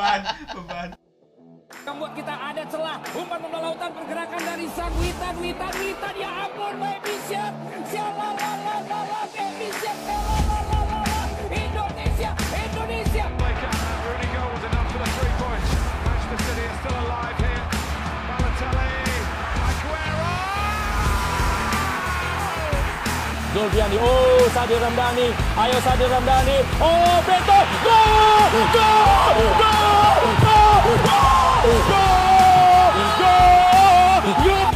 beban 0.00 0.22
beban. 0.56 0.88
Membuat 1.84 2.12
kita 2.16 2.34
ada 2.34 2.62
celah. 2.66 2.98
Umpan 3.12 3.38
bola 3.44 3.58
lautan 3.68 3.90
pergerakan 3.92 4.40
dari 4.42 4.66
sang 4.72 4.92
Witan 4.96 5.34
Witan 5.38 5.72
Witan. 5.76 6.14
Ya 6.16 6.30
ampun 6.48 6.74
baby 6.80 7.14
siap 7.28 7.52
siap 7.84 8.12
la 8.16 8.30
la 8.32 8.52
la 8.64 8.76
la 8.80 9.00
la 9.04 9.20
baby 9.28 9.68
siap 9.76 9.98
la 10.08 10.18
la 10.24 10.38
la 10.40 10.58
la 10.64 10.80
la 10.88 11.00
la. 11.04 11.20
Indonesia 11.52 12.30
Indonesia. 12.48 13.24
Rooney 13.28 14.28
goals 14.32 14.62
enough 14.64 14.88
for 14.88 15.00
the 15.04 15.10
three 15.20 15.34
points. 15.36 15.68
Manchester 16.00 16.38
City 16.48 16.64
are 16.64 16.76
still 16.80 16.96
alive 17.04 17.29
Zulfiandi, 23.60 23.98
oh 24.00 24.48
Sadir 24.54 24.80
Ramdhani, 24.80 25.36
ayo 25.60 25.76
Sadir 25.84 26.08
Ramdhani, 26.08 26.64
oh 26.80 27.20
Beto, 27.28 27.58
gol, 27.84 28.56
gol, 28.72 29.36
gol, 29.60 30.24
gol, 30.40 30.80
gol, 31.04 31.60
gol, 31.60 32.08
gol, 34.40 34.69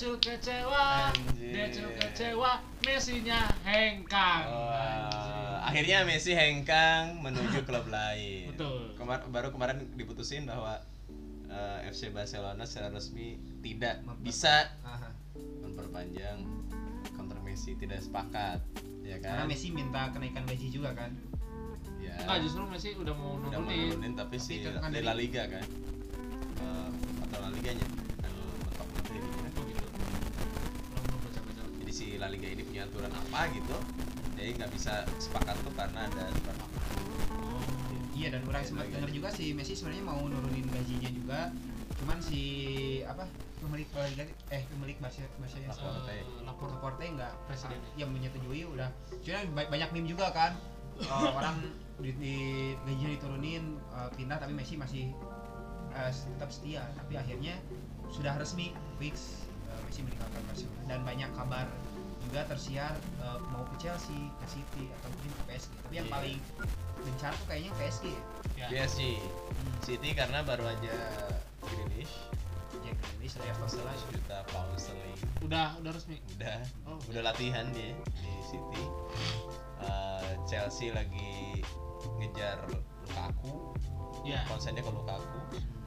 decul, 0.00 0.16
decul 0.16 0.32
kecewa, 0.32 1.12
Anjir. 1.12 1.52
decul 1.52 1.90
kecewa, 1.94 2.52
Messinya 2.80 3.40
hengkang. 3.62 4.44
Wah, 4.48 5.60
akhirnya 5.62 6.08
Messi 6.08 6.32
hengkang 6.32 7.20
menuju 7.20 7.60
klub 7.68 7.84
lain. 7.86 8.56
Betul. 8.56 8.96
Kemar- 8.96 9.28
baru 9.28 9.52
kemarin 9.52 9.84
diputusin 9.92 10.48
bahwa 10.48 10.80
eh, 11.46 11.92
FC 11.92 12.08
Barcelona 12.08 12.64
secara 12.64 12.88
resmi 12.88 13.36
tidak 13.60 14.00
bisa 14.18 14.72
Aha. 14.80 15.12
memperpanjang 15.60 16.40
kontrak 17.12 17.44
Messi, 17.44 17.76
tidak 17.76 18.00
sepakat, 18.00 18.64
ya 19.04 19.20
Karena 19.20 19.44
kan? 19.44 19.52
Messi 19.52 19.68
minta 19.68 20.08
kenaikan 20.08 20.48
gaji 20.48 20.72
juga 20.72 20.96
kan. 20.96 21.12
Ya. 22.00 22.16
Enggak, 22.16 22.48
justru 22.48 22.64
Messi 22.64 22.96
udah 22.96 23.12
mau 23.12 23.36
udah 23.36 23.52
mau 23.52 23.68
nurunin. 23.68 23.92
nurunin 23.92 24.12
tapi, 24.16 24.40
si 24.40 24.64
Tapi 24.64 24.80
kan 24.80 25.04
La 25.04 25.12
Liga 25.12 25.44
kan. 25.44 25.64
Eh, 26.56 26.88
atau 27.20 27.38
La 27.44 27.52
Liganya 27.52 27.84
si 32.00 32.16
La 32.16 32.32
Liga 32.32 32.48
ini 32.48 32.64
punya 32.64 32.88
aturan 32.88 33.12
apa 33.12 33.52
gitu. 33.52 33.76
Jadi 34.40 34.56
nggak 34.56 34.72
bisa 34.72 35.04
sepakat 35.20 35.52
tuh 35.60 35.72
karena 35.76 36.08
ada 36.08 36.32
aturan 36.32 36.56
apa. 36.56 36.78
Iya 38.16 38.28
dan 38.32 38.40
orang 38.48 38.64
sempat 38.64 38.88
dengar 38.88 39.12
juga 39.12 39.28
si 39.28 39.52
Messi 39.52 39.76
sebenarnya 39.76 40.04
mau 40.08 40.20
nurunin 40.24 40.64
gajinya 40.64 41.10
juga. 41.12 41.40
Cuman 42.00 42.16
si 42.24 42.40
apa 43.04 43.28
pemilik 43.60 43.84
La 43.92 44.08
Liga 44.08 44.24
eh 44.48 44.64
pemilik 44.72 44.96
Barca 44.96 45.20
Barca 45.36 45.56
yang. 45.60 45.68
Eh, 46.08 46.24
lapor 46.48 46.72
Laporte 46.72 47.04
enggak 47.04 47.36
Presiden. 47.44 47.80
yang 48.00 48.08
menyetujui 48.08 48.64
udah. 48.64 48.88
Cuman 49.20 49.44
ba- 49.52 49.68
banyak 49.68 49.88
meme 49.92 50.08
juga 50.08 50.32
kan. 50.32 50.56
Eh, 50.96 51.28
orang 51.36 51.60
di, 52.00 52.16
di 52.16 52.36
gajinya 52.80 53.10
diturunin 53.12 53.64
eh, 53.76 54.08
pindah 54.16 54.40
tapi 54.40 54.56
Messi 54.56 54.80
masih 54.80 55.12
tetap 55.90 56.48
setia 56.54 56.86
tapi 56.94 57.18
akhirnya 57.18 57.58
sudah 58.14 58.38
resmi 58.38 58.70
fix 59.02 59.42
Messi 59.84 60.06
meninggalkan 60.06 60.38
Barcelona 60.46 60.80
dan 60.86 61.00
banyak 61.02 61.30
kabar 61.34 61.66
juga 62.20 62.40
tersiar 62.46 62.92
eh, 63.18 63.38
mau 63.48 63.64
ke 63.66 63.76
Chelsea, 63.78 64.16
ke 64.34 64.46
City 64.46 64.84
atau 64.90 65.08
mungkin 65.10 65.30
ke 65.30 65.42
PSG. 65.46 65.72
Tapi 65.80 65.94
yang 65.94 66.06
Iya. 66.06 66.14
paling 66.14 66.36
gencar 67.00 67.32
tuh 67.32 67.46
kayaknya 67.46 67.72
PSG 67.74 68.04
ya. 68.06 68.22
Ya. 68.56 68.66
PSG 68.68 69.00
City 69.80 70.10
karena 70.12 70.38
baru 70.40 70.64
aja 70.66 70.94
Grealish 71.62 72.12
Jack 72.78 72.96
Grealish 72.98 73.34
dari 73.34 73.48
Aston 73.50 73.68
Villa 73.72 73.92
100 73.96 74.12
juta 74.12 74.36
pound 74.46 74.76
sterling 74.76 75.20
Udah, 75.40 75.68
udah 75.76 75.90
resmi. 75.90 76.20
udah 76.34 76.58
Oh. 76.84 77.00
udah 77.08 77.22
latihan 77.24 77.66
dia 77.70 77.96
di 78.14 78.32
City 78.44 78.84
Eh, 79.80 80.32
Chelsea 80.44 80.92
lagi 80.92 81.64
ngejar 82.14 82.60
Lukaku 83.00 83.72
Ya. 84.20 84.44
konsennya 84.44 84.84
ke 84.84 84.92
Lukaku 84.92 85.40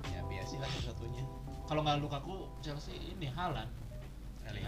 ya 0.10 0.26
PSG 0.26 0.58
lah 0.58 0.70
satu-satunya 0.72 1.22
Kalau 1.64 1.80
nggak 1.80 2.02
Lukaku, 2.02 2.50
Chelsea 2.60 2.98
ini 2.98 3.30
Halan. 3.30 3.70
Erling 4.44 4.66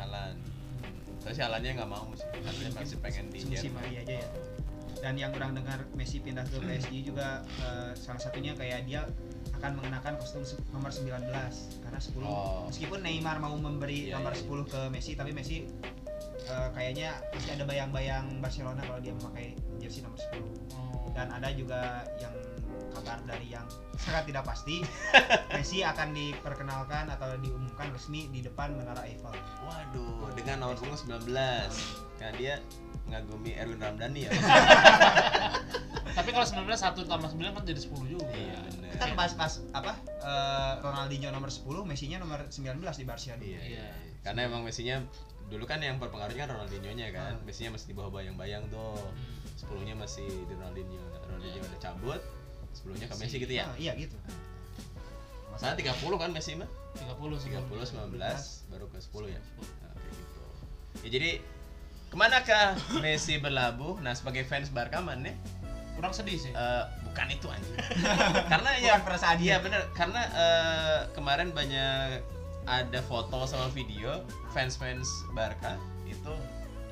Haalandnya 1.26 1.72
nggak 1.76 1.90
mau 1.90 2.06
sih 2.14 2.28
katanya 2.36 2.72
masih 2.76 2.98
pengen 3.00 3.26
di 3.28 3.40
Jerman 3.42 3.82
aja 3.84 4.02
ya. 4.06 4.30
Dan 4.96 5.14
yang 5.16 5.32
orang 5.32 5.54
dengar 5.54 5.80
Messi 5.94 6.18
pindah 6.18 6.44
ke 6.44 6.58
PSG 6.58 7.04
juga 7.04 7.42
eh, 7.60 7.92
salah 7.94 8.18
satunya 8.18 8.54
kayak 8.54 8.86
dia 8.86 9.02
akan 9.54 9.78
mengenakan 9.78 10.18
kostum 10.18 10.42
nomor 10.70 10.90
19 10.90 11.10
karena 11.80 12.00
10 12.00 12.22
Oh. 12.22 12.66
meskipun 12.68 13.00
Neymar 13.00 13.38
mau 13.38 13.56
memberi 13.56 14.10
Iya, 14.10 14.18
nomor 14.18 14.34
iya. 14.34 14.44
10 14.44 14.66
ke 14.66 14.82
Messi 14.90 15.12
tapi 15.14 15.32
Messi 15.32 15.66
eh, 16.44 16.68
kayaknya 16.72 17.18
masih 17.30 17.52
ada 17.54 17.64
bayang-bayang 17.64 18.26
Barcelona 18.40 18.82
kalau 18.82 19.00
dia 19.00 19.14
memakai 19.14 19.54
jersey 19.78 20.02
nomor 20.02 20.18
10 20.18 20.42
Oh. 20.74 21.10
dan 21.12 21.32
ada 21.32 21.48
juga 21.50 22.04
yang 22.18 22.35
kabar 22.96 23.20
dari 23.28 23.48
yang 23.52 23.68
sangat 24.00 24.32
tidak 24.32 24.44
pasti 24.48 24.82
Messi 25.56 25.84
akan 25.84 26.16
diperkenalkan 26.16 27.12
atau 27.12 27.36
diumumkan 27.40 27.92
resmi 27.92 28.32
di 28.32 28.40
depan 28.44 28.76
Menara 28.76 29.04
Eiffel 29.04 29.36
waduh 29.68 30.32
dengan 30.34 30.64
nomor 30.64 30.76
punggung 30.80 31.00
19 31.00 31.32
karena 32.16 32.34
dia 32.40 32.54
ngagumi 33.12 33.54
Erwin 33.60 33.80
Ramdhani 33.84 34.22
ya 34.28 34.32
Tapi 36.16 36.32
kalau 36.32 36.48
19 36.48 36.72
satu 36.80 37.04
tambah 37.04 37.28
9 37.28 37.44
kan 37.52 37.68
jadi 37.68 37.76
10 37.76 37.92
juga. 38.08 38.24
iya 38.32 38.56
bener 38.72 38.86
kita 38.96 39.12
ngebahas 39.12 39.34
pas 39.36 39.54
apa 39.76 39.94
eh, 40.24 40.74
Ronaldinho 40.80 41.30
nomor 41.36 41.52
10 41.52 41.68
Messi-nya 41.84 42.18
nomor 42.24 42.48
19 42.48 42.80
di 42.80 43.06
Barca 43.06 43.36
dulu. 43.36 43.52
Iya, 43.52 43.62
iya. 43.68 43.84
Iya. 43.84 43.88
Karena 44.24 44.48
emang 44.48 44.64
Messi-nya 44.64 45.04
dulu 45.52 45.68
kan 45.68 45.84
yang 45.84 46.00
berpengaruhnya 46.00 46.48
kan 46.48 46.50
Ronaldinho-nya 46.56 47.08
kan. 47.12 47.36
Hmm. 47.36 47.44
Messi-nya 47.44 47.76
masih 47.76 47.92
di 47.92 47.96
bawah 48.00 48.16
bayang-bayang 48.16 48.72
tuh. 48.72 48.96
Sepuluhnya 49.60 50.00
masih 50.00 50.26
di 50.48 50.54
Ronaldinho. 50.56 51.04
Ronaldinho 51.28 51.60
udah 51.60 51.80
cabut. 51.84 52.22
Sebelumnya 52.76 53.08
ke 53.08 53.16
Messi 53.16 53.36
gitu 53.40 53.50
ya. 53.50 53.66
Ah, 53.66 53.76
iya 53.76 53.96
gitu 53.96 54.16
Masalah 55.50 55.74
30 55.74 55.96
kan 56.16 56.30
Messi 56.30 56.54
mah? 56.54 56.68
30 56.94 57.16
30 57.40 57.64
19. 57.72 58.12
19 58.12 58.70
baru 58.70 58.86
ke 58.88 58.98
10 59.00 59.32
ya. 59.32 59.40
Nah, 59.40 59.94
kayak 59.94 60.14
gitu. 60.14 60.42
Ya 61.00 61.10
jadi 61.10 61.32
ke 62.06 62.16
manakah 62.16 62.68
Messi 63.00 63.36
berlabuh? 63.38 64.00
Nah 64.00 64.12
sebagai 64.12 64.44
fans 64.44 64.68
Barca 64.70 65.00
mana? 65.00 65.32
Kurang 65.96 66.12
sedih 66.12 66.36
sih. 66.36 66.52
Eh, 66.52 66.84
bukan 67.06 67.28
itu 67.30 67.48
anjing. 67.48 67.76
karena 68.52 68.70
ya 68.78 69.00
perasaan 69.00 69.40
dia. 69.40 69.60
bener 69.60 69.88
karena 69.94 70.22
eh, 70.28 71.00
kemarin 71.12 71.52
banyak 71.52 72.20
ada 72.66 73.00
foto 73.02 73.46
sama 73.46 73.70
video 73.70 74.26
fans-fans 74.50 75.06
Barca 75.32 75.78
itu 76.04 76.34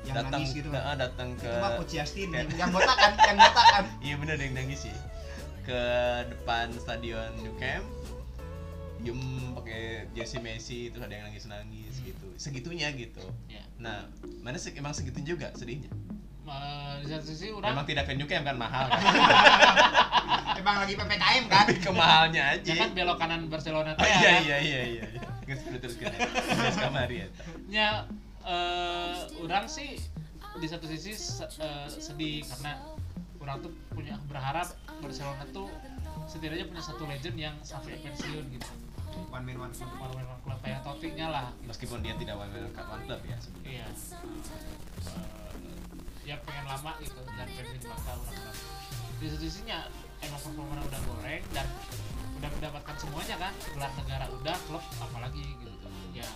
Yang 0.04 0.14
datang 0.14 0.32
nangis 0.38 0.50
gitu 0.52 0.68
ke, 0.68 0.76
kan? 0.78 0.96
datang 0.96 1.28
ke 1.34 1.44
Itu 1.44 1.56
mah 1.58 1.72
ke- 1.72 1.78
yang, 2.54 2.70
botak 2.70 2.94
kan, 2.94 3.12
yang 3.18 3.36
botak 3.36 3.66
kan. 3.66 3.84
iya 4.06 4.14
bener 4.14 4.36
yang 4.36 4.54
nangis 4.54 4.84
sih 4.84 4.94
ke 5.64 5.82
depan 6.28 6.68
stadion 6.76 7.32
Nou 7.40 7.56
Camp 7.56 7.84
diem 9.00 9.20
pakai 9.52 10.08
jersey 10.12 10.40
Messi 10.40 10.88
terus 10.88 11.04
ada 11.04 11.12
yang 11.12 11.28
nangis 11.28 11.44
nangis 11.44 12.00
gitu. 12.00 12.24
Segitunya 12.36 12.88
gitu. 12.92 13.20
Ya. 13.48 13.60
nah 13.76 14.08
mana 14.40 14.56
se- 14.56 14.72
emang 14.72 14.96
segitu 14.96 15.20
juga 15.36 15.52
sedihnya? 15.52 15.92
Di 17.00 17.08
satu 17.08 17.24
sisi 17.24 17.48
orang 17.48 17.72
memang 17.72 17.84
tidak 17.84 18.04
ke 18.04 18.16
Nou 18.16 18.24
Camp 18.24 18.44
kan 18.44 18.56
mahal 18.56 18.84
kan? 18.88 19.00
Emang 20.54 20.80
lagi 20.80 20.94
PPKM 20.94 21.44
kan? 21.50 21.64
tapi 21.66 21.76
ke 21.76 21.90
mahalnya 21.92 22.42
aja. 22.56 22.64
ya 22.64 22.74
kan 22.78 22.90
belok 22.94 23.18
kanan 23.18 23.50
Barcelona 23.50 23.92
oh, 23.92 24.00
teh 24.00 24.06
iya 24.06 24.16
kan. 24.22 24.40
iya 24.40 24.58
iya 24.62 24.80
iya 24.86 25.04
Terus 25.44 25.60
terus 25.76 25.94
kan 26.00 26.12
terus. 26.14 26.76
Kamari 26.78 27.16
ya 27.20 27.28
Ya 27.68 27.88
eh 28.44 29.16
orang 29.44 29.68
sih 29.68 30.00
di 30.56 30.66
satu 30.70 30.86
sisi 30.86 31.12
eh, 31.58 31.86
sedih 31.90 32.46
karena 32.46 32.72
orang 33.44 33.60
tuh 33.60 33.72
punya 33.92 34.16
berharap 34.26 34.66
Barcelona 35.04 35.44
tuh 35.52 35.68
setidaknya 36.24 36.64
punya 36.66 36.82
satu 36.82 37.04
legend 37.04 37.36
yang 37.36 37.54
sampai 37.60 38.00
pensiun 38.00 38.44
gitu. 38.48 38.72
One 39.30 39.44
man 39.46 39.70
one 39.70 39.72
club. 39.76 39.92
One 40.00 40.12
man 40.16 40.26
one 40.26 40.42
club 40.42 40.58
kayak 40.64 40.80
Totti-nya 40.82 41.28
lah. 41.30 41.46
meskipun 41.68 42.00
dia 42.00 42.16
tidak 42.16 42.34
one 42.40 42.50
one 42.72 43.02
club 43.04 43.20
ya 43.28 43.36
sebenarnya 43.38 43.70
Iya. 43.70 43.86
Eh, 45.04 45.54
ya 46.24 46.36
pengen 46.40 46.64
lama 46.64 46.92
gitu 47.04 47.20
dan 47.20 47.46
pengen 47.52 47.78
Barca 47.84 48.10
orang 48.16 48.32
orang. 48.32 48.58
Di 49.20 49.26
satu 49.28 49.44
sisinya 49.44 49.78
emang 50.24 50.40
performa 50.40 50.80
udah 50.80 51.00
goreng 51.04 51.42
dan 51.52 51.66
udah 52.40 52.50
mendapatkan 52.60 52.96
semuanya 52.96 53.36
kan 53.38 53.52
gelar 53.76 53.92
negara 53.94 54.26
udah 54.32 54.56
klub 54.68 54.84
apalagi 55.00 55.44
gitu 55.60 55.70
ya 56.16 56.28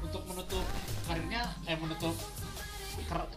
untuk 0.00 0.22
menutup 0.26 0.64
karirnya 1.08 1.42
eh 1.68 1.76
menutup 1.76 2.14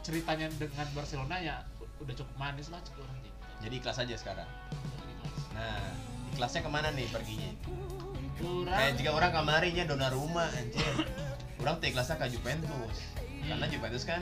ceritanya 0.03 0.47
dengan 0.59 0.87
Barcelona 0.91 1.35
ya 1.39 1.55
udah 2.03 2.15
cukup 2.19 2.35
manis 2.35 2.67
lah 2.67 2.79
cukup 2.83 3.07
orang 3.07 3.17
gitu. 3.23 3.37
jadi 3.63 3.75
ikhlas 3.79 3.97
aja 4.03 4.15
sekarang? 4.19 4.49
Nah 5.55 5.83
ikhlasnya 6.35 6.61
ke 6.65 6.71
mana 6.71 6.89
nih 6.91 7.07
perginya? 7.09 7.51
Kurang 8.43 8.75
kayak 8.75 8.93
jika 8.99 9.11
orang 9.13 9.31
kamarinya 9.31 9.83
Donnarumma 9.87 10.45
anjir. 10.51 10.83
Orang 11.63 11.79
tuh 11.79 11.87
ikhlasnya 11.87 12.19
ke 12.19 12.27
Juventus. 12.33 12.97
Karena 13.43 13.65
Juventus 13.71 14.03
kan 14.03 14.21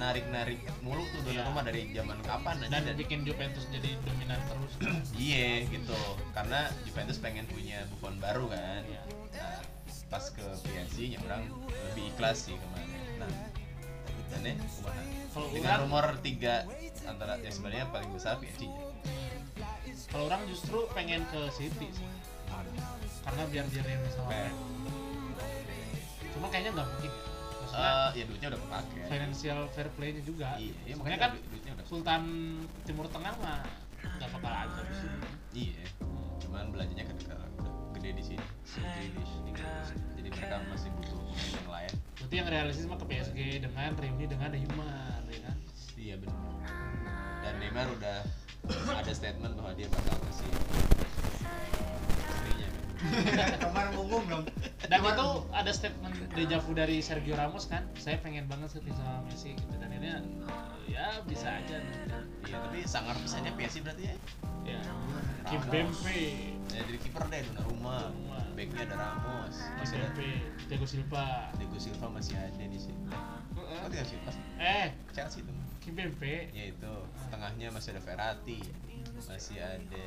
narik-narik 0.00 0.64
mulu 0.80 1.04
tuh 1.12 1.20
Iya. 1.28 1.44
Donnarumma 1.44 1.62
dari 1.62 1.92
zaman 1.92 2.18
kapan 2.24 2.56
aja 2.66 2.78
dan 2.80 2.96
bikin 2.96 3.22
Juventus 3.22 3.68
jadi 3.70 3.94
dominan 4.02 4.40
terus. 4.50 4.72
Iya 5.14 5.68
gitu. 5.68 6.00
Karena 6.34 6.72
Juventus 6.88 7.20
pengen 7.22 7.46
punya 7.46 7.86
Buffon 7.94 8.18
baru 8.18 8.50
kan. 8.50 8.82
Iya. 8.88 9.02
nah, 9.30 9.62
pas 10.10 10.26
ke 10.26 10.42
PSG 10.42 11.14
nya 11.14 11.18
orang 11.22 11.46
lebih 11.92 12.10
ikhlas 12.16 12.50
sih 12.50 12.56
kemarin. 12.58 12.90
Nah 13.20 13.60
ya 14.40 14.54
kumaha 14.56 15.02
Kalau 15.30 15.48
dengan 15.50 15.76
rumor 15.86 16.06
tiga 16.22 16.64
antara 17.02 17.34
yang 17.36 17.50
sebenarnya 17.50 17.86
paling 17.88 18.10
besar 18.10 18.36
PSG 18.36 18.66
nya 18.66 18.82
kalau 20.06 20.26
orang 20.26 20.42
justru 20.44 20.78
pengen 20.90 21.22
ke 21.24 21.40
City 21.50 21.86
sih. 21.88 22.08
Karena 23.20 23.42
biar 23.46 23.62
dia 23.68 23.82
yang 23.84 24.02
sama. 24.10 24.26
Fair. 24.28 24.50
cuma 26.30 26.46
kayaknya 26.48 26.70
nggak 26.72 26.88
mungkin 26.88 27.10
ya. 27.10 27.22
maksudnya 27.60 27.90
Eh, 27.90 28.10
ya 28.12 28.24
duitnya 28.24 28.48
udah 28.48 28.60
kepake. 28.60 28.98
financial 29.06 29.58
fair 29.70 29.88
play-nya 29.92 30.22
juga. 30.22 30.48
Iya 30.56 30.74
iya, 30.84 30.94
makanya 30.96 31.18
kan 31.20 31.30
du- 31.32 31.44
duitnya 31.46 31.72
udah 31.74 31.86
Sultan 31.86 32.22
Timur 32.82 33.06
Tengah 33.06 33.34
mah 33.36 33.60
nggak 34.16 34.28
bakal 34.32 34.52
ada 34.52 34.80
di 34.82 34.94
sini. 34.96 35.18
Iya 35.52 35.84
cuman 36.40 36.64
belanjanya 36.68 37.04
kan 37.04 37.16
udah 37.20 37.40
gede 37.92 38.10
di 38.12 38.24
sini 38.24 38.44
Grealish, 38.72 39.34
di 39.44 39.50
Grealish. 39.52 39.90
jadi 40.16 40.28
mereka 40.28 40.56
masih 40.66 40.88
butuh 40.90 41.14
pemain 41.20 41.50
yang 41.52 41.68
lain 41.70 41.92
berarti 42.16 42.34
yang 42.34 42.48
realistis 42.48 42.84
mah 42.84 42.96
ke 42.96 43.06
PSG 43.06 43.38
dengan 43.60 43.90
reuni 43.92 44.24
dengan 44.24 44.48
Neymar 44.50 45.22
ya 45.28 45.40
kan? 45.44 45.56
Iya 45.94 46.14
benar 46.16 46.40
dan 47.50 47.58
Neymar 47.58 47.90
udah 47.98 48.22
ada 48.94 49.10
statement 49.10 49.58
bahwa 49.58 49.74
dia 49.74 49.90
bakal 49.90 50.14
kasih 50.22 50.46
istrinya. 52.30 52.68
Kemarin 53.66 53.90
ngomong 53.98 54.24
dong. 54.30 54.44
Dan 54.86 54.98
itu 55.02 55.28
ada 55.50 55.70
statement 55.74 56.14
deja 56.38 56.62
vu 56.62 56.70
dari 56.78 57.02
Sergio 57.02 57.34
Ramos 57.34 57.66
kan? 57.66 57.90
Saya 57.98 58.22
pengen 58.22 58.46
banget 58.46 58.70
syuting 58.70 58.94
sama 58.94 59.26
Messi 59.26 59.58
gitu. 59.58 59.74
Dan 59.82 59.90
ini 59.98 60.14
ya 60.86 61.18
bisa 61.26 61.58
aja. 61.58 61.82
Iya 62.46 62.56
tapi 62.70 62.86
sangar 62.86 63.18
pisannya 63.18 63.50
PSG 63.58 63.82
berarti 63.82 64.14
ya? 64.14 64.16
Ya 64.70 64.82
Kim. 65.50 65.58
Bempe. 65.66 66.54
Ya 66.70 66.86
jadi 66.86 66.98
kiper 67.02 67.26
deh 67.26 67.42
Donnarumma. 67.50 68.14
Donnarumma. 68.14 68.38
backnya 68.54 68.86
ada 68.86 68.94
Ramos. 68.94 69.58
Kim 69.58 69.74
masih 69.82 69.96
ada 69.98 70.08
Bempe. 70.14 70.30
Thiago 70.70 70.86
Silva. 70.86 71.50
Diego 71.58 71.78
Silva 71.82 72.06
masih 72.14 72.38
ada 72.38 72.62
di 72.62 72.78
sini 72.78 73.10
oh 73.58 73.88
Diego 73.90 74.06
Silva 74.06 74.30
sih? 74.30 74.44
Eh. 74.60 74.88
Chelsea 75.10 75.42
tuh 75.42 75.54
Kim 75.90 75.98
Bempe 75.98 76.46
ya 76.54 76.70
itu 76.70 76.92
tengahnya 77.34 77.66
masih 77.74 77.98
ada 77.98 78.02
Verratti 78.06 78.62
masih 79.26 79.58
ada 79.58 80.06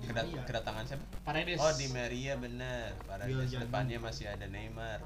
kedat- 0.00 0.32
kedatangan 0.48 0.88
siapa? 0.88 1.04
Paredes. 1.20 1.60
Oh 1.60 1.68
di 1.68 1.92
Maria 1.92 2.32
bener 2.40 2.96
Paredes 3.04 3.52
Bill 3.52 3.60
depannya 3.60 4.00
masih 4.00 4.24
ada 4.24 4.48
Neymar. 4.48 5.04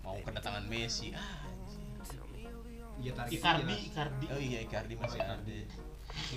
Mau 0.00 0.16
kedatangan 0.24 0.64
Messi. 0.64 1.12
Ah 1.12 1.44
ya 2.96 3.12
targetnya 3.12 3.36
Icardi 3.36 3.60
jelas. 3.68 3.88
Icardi. 3.92 4.24
Oh 4.32 4.40
iya 4.40 4.58
Icardi 4.64 4.94
masih 4.96 5.18
Oh, 5.18 5.24
ada. 5.26 5.36
Icardi. 5.36 5.60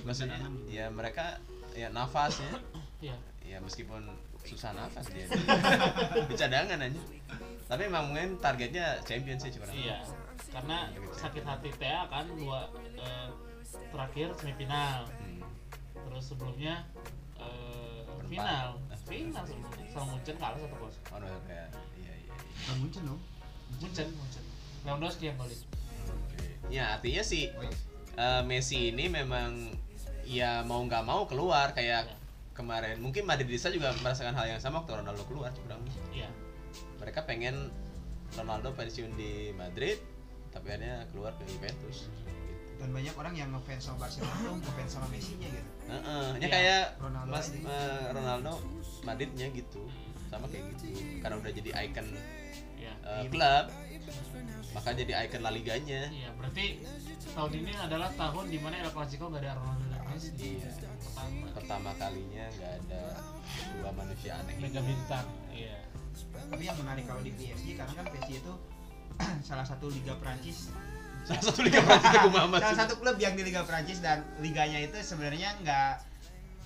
maksudnya 0.04 0.40
ya 0.68 0.86
mereka 0.92 1.40
ya 1.72 1.88
nafas 1.88 2.44
ya. 2.44 2.52
Ya 3.00 3.16
ya 3.48 3.58
meskipun 3.64 4.12
susah 4.44 4.76
nafas 4.76 5.08
dia. 5.08 5.24
Di 6.30 6.36
cadangan 6.36 6.84
aja. 6.84 7.00
Tapi 7.66 7.82
emang 7.88 8.12
mungkin 8.12 8.44
targetnya 8.44 9.00
champion 9.08 9.40
sih 9.40 9.56
cuma 9.56 9.72
iya 9.72 10.04
karena 10.50 10.78
sakit 11.12 11.44
hati 11.44 11.70
Tea 11.76 12.02
kan 12.08 12.26
dua 12.36 12.70
eh, 12.96 13.30
terakhir 13.92 14.32
semifinal 14.36 15.08
Hmm. 15.10 15.42
terus 16.08 16.32
sebelumnya 16.32 16.86
Perempat. 17.36 18.30
final 18.32 18.68
final 19.06 19.44
sebelumnya 19.46 19.86
sama 19.92 20.06
Munchen 20.12 20.36
kalah 20.40 20.58
satu 20.58 20.76
kos 20.80 20.96
oh 21.12 21.18
no, 21.20 21.28
kayak 21.46 21.70
iya 21.96 22.14
iya 22.14 22.14
iya. 22.26 22.34
Bukan 22.66 22.76
Munchen 22.82 23.04
dong 23.06 23.22
Munchen 23.80 24.08
Munchen 24.16 24.44
Lewandowski 24.86 25.24
yang 25.30 25.38
Oke. 25.38 26.46
ya 26.74 26.84
artinya 26.98 27.24
sih 27.24 27.50
oh, 27.54 27.62
iya. 27.62 27.74
eh, 28.18 28.42
Messi 28.44 28.90
ini 28.90 29.06
memang 29.08 29.70
ya 30.26 30.66
mau 30.66 30.82
nggak 30.82 31.04
mau 31.06 31.30
keluar 31.30 31.72
kayak 31.72 32.10
Ya. 32.10 32.16
kemarin 32.56 32.98
mungkin 33.04 33.28
Madridista 33.28 33.68
juga 33.68 33.92
merasakan 34.00 34.32
hal 34.34 34.48
yang 34.48 34.62
sama 34.64 34.82
waktu 34.82 34.96
Ronaldo 34.96 35.28
keluar 35.28 35.52
kurang 35.54 35.84
iya 36.10 36.32
mereka 36.98 37.28
pengen 37.28 37.68
Ronaldo 38.34 38.72
pensiun 38.74 39.12
di 39.14 39.52
Madrid 39.54 40.00
tapi 40.56 40.68
akhirnya 40.72 41.04
keluar 41.12 41.36
ke 41.36 41.44
Juventus. 41.52 42.08
Dan 42.76 42.90
banyak 42.92 43.16
orang 43.16 43.34
yang 43.36 43.50
ngefans 43.52 43.92
sama 43.92 44.08
Barcelona 44.08 44.36
tuh 44.40 44.56
ngefans 44.64 44.92
sama 44.96 45.08
Messi 45.12 45.36
nya 45.36 45.48
gitu. 45.52 45.70
Heeh, 45.92 46.28
nya 46.40 46.48
Ya, 46.48 46.50
kayak 46.50 46.84
Ronaldo 47.04 47.32
Mas 47.32 47.48
eh, 47.52 48.06
Ronaldo 48.16 48.54
Madridnya 49.04 49.48
gitu 49.52 49.84
sama 50.32 50.48
kayak 50.48 50.64
gitu. 50.76 50.96
Karena 51.20 51.36
udah 51.44 51.52
jadi 51.52 51.70
icon 51.86 52.08
iya. 52.80 52.94
eh, 53.04 53.24
klub 53.28 53.68
maka 54.76 54.92
jadi 54.92 55.14
icon 55.28 55.42
La 55.44 55.52
Liganya. 55.52 56.12
Iya 56.12 56.30
berarti 56.36 56.84
tahun 57.32 57.52
ini 57.64 57.72
adalah 57.80 58.10
tahun 58.16 58.46
di 58.52 58.60
mana 58.60 58.76
El 58.84 58.92
Clasico 58.92 59.32
gak 59.32 59.44
ada 59.44 59.56
Ronaldo 59.60 59.86
dan 59.92 60.02
Messi. 60.12 60.32
Iya. 60.36 60.72
pertama. 61.00 61.46
Pertama 61.56 61.90
kalinya 61.96 62.46
nggak 62.60 62.74
ada 62.84 63.04
dua 63.80 63.92
manusia 63.96 64.32
aneh. 64.40 64.56
Mega 64.60 64.82
bintang 64.84 65.28
iya. 65.52 65.80
Tapi 66.36 66.64
yang 66.64 66.78
menarik 66.80 67.08
kalau 67.08 67.24
di 67.24 67.32
PSG 67.36 67.80
karena 67.80 67.94
kan 67.96 68.06
PSG 68.12 68.32
itu 68.44 68.54
salah 69.48 69.66
satu 69.66 69.90
liga 69.92 70.16
Prancis 70.20 70.70
salah 71.26 71.42
satu 71.42 71.66
liga 71.66 71.82
Prancis 71.82 72.12
itu 72.12 72.30
Muhammad 72.30 72.60
salah 72.62 72.78
satu 72.86 72.94
klub 73.02 73.18
yang 73.18 73.34
di 73.34 73.44
liga 73.44 73.66
Prancis 73.66 74.00
dan 74.00 74.22
liganya 74.40 74.80
itu 74.82 74.96
sebenarnya 75.02 75.58
nggak 75.62 75.92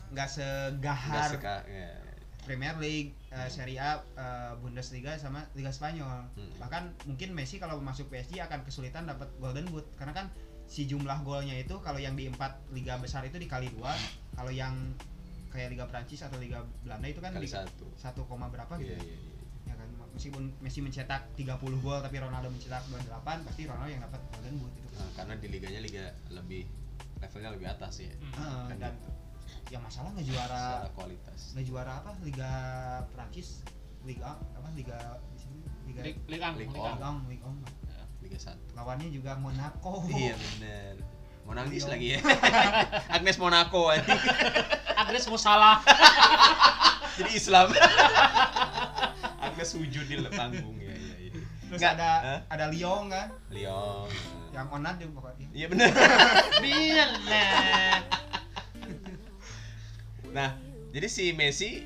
nggak 0.09 0.29
segahar 0.29 1.29
suka 1.29 1.61
ya. 1.69 1.93
Premier 2.39 2.73
League, 2.81 3.13
eh, 3.29 3.45
Serie 3.45 3.77
A, 3.77 4.01
eh, 4.01 4.57
Bundesliga 4.57 5.13
sama 5.21 5.45
Liga 5.53 5.69
Spanyol. 5.69 6.25
Hmm. 6.33 6.49
Bahkan 6.57 7.05
mungkin 7.05 7.37
Messi 7.37 7.61
kalau 7.61 7.77
masuk 7.77 8.09
PSG 8.09 8.41
akan 8.41 8.65
kesulitan 8.65 9.05
dapat 9.05 9.29
Golden 9.37 9.69
Boot 9.69 9.85
karena 10.01 10.17
kan 10.17 10.33
si 10.65 10.89
jumlah 10.89 11.21
golnya 11.21 11.53
itu 11.53 11.77
kalau 11.85 12.01
yang 12.01 12.17
di 12.17 12.25
empat 12.25 12.57
liga 12.73 12.97
besar 12.97 13.21
itu 13.25 13.37
dikali 13.37 13.69
dua, 13.69 13.93
kalau 14.33 14.49
yang 14.49 14.73
kayak 15.49 15.73
Liga 15.73 15.85
Prancis 15.89 16.21
atau 16.21 16.37
Liga 16.37 16.61
Belanda 16.85 17.09
itu 17.09 17.21
kan 17.21 17.33
kali 17.33 17.49
satu 17.49 17.89
satu 17.97 18.21
koma 18.29 18.53
berapa 18.53 18.77
gitu. 18.77 18.93
iya 18.93 18.97
Ya 18.97 19.05
kan 19.09 19.28
meskipun 20.19 20.51
Messi 20.59 20.79
mencetak 20.79 21.31
30 21.33 21.47
gol 21.79 21.95
tapi 21.97 22.19
Ronaldo 22.19 22.51
mencetak 22.51 22.83
28 22.85 23.07
pasti 23.41 23.61
Ronaldo 23.63 23.87
yang 23.89 24.03
dapat 24.03 24.19
Golden 24.29 24.55
Boot 24.59 24.73
itu. 24.75 24.91
Nah, 24.93 25.09
karena 25.15 25.33
di 25.33 25.47
liganya 25.47 25.79
liga 25.79 26.03
lebih 26.29 26.67
levelnya 27.17 27.49
lebih 27.49 27.67
atas 27.69 27.93
ya 27.97 28.11
Hmm. 28.11 28.35
Heeh, 28.35 28.63
Kan 28.65 28.77
dan 28.77 28.93
gitu. 28.93 29.09
yang 29.69 29.81
masalah 29.81 30.11
ngejuara 30.11 30.59
secara 30.75 30.91
kualitas 30.91 31.39
ngejuara 31.53 31.91
apa 31.95 32.11
Liga 32.19 32.51
Prancis 33.09 33.63
Liga 34.01 34.35
apa 34.35 34.67
Liga 34.73 34.99
di 35.25 35.37
sini 35.37 35.57
Liga 35.85 36.01
Lig 36.03 36.15
Ligang 36.27 36.53
Ligue 36.53 36.75
Ligang 36.75 37.17
Ligue 37.25 37.47
1, 37.47 37.63
Ligue 37.63 37.87
1. 37.87 38.21
liga 38.21 38.37
satu 38.37 38.63
lawannya 38.73 39.07
juga 39.09 39.31
Monaco 39.35 40.03
iya 40.09 40.35
bener 40.35 40.99
mau 41.43 41.55
nangis 41.55 41.81
Iya. 41.81 41.89
lagi 41.89 42.07
ya 42.11 42.19
Agnes 43.15 43.37
Monaco. 43.37 43.87
Agnes 44.93 45.23
Musala 45.25 45.79
jadi 47.17 47.31
Islam 47.31 47.71
Agnes 49.59 49.75
sujud 49.75 50.05
di 50.07 50.15
panggung 50.31 50.79
ya 50.79 50.95
iya 50.95 51.15
iya. 51.19 51.31
Terus 51.67 51.79
Nggak, 51.83 51.93
ada 51.99 52.11
Hah? 52.23 52.39
ada 52.47 52.65
Lyon 52.71 53.11
kan? 53.11 53.27
Lyon 53.51 54.07
yang 54.55 54.71
onat 54.71 54.95
juga 55.03 55.11
pokoknya. 55.19 55.47
Iya 55.51 55.65
bener. 55.67 55.89
Biar 56.63 57.09
nah 57.27 57.95
nah 60.31 60.49
jadi 60.95 61.07
si 61.11 61.35
Messi 61.35 61.83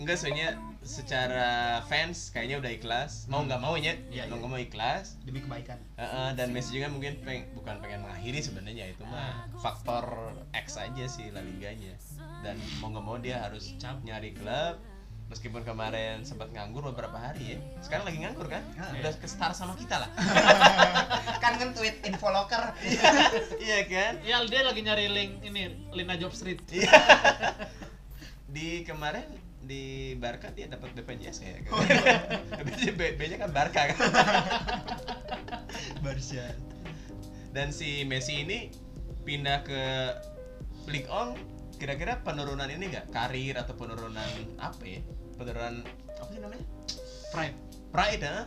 enggak 0.00 0.16
sebenarnya 0.16 0.56
secara 0.80 1.84
fans 1.92 2.32
kayaknya 2.32 2.56
udah 2.64 2.72
ikhlas. 2.72 3.28
Mau 3.28 3.44
nggak 3.44 3.60
mau 3.60 3.76
ya 3.76 4.00
Iya, 4.08 4.24
mau 4.32 4.40
iya. 4.40 4.40
nggak 4.40 4.52
mau 4.56 4.60
ikhlas. 4.64 5.20
Demi 5.20 5.44
kebaikan. 5.44 5.76
Heeh, 6.00 6.28
dan 6.40 6.56
Messi 6.56 6.80
juga 6.80 6.88
mungkin 6.88 7.20
peng, 7.20 7.52
bukan 7.52 7.84
pengen 7.84 8.00
mengakhiri 8.08 8.40
sebenarnya 8.40 8.96
itu 8.96 9.04
mah 9.04 9.44
faktor 9.60 10.32
X 10.56 10.80
aja 10.80 11.04
sih 11.04 11.28
La 11.36 11.44
Liganya. 11.44 12.00
Dan 12.40 12.56
mau 12.80 12.88
nggak 12.88 13.04
mau 13.04 13.20
dia 13.20 13.44
harus 13.44 13.76
nyari 14.08 14.32
klub 14.32 14.80
meskipun 15.30 15.62
kemarin 15.62 16.26
sempat 16.26 16.50
nganggur 16.50 16.82
beberapa 16.90 17.14
hari 17.14 17.54
ya. 17.54 17.58
Sekarang 17.78 18.10
lagi 18.10 18.18
nganggur 18.18 18.50
kan? 18.50 18.66
Ah. 18.74 18.90
udah 18.98 19.14
ke 19.14 19.30
star 19.30 19.54
sama 19.54 19.78
kita 19.78 20.02
lah. 20.02 20.10
Kan 21.42 21.56
kan 21.56 21.70
tweet 21.72 22.02
info 22.04 22.28
locker 22.28 22.74
iya 23.64 23.86
kan? 23.86 24.20
Ya 24.26 24.42
dia 24.44 24.60
lagi 24.66 24.82
nyari 24.84 25.08
link 25.08 25.40
ini 25.46 25.72
Lina 25.94 26.18
Job 26.18 26.34
Street. 26.34 26.60
Iya. 26.68 26.90
di 28.54 28.82
kemarin 28.82 29.24
di 29.62 30.12
Barca 30.18 30.50
dia 30.50 30.66
dapat 30.66 30.90
BPJS 30.98 31.38
ya 31.46 31.62
kan? 31.62 31.78
tapi 32.50 32.70
dia 32.74 32.90
B, 32.90 33.14
nya 33.14 33.38
kan 33.38 33.50
Barca 33.54 33.80
kan? 33.94 33.98
Barca. 36.04 36.46
Dan 37.54 37.70
si 37.70 38.02
Messi 38.02 38.42
ini 38.42 38.68
pindah 39.22 39.62
ke 39.62 39.82
Ligue 40.90 41.06
1 41.06 41.78
kira-kira 41.80 42.20
penurunan 42.20 42.68
ini 42.68 42.92
enggak 42.92 43.08
karir 43.08 43.56
atau 43.56 43.72
penurunan 43.72 44.28
apa 44.60 44.84
ya 44.84 45.00
penurunan 45.40 45.74
apa 46.12 46.28
sih 46.28 46.38
namanya? 46.38 46.64
Pride. 47.30 47.56
Pride 47.90 48.22
ah 48.24 48.44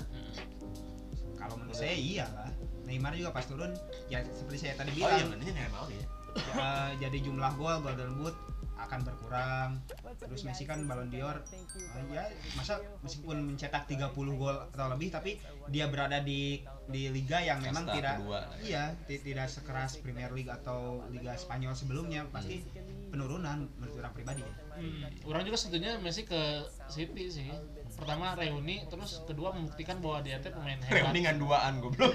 kalau 1.36 1.56
menurut 1.58 1.76
saya 1.76 1.92
iya 1.92 2.26
lah 2.30 2.50
Neymar 2.84 3.12
juga 3.14 3.32
pas 3.32 3.44
turun 3.44 3.72
ya 4.08 4.24
seperti 4.26 4.58
saya 4.62 4.74
tadi 4.78 4.92
oh 4.94 5.08
iya 5.08 5.24
bilang 5.24 5.30
benernya 5.34 5.54
Neymar 5.58 5.88
ya? 5.90 6.06
eh, 6.34 6.92
jadi 7.00 7.18
jumlah 7.20 7.52
gol 7.54 7.78
Golden 7.80 8.14
Boot 8.16 8.36
akan 8.76 9.00
berkurang. 9.02 9.80
Terus 10.20 10.44
Messi 10.44 10.66
kan 10.66 10.84
Ballon 10.84 11.08
d'Or. 11.08 11.40
Eh, 11.40 12.04
ya 12.12 12.26
masa 12.54 12.82
meskipun 13.00 13.40
mencetak 13.46 13.88
30 13.88 14.12
gol 14.12 14.52
atau 14.68 14.92
lebih 14.92 15.08
tapi 15.08 15.40
dia 15.70 15.88
berada 15.88 16.20
di 16.20 16.60
di 16.84 17.08
liga 17.08 17.40
yang 17.40 17.64
memang 17.64 17.86
Kasta 17.86 17.96
tidak 17.96 18.16
kedua. 18.20 18.40
iya 18.60 18.92
ti- 19.08 19.22
tidak 19.22 19.48
sekeras 19.48 19.96
Premier 19.98 20.28
League 20.30 20.52
atau 20.52 21.00
Liga 21.08 21.32
Spanyol 21.34 21.72
sebelumnya. 21.72 22.28
Pasti 22.28 22.60
penurunan 23.08 23.72
menurut 23.78 23.96
orang 23.96 24.12
pribadi 24.12 24.42
ya. 24.42 24.54
Hmm, 24.74 25.06
orang 25.26 25.44
juga 25.44 25.56
sebetulnya 25.56 26.02
Messi 26.02 26.24
ke 26.24 26.42
City 26.88 27.30
sih. 27.30 27.50
Pertama 27.94 28.34
reuni, 28.34 28.82
terus 28.90 29.22
kedua 29.24 29.54
membuktikan 29.54 30.02
bahwa 30.02 30.20
dia 30.20 30.42
teh 30.42 30.50
pemain 30.50 30.76
hebat. 30.76 31.14
Reuni 31.14 31.20
ngan 31.24 31.38
duaan 31.38 31.74
goblok. 31.78 32.10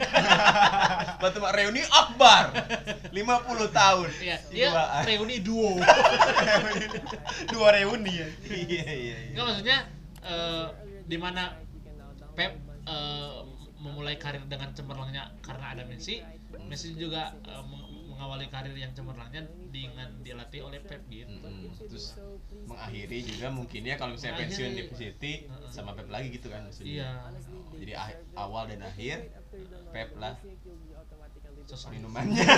Batu 1.22 1.38
mak 1.38 1.54
reuni 1.54 1.86
akbar. 1.86 2.50
50 3.14 3.14
tahun. 3.70 4.08
Iya, 4.18 4.36
dia 4.50 4.68
Duaan. 4.68 5.02
reuni 5.08 5.36
duo. 5.38 5.78
Dua 7.48 7.68
reuni 7.72 8.12
ya. 8.12 8.28
Iya 8.44 8.84
iya 8.84 8.86
iya. 8.92 9.16
Enggak 9.32 9.44
maksudnya 9.48 9.78
eh, 10.22 10.66
di 11.06 11.16
mana 11.16 11.54
Pep 12.34 12.52
eh, 12.84 13.38
memulai 13.78 14.18
karir 14.18 14.42
dengan 14.44 14.74
cemerlangnya 14.74 15.30
karena 15.40 15.78
ada 15.78 15.82
Messi, 15.86 16.18
Messi 16.66 16.98
juga 16.98 17.30
meng- 17.64 17.87
mengawali 18.18 18.50
karir 18.50 18.74
yang 18.74 18.90
cemerlangnya 18.98 19.46
dengan 19.70 20.10
dilatih 20.26 20.66
oleh 20.66 20.82
Pep 20.82 21.06
gitu. 21.06 21.30
Mm-mm. 21.30 21.70
Terus 21.86 22.18
mengakhiri 22.66 23.22
juga 23.22 23.46
mungkinnya 23.54 23.94
kalau 23.94 24.18
misalnya 24.18 24.42
pensiun 24.42 24.74
di 24.74 24.82
City 24.90 25.46
sama 25.70 25.94
Pep 25.94 26.10
lagi 26.10 26.34
gitu 26.34 26.50
kan 26.50 26.66
maksudnya. 26.66 27.06
Iya. 27.06 27.10
Jadi 27.78 27.92
ah- 27.94 28.18
awal 28.34 28.74
dan 28.74 28.82
akhir 28.82 29.30
Pep 29.94 30.18
lah 30.18 30.34
Sosok 31.68 31.94
minumannya. 31.94 32.42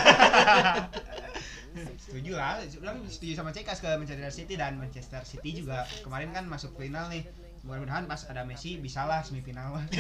Setuju 1.99 2.39
lah, 2.39 2.63
orang 2.63 3.03
setuju 3.11 3.43
sama 3.43 3.51
Cekas 3.51 3.83
ke 3.83 3.91
Manchester 3.99 4.31
City 4.31 4.55
dan 4.55 4.79
Manchester 4.79 5.27
City 5.27 5.51
juga 5.63 5.83
kemarin 6.07 6.31
kan 6.31 6.47
masuk 6.47 6.79
final 6.79 7.11
nih. 7.11 7.27
Mudah-mudahan 7.67 8.07
pas 8.07 8.23
ada 8.31 8.47
Messi 8.47 8.79
bisalah 8.79 9.27
semifinal. 9.27 9.75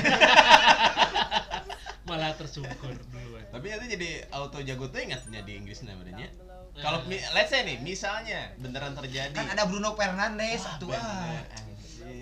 malah 2.10 2.34
tersungkur 2.34 2.90
duluan. 3.14 3.46
Tapi 3.54 3.66
nanti 3.70 3.86
jadi 3.94 4.10
auto 4.34 4.58
jago 4.66 4.90
tuh 4.90 4.98
ingatnya 4.98 5.46
di 5.46 5.52
Inggris 5.54 5.86
namanya. 5.86 6.26
Kalau 6.74 7.06
mi- 7.06 7.22
let's 7.34 7.54
say 7.54 7.62
nih 7.62 7.78
misalnya 7.78 8.50
beneran 8.58 8.98
terjadi 8.98 9.34
kan 9.36 9.46
ada 9.46 9.68
Bruno 9.70 9.94
Fernandes 9.94 10.58
Wah, 10.58 10.66
satu 10.74 10.86
bener, 10.90 11.44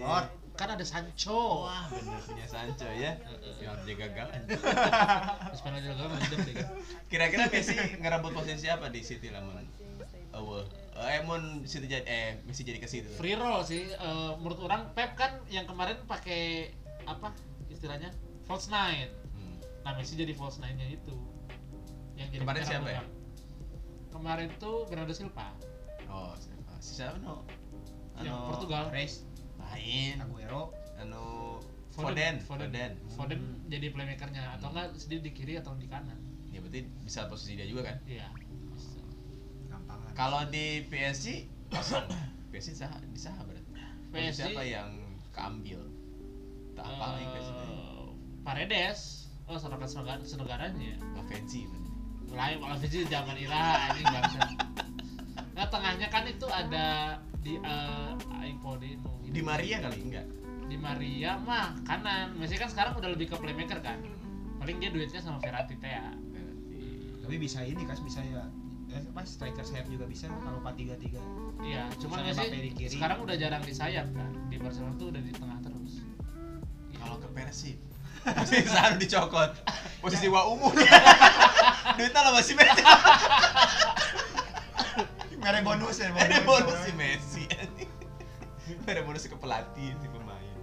ah. 0.04 0.24
Kan 0.58 0.68
ada 0.74 0.82
Sancho. 0.82 1.64
Wah 1.64 1.86
bener 1.88 2.18
punya 2.26 2.44
Sancho 2.44 2.88
ya 2.90 3.14
yang 3.62 3.78
jaga 3.86 4.06
gawang. 4.12 4.42
Terus 4.44 5.60
pengen 5.62 5.80
deh 5.86 6.54
kan. 6.58 6.68
Kira-kira 7.08 7.42
Messi 7.48 7.76
ngerebut 8.02 8.32
posisi 8.34 8.66
apa 8.68 8.90
di 8.90 9.00
City 9.00 9.30
lah 9.32 9.40
mun? 9.40 9.62
Oh, 10.34 10.60
eh 10.98 11.22
mun 11.22 11.62
City 11.64 11.86
jadi 11.86 12.04
eh 12.04 12.28
Messi 12.42 12.66
jadi 12.66 12.82
ke 12.82 12.90
City. 12.90 13.08
Free 13.14 13.38
roll 13.38 13.62
sih 13.62 13.88
eh, 13.94 14.30
menurut 14.42 14.58
orang 14.66 14.90
Pep 14.98 15.14
kan 15.14 15.38
yang 15.48 15.64
kemarin 15.64 16.02
pakai 16.10 16.74
apa 17.06 17.30
istilahnya 17.70 18.10
false 18.50 18.66
nine. 18.68 19.08
Hmm. 19.88 19.96
Nah 19.96 20.04
Messi 20.04 20.20
jadi 20.20 20.36
false 20.36 20.60
nine-nya 20.60 21.00
itu. 21.00 21.16
Yang 22.20 22.28
jadi 22.36 22.42
Kemarin 22.44 22.62
siapa 22.68 22.88
ya? 22.92 23.02
Kemarin 24.12 24.48
tuh 24.60 24.84
Bernardo 24.84 25.16
Silva. 25.16 25.48
Oh, 26.12 26.36
siapa? 26.36 26.72
Si 26.84 26.92
siapa 27.00 27.16
no? 27.24 27.48
Yang 28.20 28.36
Anu, 28.36 28.48
Portugal. 28.52 28.84
Race 28.92 29.24
Lain. 29.56 30.20
Aguero 30.20 30.76
Anu 31.00 31.56
Foden, 31.96 32.36
Foden. 32.44 32.68
Foden. 32.68 32.92
Foden 33.16 33.40
jadi 33.72 33.90
playmakernya 33.90 34.60
atau 34.60 34.70
enggak 34.70 34.92
dia 35.08 35.18
di 35.24 35.32
kiri 35.32 35.56
atau 35.56 35.72
di 35.80 35.88
kanan. 35.88 36.20
Ya 36.52 36.60
berarti 36.60 36.84
bisa 37.00 37.24
posisi 37.32 37.56
dia 37.56 37.64
juga 37.64 37.88
kan? 37.88 37.96
Iya. 38.04 38.28
gampang 39.72 40.04
lah. 40.04 40.12
Kalau 40.12 40.44
di 40.52 40.84
PSG 40.92 41.48
kosong. 41.72 42.06
PSG 42.52 42.76
sah 42.76 42.92
di 43.00 43.18
sah 43.18 43.34
berarti. 43.40 43.72
Posisi 44.12 44.44
PSG 44.44 44.52
apa 44.52 44.62
yang 44.68 44.90
keambil? 45.32 45.80
Tak 46.76 46.84
apa 46.86 47.04
lagi 47.16 47.26
PSG. 47.34 47.62
Paredes. 48.44 49.27
Oh, 49.48 49.56
serangan 49.56 49.88
serangan 49.88 50.20
senegaranya 50.22 50.84
ya. 50.92 50.96
Lavenzi 51.16 51.64
berarti. 51.64 51.90
Mulai 52.28 52.52
malah 52.60 52.76
Fiji 52.76 53.08
zaman 53.08 53.36
Ira 53.40 53.88
anjing 53.88 54.04
bangsa. 54.04 54.40
Nah, 55.56 55.66
tengahnya 55.72 56.06
kan 56.12 56.28
itu 56.28 56.44
ada 56.44 57.16
di 57.40 57.56
eh 57.56 58.12
aing 58.44 58.60
podi 58.60 59.00
nu 59.00 59.08
Di 59.24 59.40
Maria 59.40 59.80
kali 59.80 59.98
enggak? 60.04 60.26
di 60.68 60.76
Maria 60.76 61.40
mah 61.40 61.80
kanan. 61.88 62.36
Messi 62.36 62.60
kan 62.60 62.68
sekarang 62.68 62.92
udah 63.00 63.08
lebih 63.08 63.32
ke 63.32 63.36
playmaker 63.40 63.80
kan. 63.80 63.96
Paling 64.60 64.76
dia 64.76 64.92
duetnya 64.92 65.24
sama 65.24 65.40
Verratti 65.40 65.80
teh 65.80 65.88
ya. 65.88 66.12
Tapi 67.24 67.40
bisa 67.40 67.64
ini 67.64 67.88
kas 67.88 68.04
bisa 68.04 68.20
ya 68.20 68.44
eh, 68.92 69.00
apa 69.00 69.24
striker 69.24 69.64
sayap 69.64 69.88
juga 69.88 70.04
bisa 70.04 70.28
kalau 70.28 70.60
4-3-3. 70.60 71.64
Iya, 71.64 71.88
cuman 72.04 72.20
Misalnya 72.20 72.32
Mbappe 72.36 72.52
di 72.52 72.60
Messi 72.60 72.76
kiri. 72.76 72.92
sekarang 73.00 73.18
udah 73.24 73.36
jarang 73.40 73.62
di 73.64 73.72
sayap 73.72 74.06
kan. 74.12 74.30
Di 74.52 74.56
Barcelona 74.60 74.92
tuh 75.00 75.08
udah 75.08 75.22
di 75.24 75.32
tengah 75.32 75.58
terus. 75.64 75.92
Kalau 77.00 77.16
ke 77.16 77.28
Persib 77.32 77.78
posisi 78.36 78.68
harus 78.68 78.98
dicokot. 79.00 79.50
Posisi 80.02 80.26
wa 80.28 80.46
umum. 80.50 80.72
Duitnya 81.98 82.20
lah 82.20 82.32
masih 82.34 82.54
Messi. 82.54 82.82
Mere 85.38 85.60
bonus 85.62 85.96
ya, 86.02 86.10
Ada 86.12 86.42
bonus 86.44 86.78
si 86.84 86.92
Messi. 86.92 87.44
Ada 88.84 89.00
bonus 89.06 89.24
ke 89.24 89.36
pelatih 89.38 89.94
si 89.96 90.06
pemain. 90.10 90.58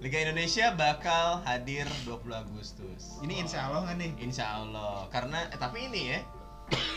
Liga 0.00 0.18
Indonesia 0.20 0.72
bakal 0.76 1.40
hadir 1.44 1.88
20 2.04 2.28
Agustus. 2.30 3.20
Ini 3.24 3.44
insya 3.44 3.68
Allah 3.68 3.88
nggak 3.88 3.96
nih? 4.00 4.10
Insya 4.20 4.60
Allah. 4.60 5.08
Karena 5.08 5.48
eh, 5.48 5.58
tapi 5.60 5.88
ini 5.88 6.12
ya 6.12 6.20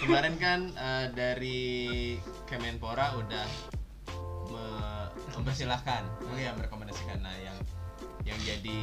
kemarin 0.04 0.36
kan 0.40 0.60
eh, 0.76 1.06
dari 1.16 2.16
Kemenpora 2.48 3.16
udah 3.16 3.48
me- 4.52 5.10
mempersilahkan, 5.40 6.04
oh 6.32 6.38
ya 6.40 6.52
merekomendasikan. 6.56 7.20
Nah 7.24 7.36
yang 7.40 7.56
yang 8.28 8.40
jadi 8.44 8.80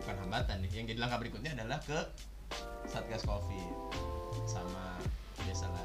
bukan 0.00 0.16
hambatan 0.24 0.64
nih, 0.64 0.70
yang 0.72 0.86
jadi 0.88 0.98
langkah 0.98 1.20
berikutnya 1.20 1.52
adalah 1.52 1.78
ke 1.84 1.98
Satgas 2.86 3.22
Covid 3.22 3.68
sama 4.48 4.96
biasalah 5.42 5.82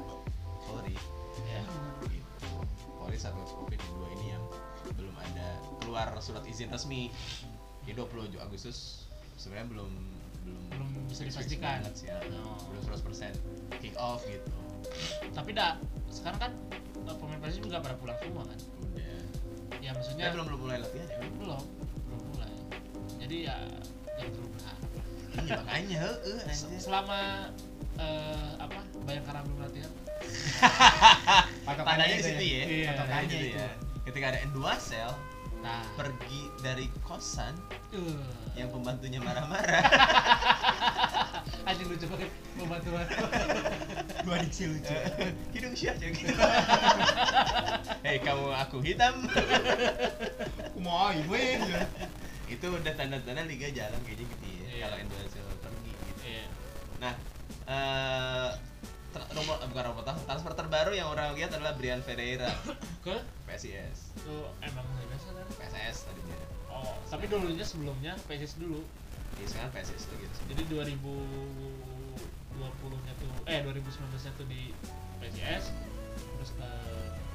Polri. 0.64 0.96
Ya. 1.44 1.62
Gitu. 2.06 2.48
Polri 2.96 3.18
Satgas 3.18 3.52
Covid 3.52 3.76
yang 3.76 3.92
dua 3.94 4.08
ini 4.16 4.26
yang 4.32 4.44
belum 4.96 5.14
ada 5.18 5.48
keluar 5.82 6.08
surat 6.18 6.44
izin 6.46 6.72
resmi. 6.72 7.12
Ya 7.82 7.98
20 7.98 8.38
Agustus 8.38 9.10
sebenarnya 9.34 9.74
belum 9.74 9.90
belum 10.42 10.62
Belum 10.70 10.88
bisa 11.10 11.26
dipastikan. 11.26 11.82
banget 11.82 11.92
sih 11.98 12.06
ya. 12.08 12.16
Oh. 12.40 12.58
Belum 12.70 12.82
100% 12.86 13.34
kick 13.78 13.94
off 13.98 14.22
gitu. 14.24 14.50
Tapi 15.34 15.50
dah 15.52 15.76
sekarang 16.08 16.38
kan 16.40 16.52
eh, 17.02 17.16
pemain 17.18 17.38
Persib 17.42 17.66
juga 17.66 17.82
pada 17.82 17.98
pulang 17.98 18.14
semua 18.22 18.46
kan. 18.46 18.58
Udah. 18.80 19.02
Ya 19.02 19.20
Ya, 19.82 19.90
maksudnya 19.98 20.30
belum 20.30 20.46
belum 20.46 20.60
mulai 20.62 20.78
latihan 20.78 21.10
ya. 21.10 21.18
belum. 21.42 21.62
Jadi 23.32 23.48
ya 23.48 23.56
lah. 23.56 24.76
Iya 25.32 25.56
makanya 25.64 25.96
heeh 26.04 26.36
Se- 26.52 26.68
anjir. 26.68 26.80
Selama 26.84 27.48
eh, 27.96 28.50
apa 28.60 28.84
Bayangkara 29.08 29.40
belum 29.48 29.58
latihan. 29.64 29.88
Tandanya 31.88 32.16
di 32.20 32.24
situ 32.28 32.44
ya. 32.44 32.64
Iya. 32.68 32.90
Tandanya 32.92 33.24
Tandanya 33.24 33.24
gitu 33.32 33.46
itu. 33.48 33.56
ya. 33.56 33.70
Ketika 34.04 34.24
ada 34.36 34.38
N2Cell 34.52 35.12
Nah, 35.62 35.78
pergi 35.94 36.50
dari 36.58 36.90
kosan 37.06 37.54
uh, 37.94 38.26
yang 38.58 38.66
pembantunya 38.74 39.22
marah-marah. 39.22 39.78
anjing 41.70 41.86
lucu 41.86 42.10
banget 42.10 42.34
membantu 42.58 42.90
Dua 44.26 44.36
diksi 44.42 44.74
lucu. 44.74 44.90
Hidung 45.54 45.74
siapa 45.78 46.02
gitu. 46.02 46.34
Hei 48.02 48.18
kamu 48.18 48.50
aku 48.58 48.82
hitam. 48.82 49.22
Kumaha 50.74 51.14
ibu 51.22 51.30
ya. 51.38 51.86
Itu 52.52 52.66
udah 52.68 52.92
tanda-tanda 52.92 53.42
liga 53.44 53.68
jalan 53.68 53.98
kayaknya 54.04 54.24
gitu 54.28 54.44
ya. 54.46 54.66
Iya. 54.68 54.84
Kalau 54.84 54.96
N2Cell 55.00 55.46
pergi 55.58 55.92
gitu. 55.96 56.20
Iya. 56.22 56.44
Nah, 57.00 57.12
eh 57.64 58.48
tra- 59.10 59.30
nomor 59.32 59.56
eh, 59.58 59.66
bukan 59.68 59.82
trans- 60.02 60.24
transfer 60.24 60.52
terbaru 60.52 60.92
yang 60.92 61.08
orang 61.08 61.32
lihat 61.32 61.52
adalah 61.52 61.72
Brian 61.74 62.00
Ferreira 62.00 62.48
Ke 63.04 63.20
PSIS. 63.44 64.12
tuh 64.20 64.48
emang 64.60 64.84
biasa 65.04 65.26
kan? 65.32 65.46
PSS 65.58 65.96
tadi 66.06 66.20
dia. 66.24 66.36
Oh, 66.68 66.96
tapi 67.06 67.24
dulunya 67.26 67.62
sebelumnya 67.62 68.16
PSS 68.24 68.56
dulu. 68.56 68.80
Iya, 69.36 69.46
sekarang 69.48 69.70
PSS 69.72 70.02
tuh 70.08 70.16
gitu. 70.16 70.36
Jadi 70.48 70.62
2020-nya 70.68 73.12
tuh 73.16 73.28
eh 73.44 73.60
2019-nya 73.60 74.32
tuh 74.34 74.46
di 74.46 74.70
PSS 75.18 75.64
terus 76.12 76.50
ke 76.52 76.68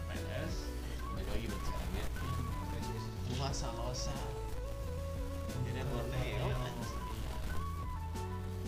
PSS 0.08 0.54
Balik 1.10 1.28
lagi 1.28 1.46
buat 1.48 1.64
sekarang 1.64 1.94
ya. 1.94 2.06
Puasa 3.34 3.68
losa. 3.76 4.16
Jadi 5.66 5.82
Borneo. 5.88 6.48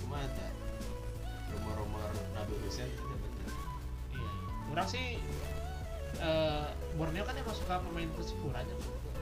Mata. 0.08 0.48
Rumor-rumor 1.56 2.10
Nabi 2.36 2.54
Hussein 2.66 2.90
itu 2.90 3.04
betul. 3.04 3.52
Iya. 4.16 4.32
Orang 4.74 4.88
sih 4.88 5.20
eh 6.20 6.66
Borneo 6.98 7.24
kan 7.24 7.36
emang 7.38 7.56
suka 7.56 7.80
pemain 7.84 8.10
Persipura 8.16 8.64
aja. 8.64 8.76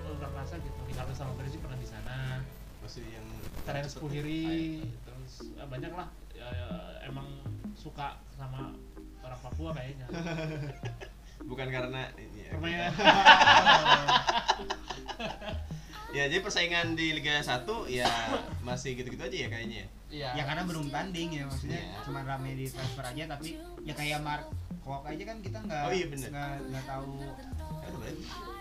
Orang 0.07 0.33
rasa 0.33 0.55
gitu. 0.61 0.79
Tinggal 0.87 1.05
sama 1.17 1.33
Persib 1.35 1.59
pernah 1.61 1.79
di 1.79 1.87
sana. 1.87 2.41
Maksudnya 2.81 3.19
yang 3.19 3.27
Terence 3.67 3.95
Puhiri 3.99 4.79
terus 5.03 5.33
eh, 5.59 5.67
banyak 5.67 5.91
lah 5.91 6.07
Ya, 6.37 6.45
ya, 6.53 6.69
emang 7.09 7.25
suka 7.73 8.21
sama 8.37 8.69
orang 9.25 9.39
Papua 9.41 9.73
kayaknya. 9.73 10.05
Bukan 11.49 11.67
karena 11.73 12.13
ini 12.13 12.45
ya. 12.45 12.51
Permainan 12.53 12.93
ya 16.09 16.23
jadi 16.25 16.39
persaingan 16.39 16.93
di 16.93 17.11
Liga 17.13 17.37
1 17.37 17.67
ya 17.87 18.07
masih 18.61 18.95
gitu-gitu 18.95 19.19
aja 19.19 19.37
ya 19.37 19.47
kayaknya 19.47 19.77
ya? 19.77 19.87
Iya. 20.07 20.29
ya 20.33 20.43
karena 20.45 20.63
belum 20.63 20.87
tanding 20.87 21.29
ya 21.33 21.43
maksudnya 21.43 21.77
Iya. 21.77 21.99
cuma 22.01 22.23
rame 22.23 22.55
di 22.55 22.65
transfer 22.65 23.03
aja 23.03 23.23
tapi 23.27 23.49
ya 23.83 23.93
kayak 23.93 24.19
Mark 24.21 24.47
Kwok 24.79 25.03
aja 25.03 25.23
kan 25.25 25.37
kita 25.41 25.59
nggak 25.59 25.83
Oh 25.83 25.91
iya, 25.91 26.07
bener. 26.07 26.29
nggak 26.31 26.51
nggak 26.65 26.85
tahu 26.85 27.11
Ya 27.19 27.27
udah 27.85 27.99
balik. 27.99 28.15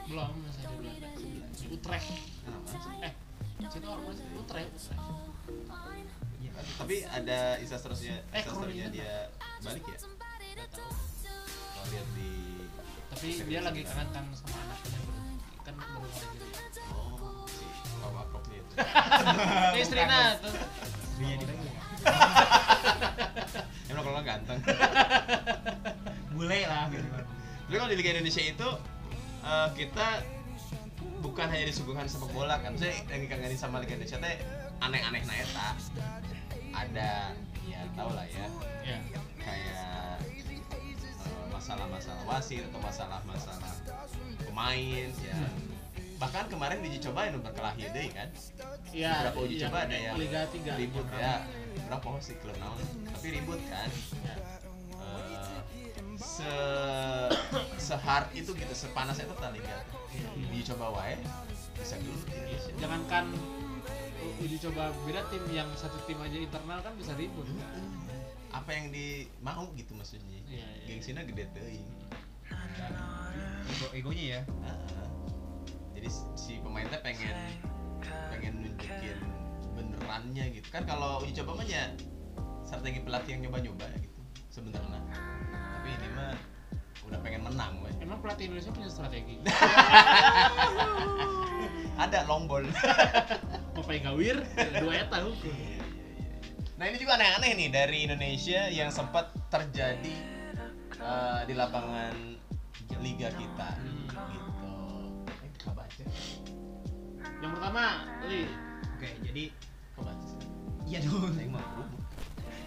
belum 0.07 0.31
masih 0.41 0.63
Belanda. 0.73 1.09
Di 1.53 1.67
Utrecht. 1.69 2.11
Eh, 3.01 3.13
situ 3.65 3.87
orang 3.87 4.05
masih 4.05 4.27
Utrecht. 4.37 4.71
Ya, 6.37 6.51
Tapi 6.77 6.97
ada 7.05 7.39
instastorynya, 7.59 8.17
Eh, 8.29 8.39
instastorynya 8.41 8.87
Kronika. 8.87 8.97
dia 8.97 9.13
balik 9.63 9.83
ya? 9.85 9.97
Nggak 9.97 10.69
tahu. 10.69 10.91
Kalau 11.47 11.87
lihat 11.89 12.09
di 12.13 12.31
Tapi 13.07 13.27
dia 13.47 13.61
lagi 13.63 13.81
kangen 13.83 14.09
kan 14.11 14.25
sama 14.33 14.59
anaknya. 14.61 14.99
Kan 15.63 15.75
baru 15.77 15.99
kali 16.05 16.27
gitu. 16.35 16.47
Istrina 19.77 20.37
tuh. 20.39 20.53
istrinya 20.53 21.37
di 21.37 21.45
Emang 23.91 24.05
kalau 24.05 24.23
ganteng. 24.23 24.59
bule 26.31 26.61
lah 26.63 26.87
gitu 26.89 27.07
Tapi 27.67 27.75
kalau 27.75 27.89
di 27.89 27.97
Liga 27.97 28.11
Indonesia 28.13 28.43
itu 28.43 28.69
eh, 29.43 29.69
kita 29.75 30.07
bukan 31.19 31.47
hanya 31.49 31.65
disuguhkan 31.65 32.07
sepak 32.07 32.31
bola 32.31 32.61
kan. 32.61 32.77
Saya 32.77 32.95
yang 33.09 33.21
dikangenin 33.23 33.57
sama 33.57 33.81
Liga 33.81 33.95
Indonesia 33.95 34.19
teh 34.19 34.37
aneh-aneh 34.79 35.23
na 35.23 35.35
eta. 35.35 35.69
Ada 36.73 37.33
ya 37.65 37.81
tau 37.93 38.13
lah 38.13 38.27
ya 38.27 38.47
Ya. 38.85 38.99
kayak 39.37 40.21
eh, 40.23 41.49
masalah-masalah 41.49 42.23
wasit 42.25 42.63
atau 42.63 42.79
masalah-masalah 42.79 43.75
pemain 44.41 45.11
ya 45.17 45.37
bahkan 46.17 46.45
kemarin 46.47 46.81
diuji 46.81 47.01
coba 47.03 47.29
yang 47.29 47.39
berkelahi 47.39 47.85
deh 47.87 48.09
kan 48.11 48.29
Iya. 48.89 49.13
beberapa 49.23 49.41
uji 49.43 49.55
iya, 49.55 49.63
coba 49.65 49.79
ada 49.85 49.97
yang 49.97 50.15
Liga 50.17 50.43
3. 50.49 50.81
ribut 50.81 51.07
ya 51.13 51.35
berapa 51.85 52.07
sih 52.19 52.35
klub 52.41 52.57
naon 52.57 52.81
tapi 53.07 53.27
ribut 53.33 53.61
kan 53.67 53.89
Ya. 54.23 54.35
Eh, 54.97 55.45
se 56.17 56.55
sehard 57.79 58.33
itu 58.33 58.51
gitu 58.51 58.73
sepanas 58.73 59.17
itu 59.17 59.35
tadi 59.35 59.61
liga 59.61 59.77
diuji 60.35 60.65
coba 60.67 60.87
wae 60.95 61.17
bisa 61.77 61.95
dulu 61.99 62.17
Indonesia 62.27 62.73
Jangankan 62.77 63.25
uji 64.39 64.57
coba 64.59 64.83
beda 65.05 65.23
tim 65.29 65.45
yang 65.51 65.69
satu 65.75 66.01
tim 66.03 66.17
aja 66.19 66.35
internal 66.35 66.81
kan 66.81 66.93
bisa 66.95 67.13
ribut. 67.15 67.45
apa 68.49 68.73
yang 68.73 68.89
di 68.89 69.29
mau 69.39 69.69
gitu 69.75 69.93
maksudnya 69.93 70.41
Iya, 70.43 70.65
iya. 70.65 70.85
gengsinya 70.89 71.21
gede 71.23 71.45
teuing 71.53 71.85
Ego, 73.69 73.87
egonya 73.93 74.25
ya 74.25 74.41
Ah. 74.63 74.86
Jadi 76.07 76.39
si 76.39 76.63
pemain 76.63 76.87
teh 76.87 77.03
pengen 77.03 77.35
pengen 78.31 78.55
nunjukin 78.63 79.19
benerannya 79.75 80.45
gitu 80.55 80.69
kan 80.71 80.87
kalau 80.87 81.19
uji 81.19 81.35
coba 81.43 81.59
mah 81.59 81.67
ya 81.67 81.91
strategi 82.63 83.03
pelatih 83.03 83.35
yang 83.35 83.51
nyoba-nyoba 83.51 83.91
gitu 83.99 84.23
sebenarnya 84.55 85.03
tapi 85.51 85.91
ini 85.91 86.09
mah 86.15 86.39
udah 87.11 87.19
pengen 87.23 87.43
menang 87.47 87.79
we. 87.83 87.91
Emang 88.03 88.19
pelatih 88.19 88.51
Indonesia 88.51 88.75
punya 88.75 88.91
strategi? 88.91 89.39
ada 92.03 92.27
long 92.27 92.51
ball 92.51 92.67
Mau 93.75 93.83
pengen 93.87 94.11
gawir, 94.11 94.43
dua 94.83 95.07
eta 95.07 95.23
hukum. 95.27 95.55
nah 96.79 96.87
ini 96.87 97.03
juga 97.03 97.19
aneh-aneh 97.19 97.51
nih 97.57 97.69
dari 97.73 97.99
Indonesia 98.07 98.71
yang 98.71 98.95
sempat 98.95 99.35
terjadi 99.51 100.15
eh, 101.03 101.41
di 101.51 101.55
lapangan 101.57 102.15
liga 103.03 103.29
kita 103.35 103.69
gitu 103.83 104.06
Yang 107.37 107.53
pertama, 107.57 107.85
Li, 108.27 108.49
oke 108.97 109.09
jadi 109.21 109.45
baca 109.97 110.25
sih 110.25 110.41
iya 110.89 110.99
dong 111.05 111.33
Saya 111.33 111.49
mau 111.49 111.61
berubah. 111.61 111.89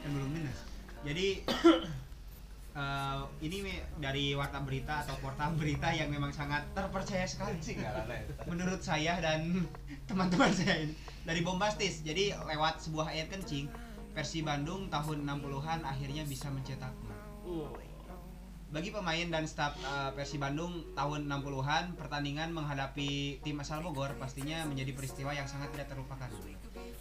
kan 0.02 0.10
belum 0.14 0.30
minus 0.34 0.60
jadi 1.02 1.28
eh, 2.80 3.22
ini 3.42 3.58
dari 3.98 4.34
warta 4.38 4.60
berita 4.62 5.06
atau 5.06 5.16
portal 5.22 5.56
berita 5.58 5.89
yang 5.94 6.10
memang 6.13 6.30
sangat 6.34 6.65
terpercaya 6.74 7.26
sekali 7.26 7.58
eta. 7.58 8.06
menurut 8.46 8.82
saya 8.82 9.18
dan 9.22 9.65
teman-teman 10.10 10.54
saya 10.54 10.86
ini 10.86 10.94
dari 11.26 11.42
bombastis 11.42 12.02
jadi 12.06 12.38
lewat 12.46 12.82
sebuah 12.82 13.13
air 13.13 13.30
kencing 13.30 13.70
versi 14.13 14.42
Bandung 14.42 14.89
tahun 14.89 15.24
60-an 15.26 15.86
akhirnya 15.86 16.26
bisa 16.26 16.50
mencetak 16.50 16.92
gol. 17.46 17.70
uh, 17.70 17.88
Bagi 18.69 18.93
pemain 18.93 19.27
dan 19.34 19.49
staf 19.49 19.73
uh, 19.82 20.13
Persi 20.13 20.38
Bandung 20.38 20.93
tahun 20.93 21.25
60-an, 21.25 21.97
pertandingan 21.97 22.53
menghadapi 22.53 23.41
tim 23.41 23.58
asal 23.58 23.82
Bogor 23.82 24.13
pastinya 24.21 24.62
menjadi 24.69 24.93
peristiwa 24.93 25.34
yang 25.34 25.49
sangat 25.49 25.73
tidak 25.73 25.89
terlupakan. 25.89 26.29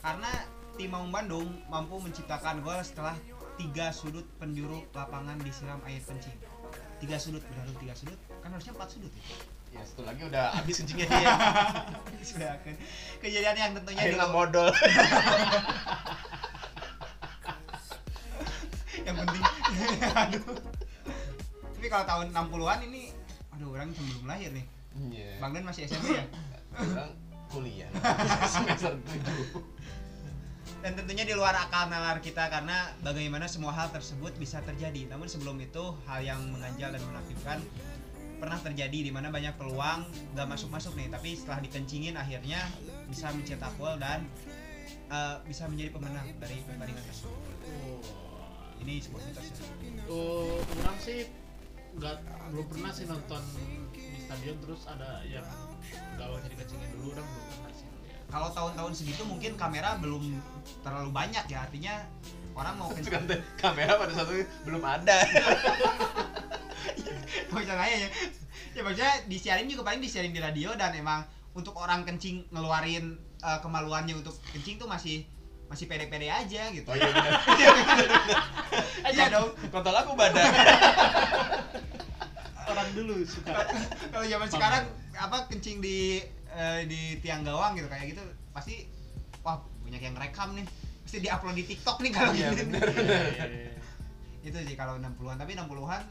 Karena 0.00 0.32
tim 0.80 0.88
Maung 0.88 1.12
Bandung 1.12 1.44
mampu 1.68 2.00
menciptakan 2.00 2.64
gol 2.64 2.80
setelah 2.80 3.12
tiga 3.60 3.92
sudut 3.92 4.24
penjuru 4.40 4.80
lapangan 4.96 5.36
disiram 5.44 5.76
air 5.84 6.00
kencing. 6.00 6.40
Tiga 7.04 7.20
sudut, 7.20 7.44
berarti 7.44 7.76
tiga 7.84 7.92
sudut, 7.92 8.16
kan 8.40 8.48
harusnya 8.48 8.72
empat 8.72 8.88
sudut 8.88 9.12
ya. 9.12 9.22
ya 9.68 9.84
satu 9.84 10.00
lagi 10.08 10.24
udah 10.24 10.48
habis 10.56 10.80
kencingnya 10.80 11.04
dia 11.12 11.28
Sudah 12.32 12.56
akan 12.56 12.72
kejadian 13.20 13.56
yang 13.60 13.76
tentunya 13.76 14.00
akhirnya 14.00 14.24
di- 14.24 14.32
modal 14.32 14.72
yang 19.06 19.16
penting 19.20 19.44
aduh 20.24 20.77
tapi 21.78 21.86
kalau 21.86 22.10
tahun 22.10 22.26
60-an 22.34 22.80
ini 22.90 23.14
aduh 23.54 23.70
orang 23.70 23.94
sebelum 23.94 24.26
lahir 24.26 24.50
nih. 24.50 24.66
Iya. 24.98 25.38
Bang 25.38 25.54
Den 25.54 25.62
masih 25.62 25.86
SMP 25.86 26.18
ya? 26.18 26.26
Orang 26.74 27.14
kuliah. 27.54 27.86
Semester 28.50 28.98
7 28.98 29.78
dan 30.78 30.94
tentunya 30.94 31.26
di 31.26 31.34
luar 31.34 31.54
akal 31.58 31.90
nalar 31.90 32.22
kita 32.22 32.46
karena 32.50 32.94
bagaimana 33.02 33.50
semua 33.50 33.74
hal 33.74 33.94
tersebut 33.94 34.34
bisa 34.38 34.58
terjadi. 34.62 35.10
Namun 35.10 35.30
sebelum 35.30 35.58
itu 35.62 35.94
hal 36.06 36.22
yang 36.22 36.38
mengganjal 36.50 36.94
dan 36.94 37.02
menakutkan 37.02 37.58
pernah 38.38 38.58
terjadi 38.62 38.98
di 39.06 39.10
mana 39.10 39.30
banyak 39.30 39.54
peluang 39.58 40.06
gak 40.34 40.46
masuk-masuk 40.50 40.98
nih. 40.98 41.10
Tapi 41.10 41.34
setelah 41.34 41.62
dikencingin 41.62 42.14
akhirnya 42.14 42.62
bisa 43.10 43.30
mencetak 43.34 43.74
gol 43.74 43.98
dan 43.98 44.26
eh, 45.10 45.36
bisa 45.46 45.66
menjadi 45.66 45.90
pemenang 45.94 46.26
dari 46.38 46.58
pertandingan 46.62 47.06
tersebut. 47.06 47.38
Ini 48.82 48.94
sebuah 49.02 49.22
mitos. 49.26 49.46
Ya. 49.50 50.02
uh, 50.06 50.62
orang 50.62 50.98
sih 51.02 51.26
nggak 51.98 52.16
belum 52.54 52.66
pernah 52.70 52.90
sih 52.94 53.04
nonton 53.10 53.42
di 53.92 54.22
stadion 54.22 54.56
terus 54.62 54.86
ada 54.86 55.20
yang 55.26 55.44
gawangnya 56.16 56.48
dikencingin 56.54 56.90
dulu 56.94 57.12
orang 57.18 57.26
belum 57.26 57.46
pernah 57.50 57.72
sih 57.74 57.86
kalau 58.28 58.48
tahun-tahun 58.52 58.92
segitu 58.92 59.22
mungkin 59.24 59.56
kamera 59.56 59.96
belum 59.98 60.36
terlalu 60.84 61.10
banyak 61.10 61.44
ya 61.48 61.64
artinya 61.64 62.06
orang 62.58 62.74
mau 62.74 62.90
Itu 62.90 63.06
kencing 63.06 63.14
kan 63.14 63.24
kamera 63.56 63.92
pada 63.96 64.12
satu 64.18 64.34
belum 64.66 64.82
ada. 64.82 65.16
Maksudnya 67.54 67.86
ya 67.86 68.10
ya 68.76 68.82
maksudnya 68.84 69.12
disiarin 69.26 69.66
juga 69.66 69.82
paling 69.86 70.02
disiarin 70.02 70.30
di 70.30 70.38
radio 70.38 70.70
dan 70.76 70.94
emang 70.94 71.24
untuk 71.56 71.74
orang 71.78 72.06
kencing 72.06 72.46
ngeluarin 72.52 73.18
eh, 73.42 73.58
kemaluannya 73.62 74.14
untuk 74.18 74.36
kencing 74.52 74.78
tuh 74.78 74.86
masih 74.86 75.26
masih 75.68 75.84
pede-pede 75.88 76.28
aja 76.28 76.70
gitu. 76.72 76.88
Oh 76.88 76.96
iya 76.96 77.08
benar. 77.08 77.32
Iya 79.08 79.26
dong. 79.32 79.50
Kontol 79.72 79.96
aku 79.96 80.12
badan 80.18 80.44
orang 82.68 82.88
dulu 82.92 83.14
suka. 83.24 83.52
Kalau 84.12 84.24
zaman 84.24 84.48
sekarang 84.48 84.84
apa 85.18 85.48
kencing 85.48 85.80
di 85.80 86.22
eh, 86.48 86.80
di 86.86 87.18
tiang 87.18 87.42
gawang 87.42 87.74
gitu 87.74 87.88
kayak 87.88 88.14
gitu 88.14 88.22
pasti 88.52 88.86
wah 89.42 89.58
banyak 89.82 90.02
yang 90.02 90.16
rekam 90.16 90.54
nih. 90.54 90.66
Pasti 91.02 91.18
diupload 91.18 91.56
di 91.56 91.64
TikTok 91.64 91.96
nih 92.04 92.12
kalau 92.12 92.32
Iya, 92.36 92.52
gitu 92.52 92.62
bener. 92.68 92.84
itu 94.44 94.58
sih 94.64 94.76
kalau 94.76 95.00
60-an 95.00 95.36
tapi 95.36 95.56
60-an 95.56 96.02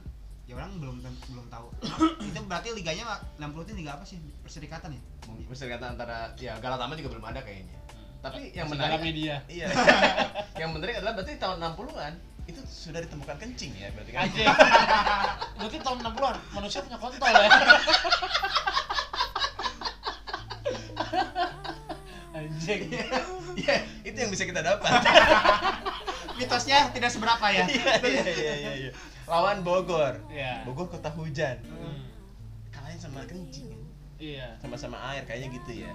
ya 0.47 0.53
orang 0.57 0.71
belum 0.79 0.95
belum 1.03 1.45
tahu. 1.51 1.67
Itu 2.27 2.39
berarti 2.47 2.71
liganya 2.73 3.03
mah 3.05 3.19
60 3.37 3.67
itu 3.67 3.73
liga 3.77 3.99
apa 3.99 4.03
sih? 4.07 4.15
Perserikatan 4.41 4.95
ya? 4.95 5.01
Perserikatan 5.45 5.93
antara 5.99 6.31
ya 6.39 6.55
Galatama 6.57 6.95
juga 6.95 7.13
belum 7.13 7.25
ada 7.27 7.43
kayaknya. 7.43 7.75
Tapi 8.23 8.55
yang 8.55 8.71
menarik 8.71 8.97
media. 9.03 9.43
iya. 9.45 9.69
Yang 10.61 10.69
menarik 10.73 10.93
adalah 10.97 11.13
berarti 11.13 11.37
tahun 11.37 11.57
60-an 11.61 12.13
itu 12.47 12.62
sudah 12.63 12.99
ditemukan 12.99 13.36
kencing 13.38 13.75
ya 13.75 13.91
berarti 13.91 14.12
kan 14.12 14.23
Anjing. 14.23 14.47
Berarti 15.57 15.77
tahun 15.79 15.97
60-an 16.01 16.36
manusia 16.53 16.79
punya 16.79 16.95
kontol 16.95 17.27
ya. 17.27 17.49
Anjing. 22.33 22.81
Iya, 23.57 23.75
itu 24.05 24.17
yang 24.17 24.29
bisa 24.29 24.45
kita 24.45 24.62
dapat 24.62 25.01
mitosnya 26.38 26.93
tidak 26.93 27.10
seberapa 27.10 27.49
ya 27.49 27.65
iya 27.65 27.97
iya 27.97 28.21
iya 28.29 28.53
iya, 28.53 28.71
iya 28.77 28.91
lawan 29.25 29.65
Bogor 29.65 30.21
Iya. 30.29 30.62
Bogor 30.63 30.86
kota 30.88 31.10
hujan 31.10 31.57
Hmm, 31.65 32.05
kalahnya 32.69 33.01
sama 33.01 33.25
kencing 33.25 33.65
kan? 33.65 33.81
Iya, 34.21 34.47
sama-sama 34.62 35.01
air 35.10 35.25
kayaknya 35.25 35.57
gitu 35.57 35.71
ya 35.81 35.93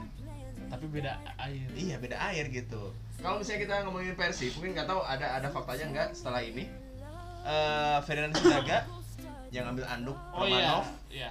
tapi 0.66 0.90
beda 0.90 1.14
air. 1.38 1.68
iya 1.78 1.94
beda 1.96 2.18
air 2.26 2.50
gitu 2.50 2.90
kalau 3.22 3.38
misalnya 3.38 3.60
kita 3.64 3.74
ngomongin 3.86 4.14
Persib 4.18 4.52
mungkin 4.58 4.74
nggak 4.74 4.88
tahu 4.90 5.00
ada 5.06 5.26
ada 5.38 5.48
faktanya 5.48 5.86
nggak 5.94 6.08
setelah 6.18 6.42
ini 6.42 6.66
eh 7.42 7.98
Ferdinand 8.02 8.34
Sinaga 8.34 8.78
yang 9.52 9.70
ambil 9.70 9.84
anduk 9.86 10.18
Oh 10.34 10.42
Romanov 10.44 10.84
iya. 11.12 11.30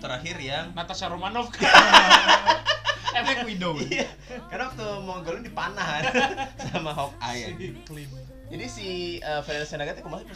terakhir 0.00 0.36
yang 0.38 0.64
Natasha 0.76 1.08
Romanov. 1.08 1.48
Black 3.14 3.46
Widow. 3.46 3.78
Iya, 3.78 4.10
karena 4.50 4.74
waktu 4.74 4.86
mau 5.06 5.22
golin 5.22 5.46
dipanah 5.46 6.02
sama 6.66 6.90
Hawkeye. 6.90 7.54
Si 7.54 7.66
clean. 7.86 8.10
Jadi 8.50 8.66
si 8.66 8.88
uh, 9.22 9.38
Ferenc 9.40 9.70
Naga 9.78 9.94
itu 9.94 10.02
kemarin 10.02 10.26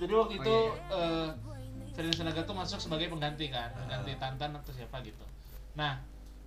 Jadi 0.00 0.12
waktu 0.16 0.34
Oh, 0.34 0.40
itu 0.40 0.56
iya, 0.56 0.96
eh 0.96 1.28
Ferenc 1.92 2.18
Naga 2.24 2.40
tuh 2.48 2.56
masuk 2.56 2.80
sebagai 2.80 3.12
pengganti 3.12 3.52
kan, 3.52 3.68
pengganti 3.76 4.16
Tantan 4.16 4.56
atau 4.56 4.72
siapa 4.72 5.04
gitu. 5.04 5.20
Nah, 5.76 6.00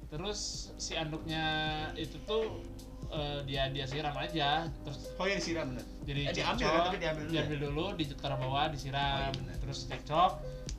terus 0.09 0.73
si 0.81 0.97
anduknya 0.97 1.45
itu 1.93 2.17
tuh 2.25 2.65
eh, 3.07 3.39
dia 3.43 3.69
dia 3.69 3.85
siram 3.85 4.13
aja, 4.13 4.49
terus 4.81 5.11
Oh 5.13 5.25
iya 5.25 5.35
disiram 5.35 5.69
bener. 5.69 5.85
jadi 6.03 6.21
Eh, 6.23 6.33
diambil 6.33 6.65
kan, 6.67 6.81
tapi 6.85 6.97
diambil 6.97 7.21
dulu 7.21 7.29
ya? 7.29 7.35
diambil 7.37 7.59
dulu, 7.61 7.85
ditaruh 7.95 8.37
bawah, 8.39 8.65
disiram, 8.67 9.29
Oh, 9.29 9.41
iya 9.41 9.55
terus 9.57 9.77
cekcok. 9.85 10.31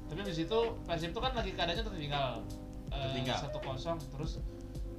Tapi 0.07 0.21
di 0.23 0.35
situ 0.35 0.59
Persib 0.83 1.11
tuh 1.11 1.19
kan 1.19 1.33
lagi 1.33 1.51
keadaannya 1.51 1.83
tertinggal 1.83 2.29
eh, 2.87 2.99
Tertinggal. 3.01 3.39
satu 3.41 3.59
kosong, 3.59 3.99
terus 4.09 4.39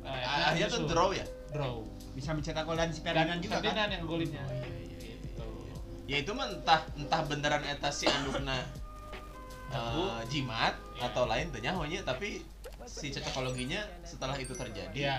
eh, 0.01 0.09
Ah, 0.09 0.51
Akhirnya 0.51 0.67
tuh 0.69 0.83
draw 0.85 1.09
ya. 1.11 1.25
draw. 1.49 1.83
Bisa 2.11 2.31
mencetak 2.31 2.63
gol 2.63 2.75
dan 2.75 2.89
si 2.89 2.99
Ferdinand 2.99 3.37
juga 3.37 3.55
kan. 3.55 3.61
Ferdinand 3.61 3.89
yang 3.89 4.03
golinnya. 4.05 4.43
Oh, 4.43 4.51
iya, 4.53 4.67
iya, 4.67 4.97
iya, 4.97 5.15
Gitu. 5.17 5.45
Ya 6.05 6.17
itu 6.17 6.31
mah 6.31 6.47
entah 6.49 6.81
entah 6.93 7.21
beneran 7.23 7.63
eta 7.63 7.89
si 7.89 8.03
andukna 8.05 8.63
eh, 9.69 10.19
jimat 10.27 10.73
Iya. 10.93 11.07
atau 11.07 11.23
lain 11.25 11.51
tanya 11.51 11.75
tapi 12.01 12.41
si 12.85 13.11
cocokologinya 13.11 13.83
setelah 14.01 14.33
itu 14.35 14.51
terjadi 14.51 14.95
Iya. 14.95 15.17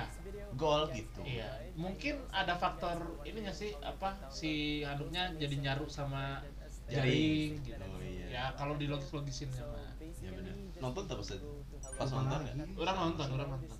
Gol 0.55 0.89
gitu. 0.91 1.21
Iya, 1.21 1.49
mungkin 1.75 2.23
ada 2.31 2.55
faktor 2.55 3.21
ini 3.23 3.45
nggak 3.45 3.57
sih 3.57 3.75
apa 3.81 4.17
si 4.31 4.81
handuknya 4.81 5.35
jadi 5.37 5.55
nyaru 5.61 5.85
sama 5.87 6.41
jaring, 6.89 7.61
gitu. 7.61 7.77
Oh, 7.77 8.01
iya. 8.01 8.27
Ya 8.31 8.45
kalau 8.57 8.81
di 8.81 8.89
logis 8.89 9.13
logisin 9.13 9.53
sama. 9.53 9.77
Ya 10.25 10.31
bener. 10.33 10.55
Nonton 10.81 11.05
tak 11.05 11.21
pas 11.21 11.29
itu? 11.29 11.51
Pas 11.95 12.09
nonton 12.09 12.39
nggak? 12.41 12.55
Orang 12.77 12.97
nonton, 12.97 13.27
orang 13.35 13.49
nonton. 13.53 13.77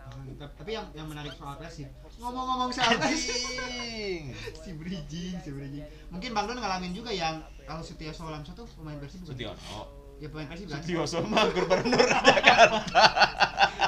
Tapi- 0.00 0.58
Tapi 0.58 0.70
yang 0.74 0.86
yang 0.90 1.06
menarik 1.06 1.30
soal 1.38 1.54
Persib. 1.54 1.86
Ngomong-ngomong 2.18 2.74
soal 2.74 2.98
Persib. 2.98 3.30
Anjing. 3.30 4.22
si 4.64 4.70
bridging, 4.74 5.34
si 5.38 5.50
bridging. 5.52 5.86
Mungkin 6.10 6.34
Bang 6.34 6.50
Don 6.50 6.58
ngalamin 6.58 6.90
juga 6.90 7.14
yang 7.14 7.38
kalau 7.62 7.78
Setia 7.78 8.10
Solamso 8.10 8.50
tuh 8.50 8.66
pemain 8.74 8.98
Persib 8.98 9.22
bukan? 9.22 9.54
Sutiono. 9.54 9.80
Ya 10.18 10.26
pemain 10.26 10.48
Persib 10.50 10.66
kan? 10.66 10.82
Sutioso 10.82 11.22
mah 11.22 11.46
gubernur 11.48 12.02
Jakarta. 12.26 13.04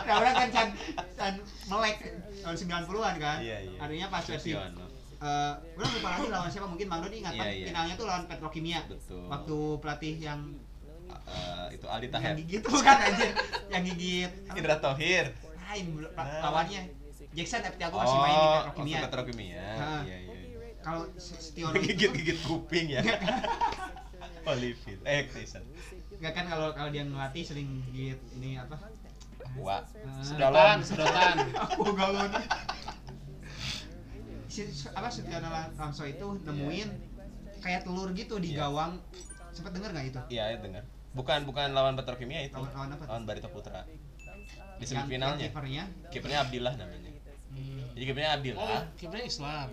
Nah, 0.02 0.14
orang 0.16 0.34
kan 0.34 0.48
can, 0.48 0.68
can 1.14 1.34
melek 1.66 1.96
tahun 2.38 2.56
90-an 2.56 3.14
kan? 3.16 3.38
Iya, 3.38 3.56
iya. 3.62 3.78
Artinya 3.78 4.06
pas 4.08 4.22
Sutiono. 4.22 4.84
eh 5.22 5.54
orang 5.72 5.90
lupa 5.92 6.08
lagi 6.10 6.26
lawan 6.28 6.50
siapa 6.50 6.66
mungkin 6.66 6.86
Don 6.88 7.06
ingat 7.08 7.32
kan 7.32 7.46
Iya, 7.46 7.54
iya. 7.54 7.66
finalnya 7.70 7.94
tuh 7.94 8.06
lawan 8.06 8.24
Petrokimia. 8.26 8.80
Betul. 8.84 9.26
Waktu 9.26 9.56
pelatih 9.78 10.14
yang 10.18 10.40
Eh, 11.12 11.76
itu 11.76 11.84
Aldi 11.86 12.08
yang 12.08 12.14
Taher. 12.14 12.34
gigit 12.36 12.60
tuh 12.62 12.80
kan 12.80 12.96
anjir, 12.98 13.30
yang 13.68 13.84
gigit? 13.84 14.32
Indra 14.50 14.76
Tohir. 14.76 15.28
lain 15.62 15.86
Nah. 16.10 16.40
lawannya. 16.42 16.82
Jackson 17.32 17.60
FT 17.62 17.80
aku 17.82 17.96
masih 17.96 18.16
main 18.18 18.32
di 18.32 18.40
Oh, 18.40 18.52
Petrokimia. 18.58 18.98
Petrokimia. 19.02 19.64
Ha. 19.72 19.92
Iya, 20.02 20.16
iya. 20.18 20.36
Kalau 20.80 21.02
Setiono 21.14 21.72
itu 21.76 21.84
Gigit-gigit 21.86 22.38
kuping 22.42 22.86
ya. 22.90 23.00
Olivia. 24.44 24.96
Eh, 25.04 25.22
Tyson. 25.28 25.62
Enggak 26.12 26.32
kan 26.34 26.44
kalau 26.46 26.68
kalau 26.72 26.90
dia 26.90 27.04
ngelatih 27.04 27.42
sering 27.42 27.68
gigit 27.86 28.18
ini 28.34 28.56
apa? 28.56 28.76
Wah. 29.54 29.84
Eh, 29.92 30.24
Sedotan, 30.24 30.78
sedotan. 30.88 31.36
aku 31.52 31.92
galon. 31.92 32.30
Si, 34.46 34.60
apa 34.88 35.08
Setiono 35.08 35.48
Lamso 35.48 36.04
itu 36.04 36.26
nemuin 36.38 36.88
kayak 37.58 37.82
telur 37.82 38.12
gitu 38.12 38.36
di 38.36 38.52
Iya. 38.52 38.66
gawang. 38.66 39.00
Sempat 39.50 39.72
denger 39.72 39.92
nggak 39.92 40.06
itu? 40.08 40.20
Iya, 40.30 40.44
ya 40.52 40.58
dengar. 40.58 40.84
Bukan 41.12 41.44
bukan 41.44 41.72
lawan 41.72 41.92
Petrokimia 41.94 42.40
itu. 42.42 42.56
Lawan- 42.56 42.72
lawan 42.72 42.90
apa? 42.92 43.04
Lawan 43.06 43.24
Barito 43.24 43.48
Putra. 43.48 43.84
Di 44.76 44.84
semifinalnya. 44.84 45.46
kipernya 45.46 45.84
Kipernya 46.08 46.38
Abdillah 46.42 46.74
namanya. 46.74 47.10
Hmm. 47.52 47.84
Jadi 47.92 48.04
kipernya 48.04 48.28
Oh, 48.28 48.36
Abdillah. 48.36 48.82
kipernya 48.96 49.24
Islam. 49.26 49.68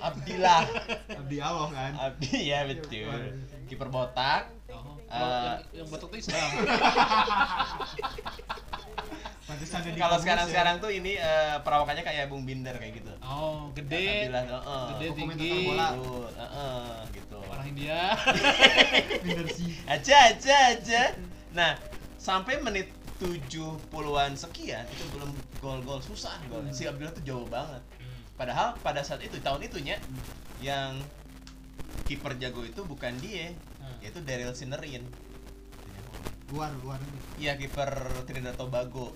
Abdillah. 0.00 0.62
Abdi 1.20 1.36
Allah 1.38 1.68
kan. 1.70 1.92
Abdi 2.02 2.32
ya 2.42 2.64
betul. 2.64 3.20
Kiper 3.68 3.88
botak. 3.88 4.48
Oh, 4.70 4.96
Eh. 5.06 5.18
yang, 5.18 5.60
yang 5.74 5.86
batuk 5.88 6.08
tuh 6.08 6.18
Islam. 6.18 6.48
Pantesan 9.60 9.92
Kalau 9.92 10.16
kamus 10.16 10.24
sekarang-sekarang 10.24 10.74
tuh 10.80 10.88
ini 10.88 11.12
eh, 11.20 11.56
perawakannya 11.60 12.00
kayak 12.00 12.32
Bung 12.32 12.48
Binder 12.48 12.72
kayak 12.80 12.96
gitu. 12.96 13.12
Oh, 13.20 13.68
gede. 13.76 14.32
Abdillah, 14.32 14.44
heeh. 14.48 14.84
Gede 14.88 15.06
tinggi. 15.12 15.52
bola. 15.68 15.88
Betul, 15.92 16.24
heeh, 16.32 16.84
gitu. 17.12 17.38
Orang 17.44 17.66
India. 17.68 17.92
ya. 17.92 18.04
Bener 19.20 19.46
sih. 19.52 19.76
Aja 19.84 20.16
aja 20.32 20.56
aja. 20.72 21.02
Nah, 21.52 21.76
sampai 22.16 22.56
menit 22.64 22.88
70-an 23.20 24.32
sekian 24.32 24.88
itu 24.88 25.04
belum 25.12 25.28
gol-gol 25.60 26.00
susah 26.00 26.40
gol. 26.48 26.64
Si 26.72 26.88
Abdullah 26.88 27.12
tuh 27.12 27.24
jauh 27.28 27.44
banget. 27.44 27.84
Padahal 28.40 28.80
pada 28.80 29.04
saat 29.04 29.20
itu 29.20 29.36
tahun 29.44 29.60
itunya 29.68 30.00
yang 30.64 30.96
kiper 32.08 32.32
jago 32.40 32.64
itu 32.64 32.80
bukan 32.88 33.12
dia, 33.20 33.52
Hmm. 33.76 33.96
yaitu 34.00 34.24
Daryl 34.24 34.56
Sinerin. 34.56 35.04
Luar 36.48 36.72
luar 36.80 36.96
Iya 37.36 37.60
kiper 37.60 38.08
Trinidad 38.24 38.56
Tobago. 38.56 39.12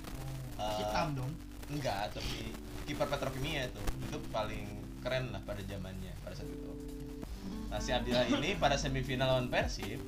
Eh, 0.58 0.74
hitam 0.82 1.18
dong. 1.18 1.32
Enggak, 1.72 2.12
tapi 2.14 2.54
kiper 2.84 3.08
Petrokimia 3.08 3.66
itu 3.66 3.82
itu 4.04 4.18
paling 4.28 4.66
keren 5.00 5.32
lah 5.32 5.40
pada 5.44 5.60
zamannya 5.64 6.12
pada 6.20 6.34
saat 6.36 6.48
itu. 6.48 6.70
Nah 7.72 7.78
si 7.80 7.90
Abdillah 7.90 8.28
ini 8.38 8.56
pada 8.56 8.76
semifinal 8.76 9.36
lawan 9.36 9.48
Persib 9.48 10.00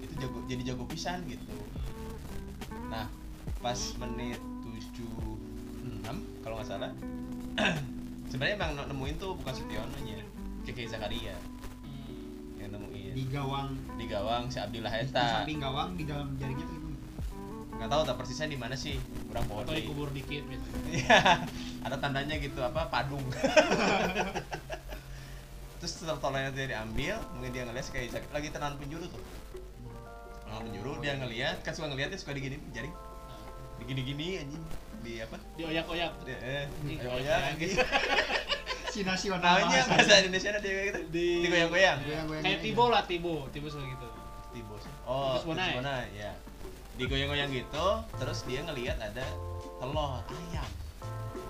itu 0.00 0.14
jago 0.20 0.38
jadi 0.46 0.62
jago 0.72 0.84
pisan 0.86 1.24
gitu. 1.26 1.56
Nah 2.92 3.08
pas 3.60 3.80
menit 4.00 4.40
76 4.64 6.40
kalau 6.40 6.54
nggak 6.56 6.68
salah 6.68 6.92
sebenarnya 8.32 8.56
emang 8.56 8.72
nemuin 8.88 9.16
tuh 9.20 9.36
bukan 9.36 9.52
Sutiono 9.52 9.98
nya 10.00 10.24
Keke 10.64 10.88
Zakaria 10.88 11.36
yang 12.56 12.72
nemuin 12.72 13.12
Di 13.12 13.24
gawang 13.28 13.76
di 14.00 14.04
gawang 14.08 14.48
si 14.48 14.56
Abdillah 14.60 14.92
di 14.92 15.04
Eta 15.08 15.44
samping 15.44 15.60
gawang 15.60 15.92
di 15.96 16.04
dalam 16.08 16.32
jaringnya 16.40 16.64
tuh. 16.64 16.79
Nggak 17.80 17.88
tahu 17.88 18.04
tak 18.04 18.16
persisnya 18.20 18.44
di 18.44 18.60
mana 18.60 18.76
sih 18.76 19.00
kurang 19.32 19.48
Atau 19.48 19.64
bodoh 19.64 19.72
dikubur 19.72 20.12
dikit 20.12 20.44
gitu. 20.44 20.68
Iya, 20.92 21.48
ada 21.80 21.96
tandanya 21.96 22.36
gitu 22.36 22.60
apa 22.60 22.92
padung. 22.92 23.24
Terus 25.80 25.96
setelah 25.96 26.20
tolongnya 26.20 26.52
dia 26.52 26.76
diambil, 26.76 27.16
mungkin 27.32 27.56
dia 27.56 27.64
ngeliat 27.64 27.88
kayak 27.88 28.28
lagi 28.36 28.52
tenang 28.52 28.76
penjuru 28.76 29.08
tuh. 29.08 29.24
Tenang 30.44 30.60
penjuru 30.68 31.00
dia 31.00 31.16
ngeliat, 31.16 31.64
kan 31.64 31.72
suka 31.72 31.88
ngeliatnya 31.88 32.20
suka 32.20 32.36
digini 32.36 32.60
jaring. 32.76 32.92
Digini-gini 33.80 34.44
anjing 34.44 34.60
di 35.00 35.24
apa? 35.24 35.40
Dioyak-oyak. 35.56 36.12
Di, 36.28 36.36
eh, 36.36 36.68
Di- 36.84 37.00
oh 37.00 37.16
ya, 37.16 37.56
anjing. 37.56 37.80
Si 38.90 39.06
nasional. 39.06 39.62
Namanya 39.62 39.86
bahasa. 39.86 40.18
Indonesia 40.18 40.50
ada 40.50 40.60
dia 40.60 40.72
kayak 40.74 40.86
gitu. 40.90 41.00
Di- 41.14 41.42
Digoyang-goyang. 41.46 41.98
Goyang-goyang 42.02 42.42
Kayak 42.42 42.58
gitu. 42.58 42.66
Tibo 42.74 42.84
lah, 42.90 43.02
Tibo. 43.06 43.46
Tibo 43.54 43.66
suka 43.70 43.86
gitu. 43.86 44.08
Tibos. 44.50 44.82
Oh, 45.06 45.38
Bonai, 45.46 45.78
ya. 46.10 46.34
Digoyang-goyang 47.00 47.48
gitu, 47.48 47.86
terus 48.20 48.44
dia 48.44 48.60
ngeliat 48.60 49.00
ada 49.00 49.24
telur 49.80 50.20
ayam 50.20 50.68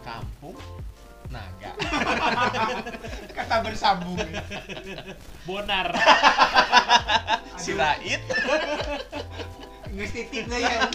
kampung 0.06 0.54
naga. 1.26 1.74
Kata 3.36 3.56
bersambung. 3.66 4.18
Bonar. 5.42 5.90
si 7.62 7.74
Rait 7.74 8.22
Nges 9.90 10.10
titik 10.14 10.46
deh 10.46 10.60
ya. 10.62 10.86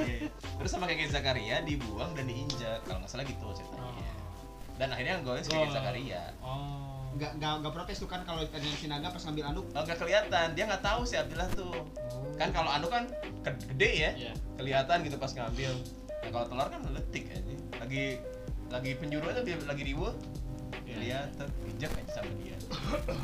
Iya. 0.00 0.32
Terus 0.32 0.70
sama 0.72 0.88
kayak 0.88 1.12
Zakaria 1.12 1.60
dibuang 1.60 2.16
dan 2.16 2.24
diinjak 2.24 2.80
kalau 2.88 3.04
nggak 3.04 3.12
salah 3.12 3.28
gitu 3.28 3.44
ceritanya. 3.52 4.12
Dan 4.80 4.88
akhirnya 4.96 5.20
Gol. 5.20 5.44
Keke 5.44 5.68
Zakaria. 5.68 6.32
Oh. 6.40 7.01
Enggak 7.12 7.30
enggak 7.36 7.52
enggak 7.60 7.72
protes 7.76 7.96
tuh 8.00 8.08
kan 8.08 8.20
kalau 8.24 8.40
tadi 8.48 8.68
si 8.72 8.88
Naga 8.88 9.12
pas 9.12 9.20
ngambil 9.20 9.44
anduk. 9.52 9.66
Oh, 9.76 9.82
nggak 9.84 9.98
kelihatan, 10.00 10.46
dia 10.56 10.64
nggak 10.64 10.82
tahu 10.82 11.00
si 11.04 11.14
Abdillah 11.20 11.48
tuh. 11.52 11.76
Kan 12.40 12.48
kalau 12.50 12.70
anu 12.72 12.88
kan 12.88 13.04
gede 13.44 13.90
ya, 13.92 14.10
Iya. 14.16 14.32
kelihatan 14.56 15.04
gitu 15.04 15.16
pas 15.20 15.32
ngambil. 15.32 15.72
Nah 16.22 16.30
kalau 16.32 16.46
telur 16.48 16.68
kan 16.72 16.80
letik 16.94 17.24
aja. 17.28 17.54
Lagi 17.82 18.04
lagi 18.72 18.90
penjuru 18.96 19.28
aja 19.28 19.40
dia 19.44 19.56
lagi 19.68 19.82
di. 19.84 19.92
Iya. 19.92 20.96
Dia 20.98 21.18
terinjak 21.36 21.92
aja 21.92 22.10
sama 22.20 22.32
dia. 22.40 22.56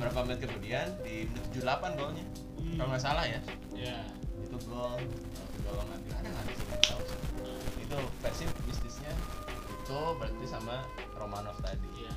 Berapa 0.01 0.19
menit 0.29 0.41
kemudian 0.45 0.87
di 1.01 1.25
menit 1.25 1.45
78 1.57 1.97
golnya. 1.97 2.27
Hmm. 2.61 2.77
Kalau 2.77 2.89
nggak 2.93 3.03
salah 3.03 3.25
ya. 3.25 3.41
Ya. 3.73 3.99
itu 4.39 4.55
gol 4.71 4.97
gol 5.61 5.83
ngambil 5.83 6.15
ada 6.15 6.29
nggak 6.31 6.55
sih 6.57 6.65
nggak 6.65 6.83
tahu 6.89 7.03
sih 7.05 7.21
itu 7.85 7.99
Persib 8.23 8.49
bisnisnya 8.65 9.13
itu 9.69 10.01
berarti 10.17 10.47
sama 10.47 10.87
Romanov 11.19 11.59
tadi 11.61 11.85
Iya. 11.99 12.13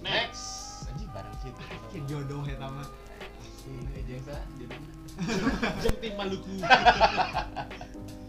Next. 0.00 0.88
anjing 0.90 1.10
bareng 1.14 1.36
gitu 1.44 1.60
Kayak 1.94 2.04
jodoh 2.10 2.42
ya 2.48 2.56
Jam 5.84 5.94
tim 6.02 6.14
Maluku. 6.16 6.54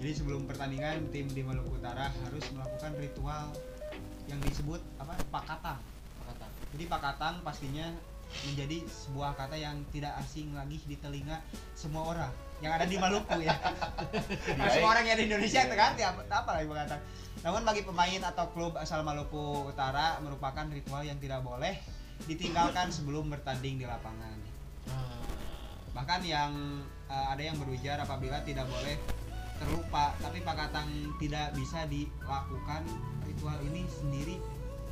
Jadi 0.02 0.12
sebelum 0.12 0.44
pertandingan 0.46 1.08
tim 1.10 1.26
di 1.32 1.42
Maluku 1.42 1.80
Utara 1.80 2.12
harus 2.28 2.46
melakukan 2.54 2.92
ritual 3.00 3.50
yang 4.30 4.40
disebut 4.46 4.82
apa? 5.00 5.16
Pakatang. 5.32 5.80
Pakatan. 6.22 6.50
Jadi 6.76 6.84
pakatang 6.86 7.36
pastinya 7.42 7.88
menjadi 8.48 8.84
sebuah 8.88 9.36
kata 9.36 9.56
yang 9.60 9.84
tidak 9.92 10.16
asing 10.24 10.56
lagi 10.56 10.80
di 10.88 10.96
telinga 11.00 11.40
semua 11.76 12.08
orang 12.16 12.34
yang 12.62 12.72
ada 12.78 12.86
di 12.86 12.96
Maluku 12.98 13.42
ya. 13.42 13.58
Nah, 14.58 14.68
semua 14.70 14.94
orang 14.94 15.04
yang 15.08 15.16
ada 15.18 15.24
di 15.26 15.30
Indonesia 15.34 15.62
itu 15.66 15.76
kan 15.76 15.92
ya, 15.98 16.14
apa 16.14 16.50
lagi 16.54 16.70
kata. 16.70 16.98
Namun 17.42 17.62
bagi 17.66 17.82
pemain 17.82 18.22
atau 18.22 18.46
klub 18.54 18.78
asal 18.78 19.02
Maluku 19.02 19.66
Utara 19.66 20.22
merupakan 20.22 20.66
ritual 20.70 21.02
yang 21.02 21.18
tidak 21.18 21.42
boleh 21.42 21.74
ditinggalkan 22.30 22.94
sebelum 22.94 23.34
bertanding 23.34 23.82
di 23.82 23.86
lapangan. 23.90 24.38
Bahkan 25.92 26.22
yang 26.24 26.54
eh, 27.10 27.26
ada 27.34 27.42
yang 27.42 27.58
berujar 27.58 27.98
apabila 28.00 28.40
tidak 28.46 28.70
boleh 28.70 28.96
terlupa, 29.62 30.14
tapi 30.18 30.42
Pak 30.42 30.56
Katang 30.58 30.90
tidak 31.22 31.54
bisa 31.54 31.86
dilakukan 31.90 32.82
ritual 33.26 33.58
ini 33.66 33.86
sendiri. 33.90 34.36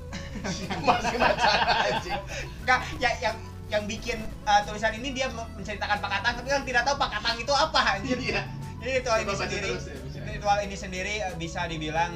Masih 0.89 1.17
masalah 1.21 1.85
anjing. 1.85 2.21
Enggak, 2.65 2.81
ya 2.97 3.11
yang 3.21 3.37
yang 3.69 3.85
bikin 3.85 4.17
eh, 4.25 4.61
tulisan 4.65 4.93
ini 4.97 5.13
dia 5.13 5.29
menceritakan 5.29 5.97
Pak 6.01 6.09
Katang 6.09 6.33
tapi 6.41 6.47
kan 6.49 6.65
tidak 6.65 6.83
tahu 6.89 6.95
Pak 6.97 7.09
Katang 7.17 7.37
itu 7.37 7.53
apa 7.53 7.79
anjir. 7.97 8.17
Iya. 8.17 8.41
Jadi 8.79 8.91
ritual 9.03 9.17
ini 9.19 9.27
Coba 9.27 9.35
baca 9.35 9.43
sendiri 9.43 9.71
ya, 9.75 10.21
ritual 10.23 10.57
ini 10.63 10.75
sendiri 10.75 11.13
bisa 11.37 11.61
dibilang 11.69 12.11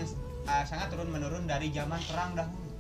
eh, 0.50 0.64
sangat 0.66 0.88
turun 0.90 1.10
menurun 1.14 1.46
dari 1.46 1.70
zaman 1.70 2.02
perang 2.10 2.34
dahulu. 2.34 2.72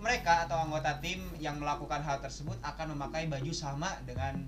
Mereka 0.00 0.48
atau 0.48 0.56
anggota 0.64 0.96
tim 1.04 1.20
yang 1.36 1.60
melakukan 1.60 2.00
hal 2.00 2.24
tersebut 2.24 2.56
akan 2.64 2.96
memakai 2.96 3.28
baju 3.28 3.52
sama 3.52 3.92
dengan 4.08 4.40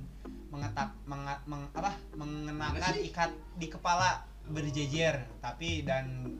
mengetak 0.53 0.93
menga- 1.09 1.45
meng- 1.49 1.73
apa 1.73 1.97
mengenakan 2.17 2.93
ikat 3.09 3.33
di 3.57 3.73
kepala 3.73 4.25
berjejer 4.53 5.25
tapi 5.41 5.81
dan 5.81 6.37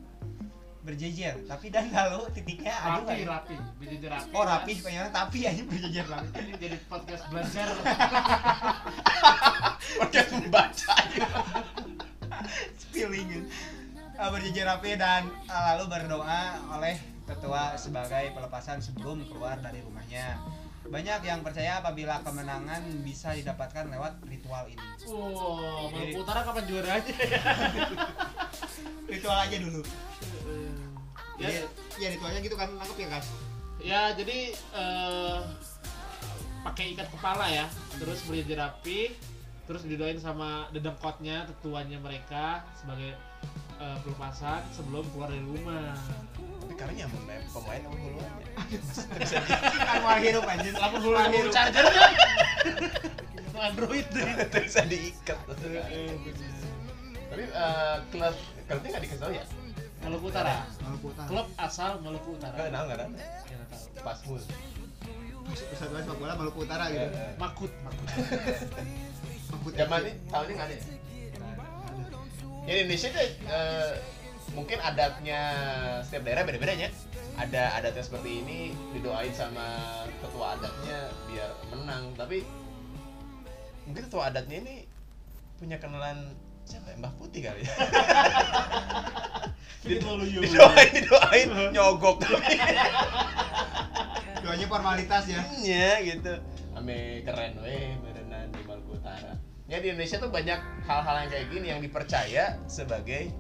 berjejer 0.83 1.35
tapi 1.47 1.71
dan 1.71 1.89
lalu 1.89 2.27
titiknya 2.35 2.75
aduh 2.77 3.07
rapi 3.07 3.23
aduh. 3.23 3.31
rapi 3.31 3.55
menjadi 3.79 4.07
rapi 4.11 4.31
oh 4.33 4.43
rapi 4.43 4.73
kayaknya 4.77 5.11
tapi 5.11 5.39
aja 5.43 5.63
berjejer 5.63 6.05
rapi 6.05 6.29
ini 6.39 6.53
jadi 6.59 6.77
podcast 6.87 7.23
belajar 7.31 7.67
Podcast 9.93 10.31
membaca. 10.33 10.95
spilling 12.77 13.47
uh, 14.15 14.31
berjejer 14.31 14.65
rapi 14.65 14.95
dan 14.95 15.29
uh, 15.47 15.75
lalu 15.75 15.85
berdoa 15.91 16.43
oleh 16.71 16.97
ketua 17.23 17.75
sebagai 17.77 18.33
pelepasan 18.33 18.79
sebelum 18.79 19.23
keluar 19.25 19.59
dari 19.59 19.79
rumahnya. 19.81 20.39
Banyak 20.83 21.23
yang 21.23 21.41
percaya 21.41 21.79
apabila 21.79 22.19
kemenangan 22.21 22.83
bisa 23.01 23.33
didapatkan 23.33 23.87
lewat 23.89 24.19
ritual 24.27 24.67
ini. 24.67 24.83
wow 25.07 25.89
Jadi- 25.89 26.11
Maluku 26.11 26.19
Utara 26.21 26.41
kapan 26.43 26.65
juaranya 26.67 27.15
ya 27.17 27.43
Ritual 29.13 29.39
aja 29.39 29.57
dulu. 29.57 29.83
Ya, 31.37 31.49
Jadi, 31.49 31.59
ya 31.99 32.07
ritualnya 32.11 32.41
gitu 32.41 32.55
kan 32.55 32.69
nangkep 32.73 32.99
ya 32.99 33.09
guys. 33.09 33.29
ya 33.83 34.01
jadi 34.15 34.39
eh, 34.55 35.39
pakai 36.63 36.95
ikat 36.95 37.09
kepala 37.11 37.45
ya 37.47 37.67
terus 37.97 38.23
berjejer 38.23 38.57
rapi 38.57 39.01
terus 39.63 39.83
didoain 39.83 40.17
sama 40.17 40.67
dedengkotnya 40.71 41.45
tetuanya 41.47 41.99
mereka 41.99 42.63
sebagai 42.77 43.13
eh, 43.77 43.97
pelepasan 44.01 44.63
sebelum 44.71 45.03
keluar 45.11 45.29
dari 45.29 45.43
rumah 45.43 45.93
Tapi 46.63 46.75
karena 46.79 47.05
main 47.27 47.43
pemain 47.51 47.81
kamu 47.83 47.97
dulu 47.99 48.19
aja. 48.23 48.47
kan 49.83 49.99
mau 50.01 50.17
hirup 50.17 50.45
anjir. 50.47 50.73
lamun 50.73 50.99
dulu 51.03 51.17
hirup. 51.19 51.53
charger 51.53 51.85
kan 51.85 52.13
android 53.63 54.07
deh 54.09 54.25
Terus 54.47 54.65
bisa 54.71 54.83
diikat. 54.87 55.39
Tapi 55.43 57.43
eh, 57.45 57.97
klub 58.11 58.35
klubnya 58.69 58.89
nggak 58.89 59.03
dikasih 59.03 59.21
tahu 59.21 59.33
ya? 59.35 59.45
Maluku 60.03 60.27
Utara 60.29 60.67
Maluku 60.83 61.07
Utara. 61.15 61.29
klub 61.31 61.47
asal 61.57 61.91
Maluku 62.03 62.31
Utara 62.35 62.55
Nggak 62.59 62.73
tahu 62.75 62.85
nggak 62.91 62.99
tahu. 62.99 63.11
Ya, 63.15 63.55
nggak 63.55 63.69
tahu. 63.71 63.83
Pasmul. 64.03 64.41
Pusat 65.43 65.89
Bola 65.91 66.01
sepak 66.03 66.17
bola 66.19 66.33
Maluku 66.39 66.59
Utara 66.67 66.85
gitu. 66.91 67.03
Eh, 67.07 67.11
eh. 67.15 67.33
makut 67.39 67.73
makut 67.87 68.07
Maluku 69.51 69.69
Zaman 69.75 70.01
ini 70.03 70.13
tahunnya 70.27 70.55
nggak 70.59 70.69
ada. 70.69 70.77
ya? 70.77 70.83
Ya, 72.63 72.73
di 72.79 72.81
Indonesia 72.87 73.09
tuh 73.11 73.23
eh, 73.27 73.91
mungkin 74.55 74.79
adatnya 74.79 75.41
setiap 76.07 76.23
daerah 76.27 76.43
beda-beda 76.47 76.75
ya. 76.75 76.91
Ada 77.39 77.63
adatnya 77.81 78.05
seperti 78.05 78.45
ini 78.45 78.59
didoain 78.95 79.33
sama 79.35 79.67
ketua 80.21 80.59
adatnya 80.59 80.99
biar 81.31 81.51
menang. 81.75 82.15
Tapi 82.15 82.43
mungkin 83.87 84.03
ketua 84.07 84.31
adatnya 84.31 84.63
ini 84.63 84.87
punya 85.59 85.79
kenalan 85.79 86.35
siapa 86.65 86.89
ya? 86.89 86.97
Mbah 86.99 87.13
Putih 87.15 87.41
kali 87.43 87.63
ya. 87.63 87.73
didoain 89.83 90.89
didoain 90.95 91.49
nyogok 91.71 92.23
tapi 92.23 92.55
Doanya 94.43 94.67
formalitas 94.67 95.27
ya. 95.27 95.43
ya 95.59 96.03
gitu 96.03 96.35
ame 96.75 97.23
keren 97.23 97.55
weh 97.59 97.95
berenang 97.99 98.51
di 98.51 98.63
Maluku 98.63 98.95
Utara 98.95 99.35
ya 99.67 99.79
di 99.79 99.87
Indonesia 99.89 100.19
tuh 100.19 100.31
banyak 100.31 100.59
hal-hal 100.83 101.15
yang 101.21 101.31
kayak 101.31 101.47
gini 101.49 101.67
yang 101.69 101.81
dipercaya 101.81 102.59
sebagai 102.67 103.31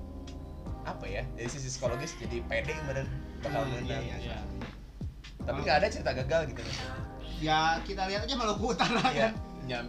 apa 0.82 1.04
ya 1.04 1.22
dari 1.32 1.46
sisi 1.46 1.66
psikologis 1.68 2.14
jadi 2.16 2.42
pede 2.42 2.74
bener 2.84 3.06
bakal 3.40 3.62
Hmm, 3.62 3.74
menang 3.80 4.02
iya, 4.02 4.16
iya. 4.20 4.38
tapi 5.40 5.58
nggak 5.60 5.78
ada 5.78 5.88
cerita 5.88 6.10
gagal 6.12 6.42
gitu 6.48 6.62
Ya 7.42 7.74
kita 7.82 8.06
lihat 8.06 8.22
aja 8.22 8.34
Maluku 8.34 8.70
Utara 8.70 9.02
ya 9.10 9.30
kan. 9.30 9.32
nyam 9.64 9.86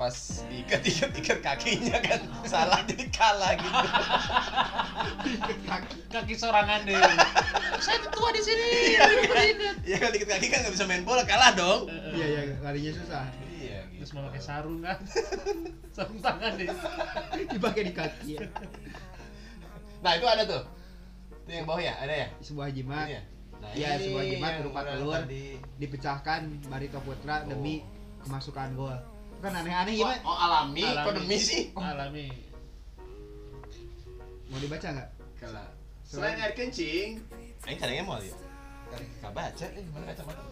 pas 0.00 0.16
diikat 0.48 0.80
ikat 0.80 1.12
ikat 1.12 1.38
kakinya 1.44 2.00
kan 2.00 2.20
salah 2.42 2.80
jadi 2.88 3.04
kalah 3.12 3.52
gitu 3.52 3.76
kaki 6.08 6.32
sorangan 6.34 6.80
deh 6.82 6.96
saya 7.78 8.00
tua 8.08 8.32
di 8.32 8.40
sini 8.40 8.96
ya 9.84 9.96
kan 9.98 10.08
ikat 10.10 10.28
kaki 10.30 10.46
kan 10.48 10.58
nggak 10.64 10.72
bisa 10.72 10.84
main 10.84 11.04
bola 11.04 11.20
kalah 11.22 11.52
dong 11.52 11.84
Iya 12.10 12.26
iya 12.26 12.40
larinya 12.58 12.92
susah. 12.92 13.28
iya 13.52 13.84
terus 13.92 14.08
gitu 14.08 14.16
mau 14.16 14.24
pakai 14.26 14.40
sarung 14.40 14.80
kan 14.80 14.96
sarung 15.94 16.16
tangan 16.18 16.56
deh 16.56 16.68
Dipakai 17.46 17.82
di 17.84 17.92
kaki 17.92 18.28
ya. 18.34 18.48
nah 20.00 20.16
itu 20.16 20.24
ada 20.24 20.42
tuh 20.44 20.62
itu 21.44 21.50
yang 21.52 21.68
bawah 21.68 21.82
ya 21.82 21.92
ada 21.98 22.14
ya 22.16 22.28
Sebuah 22.40 22.72
jimat 22.72 23.04
ya? 23.06 23.20
Nah, 23.60 23.68
Iya, 23.76 23.88
ini 23.94 24.04
sebuah 24.08 24.24
jimat 24.24 24.52
berupa 24.56 24.80
telur. 24.88 25.12
tadi. 25.20 25.60
dipecahkan 25.76 26.40
Barito 26.64 26.96
Putra 27.04 27.44
Oh. 27.44 27.52
demi 27.52 27.84
kemasukan 28.18 28.72
gol. 28.72 28.96
Kan 29.40 29.52
aneh-aneh 29.56 29.92
Oh, 29.96 29.98
gimana? 30.04 30.20
oh, 30.28 30.36
alami, 30.36 30.84
Alami. 30.84 31.06
kok 31.08 31.14
demi 31.16 31.38
sih? 31.40 31.62
alami 31.80 32.28
Mau 34.50 34.58
dibaca 34.60 34.88
nggak? 34.90 35.08
Kalau 35.40 35.66
selain 36.04 36.36
air 36.42 36.52
kencing, 36.52 37.22
ini 37.64 37.76
kadangnya 37.78 38.02
mau 38.04 38.18
ya. 38.18 38.34
Gak 39.22 39.30
baca 39.32 39.66
eh 39.70 39.84
mana 39.94 40.04
kacamata. 40.10 40.42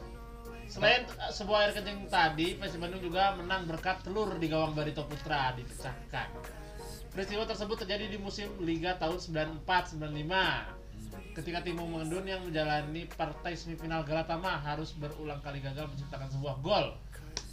Selain 0.70 1.02
uh, 1.18 1.32
sebuah 1.34 1.58
air 1.66 1.72
kencing 1.74 2.06
tadi, 2.06 2.54
Persib 2.54 2.78
Bandung 2.78 3.02
juga 3.02 3.34
menang 3.34 3.66
berkat 3.66 4.06
telur 4.06 4.30
di 4.38 4.46
gawang 4.46 4.72
Barito 4.78 5.02
Putra 5.02 5.50
dipecahkan. 5.58 6.30
Peristiwa 7.10 7.42
tersebut 7.44 7.82
terjadi 7.82 8.06
di 8.06 8.18
musim 8.22 8.46
Liga 8.62 8.94
tahun 9.02 9.18
94-95 9.66 10.78
ketika 11.34 11.58
tim 11.62 11.78
Mengendun 11.78 12.26
yang 12.26 12.42
menjalani 12.46 13.10
partai 13.10 13.58
semifinal 13.58 14.06
Galatama 14.06 14.62
harus 14.62 14.94
berulang 14.94 15.42
kali 15.42 15.58
gagal 15.58 15.90
menciptakan 15.90 16.30
sebuah 16.30 16.62
gol. 16.62 16.94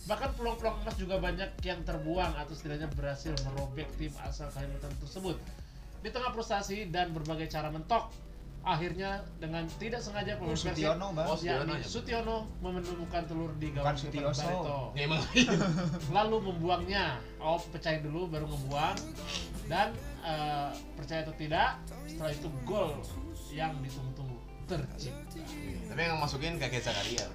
Bahkan 0.05 0.37
peluang-peluang 0.37 0.85
emas 0.85 0.95
juga 1.01 1.17
banyak 1.17 1.49
yang 1.65 1.81
terbuang 1.81 2.37
atau 2.37 2.53
setidaknya 2.53 2.89
berhasil 2.93 3.33
merobek 3.41 3.89
tim 3.97 4.13
asal 4.21 4.45
Kalimantan 4.53 4.93
tersebut. 5.01 5.37
Di 6.05 6.13
tengah 6.13 6.29
frustasi 6.29 6.93
dan 6.93 7.09
berbagai 7.09 7.49
cara 7.49 7.73
mentok, 7.73 8.13
akhirnya 8.61 9.25
dengan 9.41 9.65
tidak 9.81 10.05
sengaja 10.05 10.37
pemain 10.37 10.53
Persib 10.53 10.77
Sutiono, 10.77 11.07
Bang. 11.13 11.25
Oh, 11.25 11.33
Sutiono 11.33 11.73
ya, 11.73 11.85
Sutiono 11.85 12.37
menemukan 12.61 13.23
telur 13.25 13.51
di 13.57 13.73
Bukan 13.73 13.81
gawang 13.81 13.97
Sutioso. 13.97 14.45
Barito. 14.45 14.77
Ya 14.93 15.03
emang. 15.09 15.21
Lalu 16.21 16.37
membuangnya. 16.53 17.05
Oh, 17.41 17.57
pecahin 17.73 18.05
dulu 18.05 18.29
baru 18.29 18.45
membuang. 18.45 18.93
Dan 19.65 19.97
eh, 20.21 20.69
percaya 20.93 21.25
atau 21.25 21.33
tidak, 21.33 21.81
setelah 22.05 22.29
itu 22.29 22.49
gol 22.61 23.01
yang 23.49 23.73
ditunggu-tunggu 23.81 24.37
tercipta. 24.69 25.41
Tapi 25.89 26.01
yang 26.01 26.21
masukin 26.21 26.57
kakek 26.61 26.85
Zakaria 26.85 27.25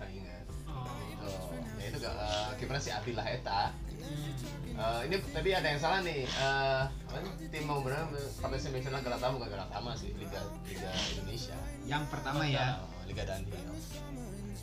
itu 1.91 1.99
gak 1.99 2.15
uh, 2.15 2.55
kipernya 2.55 2.83
si 2.83 2.91
Abdillah 2.95 3.27
Eta. 3.27 3.75
Hmm. 3.75 4.51
Eh, 4.81 5.01
ini 5.13 5.17
tadi 5.29 5.51
ada 5.53 5.69
yang 5.69 5.81
salah 5.81 6.01
nih. 6.01 6.25
Eh, 6.25 6.83
apa 6.89 7.19
nih? 7.21 7.33
Tim 7.53 7.69
mau 7.69 7.85
benar 7.85 8.09
partai 8.41 8.57
semifinal 8.57 9.05
Galatama 9.05 9.37
bukan 9.37 9.51
Galatama 9.53 9.93
sih, 9.93 10.15
Liga 10.17 10.41
Liga 10.65 10.89
Indonesia. 11.19 11.59
Yang 11.85 12.09
pertama 12.09 12.49
ya. 12.49 12.81
Oh, 12.81 13.05
Liga 13.05 13.29
Danhill. 13.29 13.61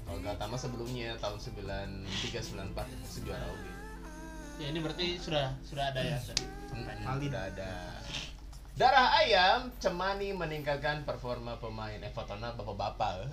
Kalau 0.08 0.20
Galatama 0.26 0.56
sebelumnya 0.58 1.14
tahun 1.22 1.38
93 1.38 2.74
94 2.74 2.82
sejuara 3.06 3.46
UG. 3.46 3.66
Ya 4.58 4.68
ini 4.74 4.80
berarti 4.82 5.22
sudah 5.22 5.54
sudah 5.62 5.94
ada 5.94 6.02
ya 6.02 6.18
tadi. 6.18 6.46
Valid. 7.06 7.30
Udah 7.30 7.44
ada. 7.54 7.72
Darah 8.78 9.10
ayam 9.18 9.74
cemani 9.82 10.38
meningkatkan 10.38 11.02
performa 11.02 11.58
pemain 11.58 11.98
eh 11.98 12.14
fotona 12.14 12.54
bapak-bapak. 12.54 13.26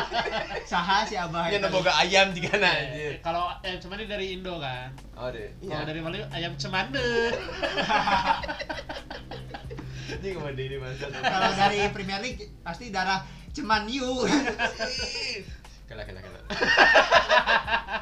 Saha 0.72 1.04
si 1.04 1.12
Abah. 1.12 1.52
Ini 1.52 1.60
boga 1.68 1.92
ayam 1.92 2.32
juga 2.32 2.56
nah 2.56 2.72
Eh, 2.72 2.88
anjir. 2.88 3.14
kalau 3.20 3.52
ayam 3.60 3.76
cemani 3.76 4.08
dari 4.08 4.32
Indo 4.32 4.56
kan. 4.56 4.88
Oh 5.12 5.28
deh. 5.28 5.52
Kalau 5.60 5.76
Iya. 5.76 5.84
dari 5.84 6.00
Bali 6.00 6.18
ayam 6.32 6.56
cemande. 6.56 7.04
Ini 10.08 10.32
ke 10.32 10.40
mana 10.40 10.56
ini 10.56 10.80
masa. 10.80 11.04
Kalau 11.12 11.52
dari 11.52 11.84
Premier 11.92 12.24
League 12.24 12.48
pasti 12.64 12.88
darah 12.88 13.20
Ceman 13.52 13.84
Yu. 13.84 14.08
Kalau 15.88 16.00
Kela 16.04 16.04
kela 16.04 16.20
kela. 16.20 16.40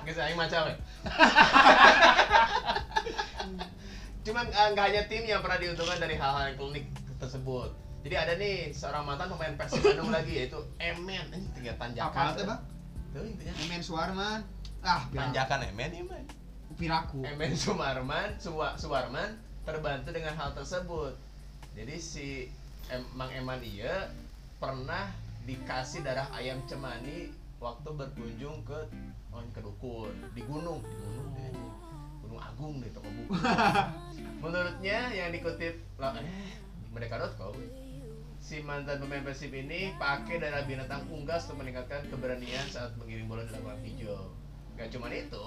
Geus 0.02 0.18
aing 0.18 0.34
macam 0.34 0.66
ya. 0.66 0.74
Cuma 4.26 4.42
eh, 4.42 4.68
nggak 4.74 4.84
hanya 4.90 5.02
tim 5.06 5.22
yang 5.22 5.38
pernah 5.38 5.62
diuntungkan 5.62 6.02
dari 6.02 6.18
hal-hal 6.18 6.50
yang 6.50 6.56
klinik 6.58 6.90
tersebut. 7.22 7.70
Jadi 8.02 8.14
ada 8.18 8.32
nih 8.34 8.74
seorang 8.74 9.06
mantan 9.06 9.30
pemain 9.30 9.54
Persib 9.54 9.82
Bandung 9.86 10.10
lagi 10.10 10.34
yaitu 10.34 10.58
Emen. 10.82 11.26
Ini 11.30 11.46
tiga 11.54 11.72
tanjakan. 11.78 12.10
Apa 12.10 12.38
tuh, 12.38 12.44
Bang? 12.46 12.60
Intinya. 13.22 13.54
Emen 13.62 13.82
Suarman. 13.82 14.40
Ah, 14.82 15.02
Tanjakan 15.10 15.66
Emen 15.70 15.90
ya, 15.90 16.04
Man. 16.06 16.26
Piraku. 16.76 17.24
Emen 17.24 17.56
Sumarman, 17.56 18.36
Suwa, 18.38 18.76
Suwarman 18.78 19.38
terbantu 19.66 20.14
dengan 20.14 20.34
hal 20.38 20.54
tersebut. 20.54 21.14
Jadi 21.74 21.96
si 21.98 22.46
em, 22.92 23.02
Mang 23.18 23.32
Eman 23.34 23.58
iya 23.62 24.10
pernah 24.62 25.10
dikasih 25.46 26.06
darah 26.06 26.30
ayam 26.34 26.62
cemani 26.70 27.34
waktu 27.58 27.88
berkunjung 27.90 28.62
ke 28.62 28.78
oh, 29.34 29.42
ke 29.50 29.60
dukun 29.62 30.14
di 30.34 30.42
gunung, 30.46 30.78
di 30.82 30.94
gunung 31.02 31.28
deh. 31.34 31.50
Gunung 32.22 32.40
Agung 32.42 32.74
deh 32.78 32.90
toko 32.94 33.08
buku. 33.10 33.34
Menurutnya 34.46 35.10
yang 35.10 35.34
dikutip 35.34 35.74
eh 35.98 36.54
mereka.com 36.94 37.58
si 38.38 38.62
mantan 38.62 39.02
pemain 39.02 39.26
Persib 39.26 39.50
ini 39.50 39.90
pakai 39.98 40.38
darah 40.38 40.62
binatang 40.62 41.02
unggas 41.10 41.50
untuk 41.50 41.66
meningkatkan 41.66 42.06
keberanian 42.06 42.62
saat 42.70 42.94
mengirim 42.94 43.26
bola 43.26 43.42
di 43.42 43.50
lapangan 43.50 43.82
hijau. 43.82 44.30
Gak 44.78 44.92
cuma 44.94 45.10
itu, 45.10 45.46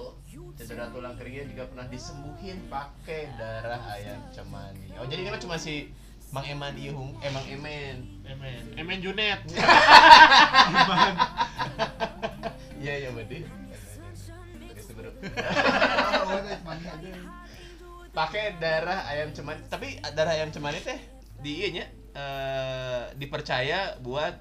cedera 0.59 0.91
tulang 0.91 1.15
keringnya 1.15 1.47
juga 1.47 1.63
pernah 1.71 1.87
disembuhin 1.87 2.59
pakai 2.67 3.31
darah 3.39 3.79
ayam 3.95 4.19
cemani. 4.35 4.91
Oh 4.99 5.07
jadi 5.07 5.31
kan 5.31 5.39
cuma 5.39 5.55
si 5.55 5.95
Mang 6.35 6.43
Eman 6.43 6.75
emang 7.23 7.45
Emen. 7.47 7.97
Emen, 8.27 8.63
Emen 8.75 8.99
Junet. 8.99 9.39
Iya 12.79 12.95
iya 12.95 13.09
berarti. 13.11 13.43
Terus 14.71 14.87
bro. 14.95 15.11
Pakai 18.09 18.57
darah 18.57 19.05
ayam 19.05 19.29
cemani, 19.29 19.61
tapi 19.65 19.87
darah 20.11 20.33
ayam 20.33 20.49
cemani 20.49 20.79
teh 20.79 20.97
di 21.39 21.61
iya 21.61 21.69
nya, 21.71 21.85
eh, 22.11 23.01
dipercaya 23.15 23.95
buat 23.99 24.33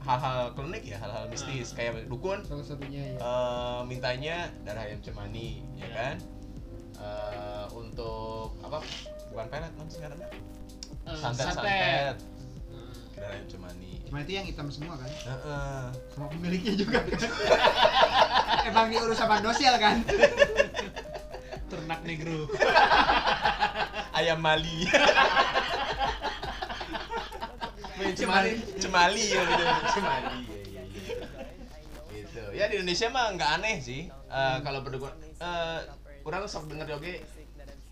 hal-hal 0.00 0.52
klinik 0.52 0.84
ya, 0.84 0.96
hal-hal 0.96 1.26
mistis 1.26 1.72
kayak 1.72 2.04
dukun 2.06 2.44
Salah 2.44 2.60
satunya 2.62 3.02
ya. 3.08 3.18
eh, 3.18 3.80
mintanya 3.84 4.36
darah 4.62 4.84
ayam 4.84 5.00
cemani 5.00 5.64
ya 5.74 5.88
kan 5.90 6.16
Eh, 6.94 7.66
untuk 7.74 8.54
apa 8.60 8.78
bukan 9.28 9.46
pelet 9.50 9.72
non 9.74 9.88
sekarang 9.88 10.14
Eh, 11.02 11.18
santet 11.18 11.50
santet. 11.50 11.58
santet 11.58 12.16
darah 13.12 13.30
ayam 13.32 13.46
cemani 13.46 13.92
Cuma 14.04 14.20
itu 14.20 14.32
yang 14.32 14.46
hitam 14.46 14.68
semua 14.70 14.94
kan? 14.94 15.10
Heeh. 15.10 15.84
Sama 16.12 16.26
pemiliknya 16.30 16.76
juga 16.76 17.02
kan? 17.02 17.18
Emang 18.68 18.86
diurus 18.86 19.16
sama 19.16 19.40
dosial 19.40 19.74
kan? 19.76 20.04
Ternak 21.84 22.00
negro. 22.00 22.48
ayam 24.16 24.40
mali. 24.40 24.88
Cemali. 28.16 28.52
Cemali. 28.80 29.20
Ya 29.28 29.42
gitu 29.44 29.64
cemali 29.92 30.40
ya, 30.48 30.60
ya, 30.64 30.80
ya. 30.80 30.82
gitu. 32.08 32.42
Ya 32.56 32.64
di 32.72 32.80
Indonesia 32.80 33.12
mah 33.12 33.36
nggak 33.36 33.50
aneh 33.60 33.76
sih 33.80 34.08
Eh, 34.08 34.56
kalau 34.64 34.80
berdukun 34.80 35.12
eh 35.36 35.78
orang 36.24 36.48
sok 36.48 36.72
denger 36.72 36.88
joge 36.90 37.20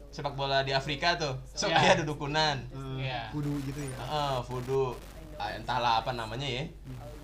sepak 0.09 0.33
bola 0.33 0.65
di 0.65 0.73
Afrika 0.73 1.21
tuh. 1.21 1.37
Sok 1.53 1.69
Ya. 1.69 1.85
aya 1.85 1.93
dudukunan. 2.01 2.65
Eh, 2.73 3.05
Iya. 3.05 3.29
Kudu 3.29 3.61
gitu 3.63 3.77
ya. 3.79 3.93
Heeh, 4.01 4.37
voodoo 4.49 4.97
Ah, 5.37 5.53
entahlah 5.53 6.01
apa 6.01 6.17
namanya 6.17 6.49
ya. 6.49 6.65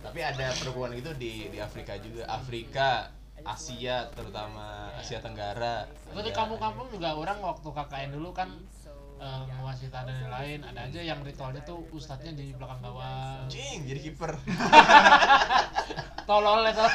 Tapi 0.04 0.20
ada 0.20 0.52
perempuan 0.52 0.92
itu 0.92 1.08
di 1.16 1.48
di 1.48 1.58
Afrika 1.58 1.96
juga. 1.96 2.28
Afrika 2.28 3.08
Asia 3.48 4.12
terutama 4.12 4.92
Asia 4.94 5.18
Tenggara. 5.18 5.88
Itu 6.06 6.20
di 6.20 6.28
Ada- 6.28 6.36
kampung-kampung 6.36 6.88
juga 6.90 7.12
orang 7.12 7.40
waktu 7.40 7.64
KKN 7.66 8.10
dulu 8.12 8.30
kan 8.30 8.52
ngewasit 9.18 9.90
ada 9.90 10.14
yang 10.14 10.30
lain 10.30 10.58
ada 10.62 10.86
aja 10.86 11.00
yang 11.02 11.18
ritualnya 11.20 11.58
tuh 11.62 11.82
ustadznya 11.90 12.30
di 12.32 12.54
belakang 12.54 12.78
gawang 12.78 13.50
Cing, 13.50 13.82
jadi 13.82 13.98
kiper. 14.00 14.38
Tolol 16.28 16.62
ya 16.62 16.72
tolol. 16.72 16.92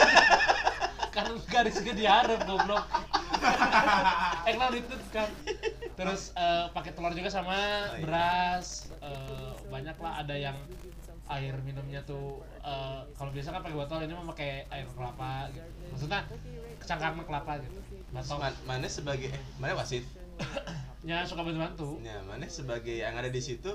kan 1.12 1.28
garisnya 1.46 1.94
diharap 1.94 2.42
goblok. 2.44 2.86
Eh 4.48 4.56
nah 4.56 4.72
itu 4.72 4.96
kan. 5.10 5.28
Terus 5.94 6.32
eh, 6.34 6.66
pakai 6.72 6.96
telur 6.96 7.12
juga 7.12 7.28
sama 7.28 7.52
Oh, 7.52 7.60
iya. 7.94 8.02
beras 8.02 8.68
eh, 8.98 9.52
banyak 9.68 9.98
lah. 10.00 10.14
Ada 10.24 10.36
yang 10.40 10.58
air 11.24 11.56
minumnya 11.64 12.04
tuh 12.04 12.44
eh, 12.60 13.02
kalau 13.16 13.32
biasa 13.32 13.56
kan 13.56 13.64
pakai 13.64 13.78
botol 13.80 14.00
ini 14.04 14.12
mah 14.12 14.28
pakai 14.36 14.68
air 14.68 14.88
kelapa 14.92 15.48
gitu. 15.56 15.68
maksudnya 15.92 16.20
cangkangnya 16.84 17.24
kelapa 17.24 17.52
gitu. 17.64 17.80
Batok 18.12 18.40
Man- 18.44 18.62
mana 18.68 18.88
sebagai 18.92 19.32
eh, 19.32 19.42
mana 19.56 19.74
wasit? 19.80 20.04
Nya 21.08 21.24
suka 21.30 21.42
bantu 21.48 21.60
bantu 21.64 21.90
ya 22.04 22.20
mana 22.28 22.44
sebagai 22.52 23.00
yang 23.00 23.16
ada 23.16 23.32
di 23.32 23.40
situ? 23.40 23.72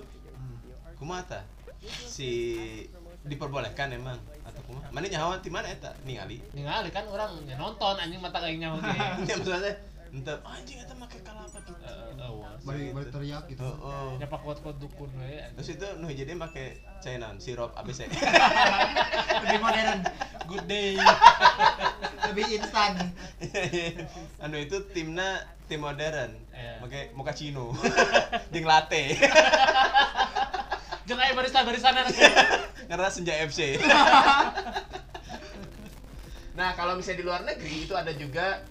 Kumata. 1.00 1.46
Si 1.84 2.30
diperbolehkan 3.28 3.92
emang 3.92 4.16
atau 4.46 4.62
kumaha 4.64 4.88
mana 4.94 5.06
nyawa 5.10 5.40
di 5.42 5.50
mana 5.50 5.66
eta? 5.68 5.92
Ningali. 6.06 6.38
Ningali 6.54 6.88
kan 6.92 7.04
orang 7.08 7.32
ya 7.44 7.56
nonton 7.58 7.96
anjing 7.98 8.20
mata 8.22 8.38
kayaknya 8.40 8.72
oke 8.72 8.88
ya 9.28 9.34
maksudnya 9.36 9.74
ente 10.12 10.34
anjing 10.44 10.78
eta 10.80 10.94
make 10.96 11.18
kalapa 11.22 11.58
gitu 11.64 11.82
Balik 12.66 12.90
balik 12.92 13.10
teriak 13.14 13.44
gitu. 13.48 13.64
oh, 13.64 13.86
oh. 13.86 14.08
nyapa 14.20 14.36
kuat 14.42 14.58
kuat 14.60 14.76
dukun 14.82 15.08
we 15.20 15.40
terus 15.56 15.68
itu 15.76 15.88
nuh 16.00 16.10
jadi 16.10 16.32
make 16.34 16.82
cainan 17.00 17.38
sirup 17.38 17.72
ABC 17.76 18.08
Lebih 19.44 19.60
modern, 19.62 20.00
good 20.50 20.66
day. 20.66 20.98
Lebih 22.28 22.58
instan. 22.58 23.14
anu 24.42 24.56
itu 24.58 24.76
timna 24.90 25.46
tim 25.70 25.80
modern. 25.80 26.34
Iya. 26.52 26.82
make 26.82 27.00
mochaccino 27.14 27.72
jeung 28.52 28.66
latte. 28.66 29.14
Jangan 31.08 31.24
aja 31.24 31.34
barisan 31.38 31.62
barisan 31.64 31.94
karena 32.88 33.08
senja 33.12 33.36
FC 33.44 33.76
nah 36.58 36.74
kalau 36.74 36.98
misalnya 36.98 37.22
di 37.22 37.24
luar 37.28 37.40
negeri 37.46 37.86
itu 37.86 37.94
ada 37.94 38.10
juga 38.10 38.66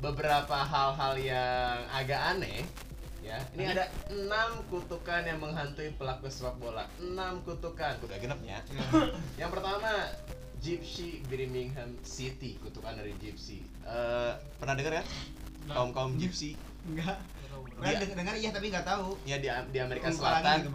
beberapa 0.00 0.56
hal-hal 0.60 1.14
yang 1.16 1.76
agak 1.88 2.20
aneh 2.36 2.60
ya. 3.24 3.38
Ini 3.56 3.64
ada 3.74 3.84
enam 4.12 4.62
kutukan 4.70 5.24
yang 5.26 5.42
menghantui 5.42 5.90
pelaku 5.96 6.30
sepak 6.30 6.56
bola. 6.60 6.84
Enam 7.02 7.42
kutukan. 7.42 7.98
Udah 8.04 8.16
genep 8.20 8.40
ya 8.46 8.60
yang 9.40 9.50
pertama 9.50 10.12
Gypsy 10.60 11.24
Birmingham 11.26 11.96
City. 12.06 12.60
Kutukan 12.62 12.94
dari 12.96 13.16
Gypsy. 13.18 13.64
Eh, 13.82 14.32
pernah 14.60 14.74
dengar 14.78 15.02
ya 15.02 15.04
kaum 15.72 15.90
kaum 15.90 16.14
Gypsy. 16.20 16.54
Enggak. 16.86 17.18
Iya. 17.82 17.98
Kan 18.00 18.16
dengar 18.16 18.34
iya 18.38 18.50
tapi 18.54 18.72
nggak 18.72 18.86
tahu. 18.86 19.18
ya 19.28 19.36
di 19.42 19.48
di 19.74 19.78
Amerika 19.82 20.08
Selatan. 20.12 20.64
gitu 20.64 20.70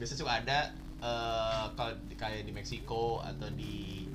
biasanya 0.00 0.18
suka 0.18 0.32
ada 0.42 0.58
eh, 0.98 1.64
kalau 1.76 1.92
kayak 2.16 2.42
di 2.48 2.52
Meksiko 2.54 3.20
atau 3.22 3.48
di 3.52 4.08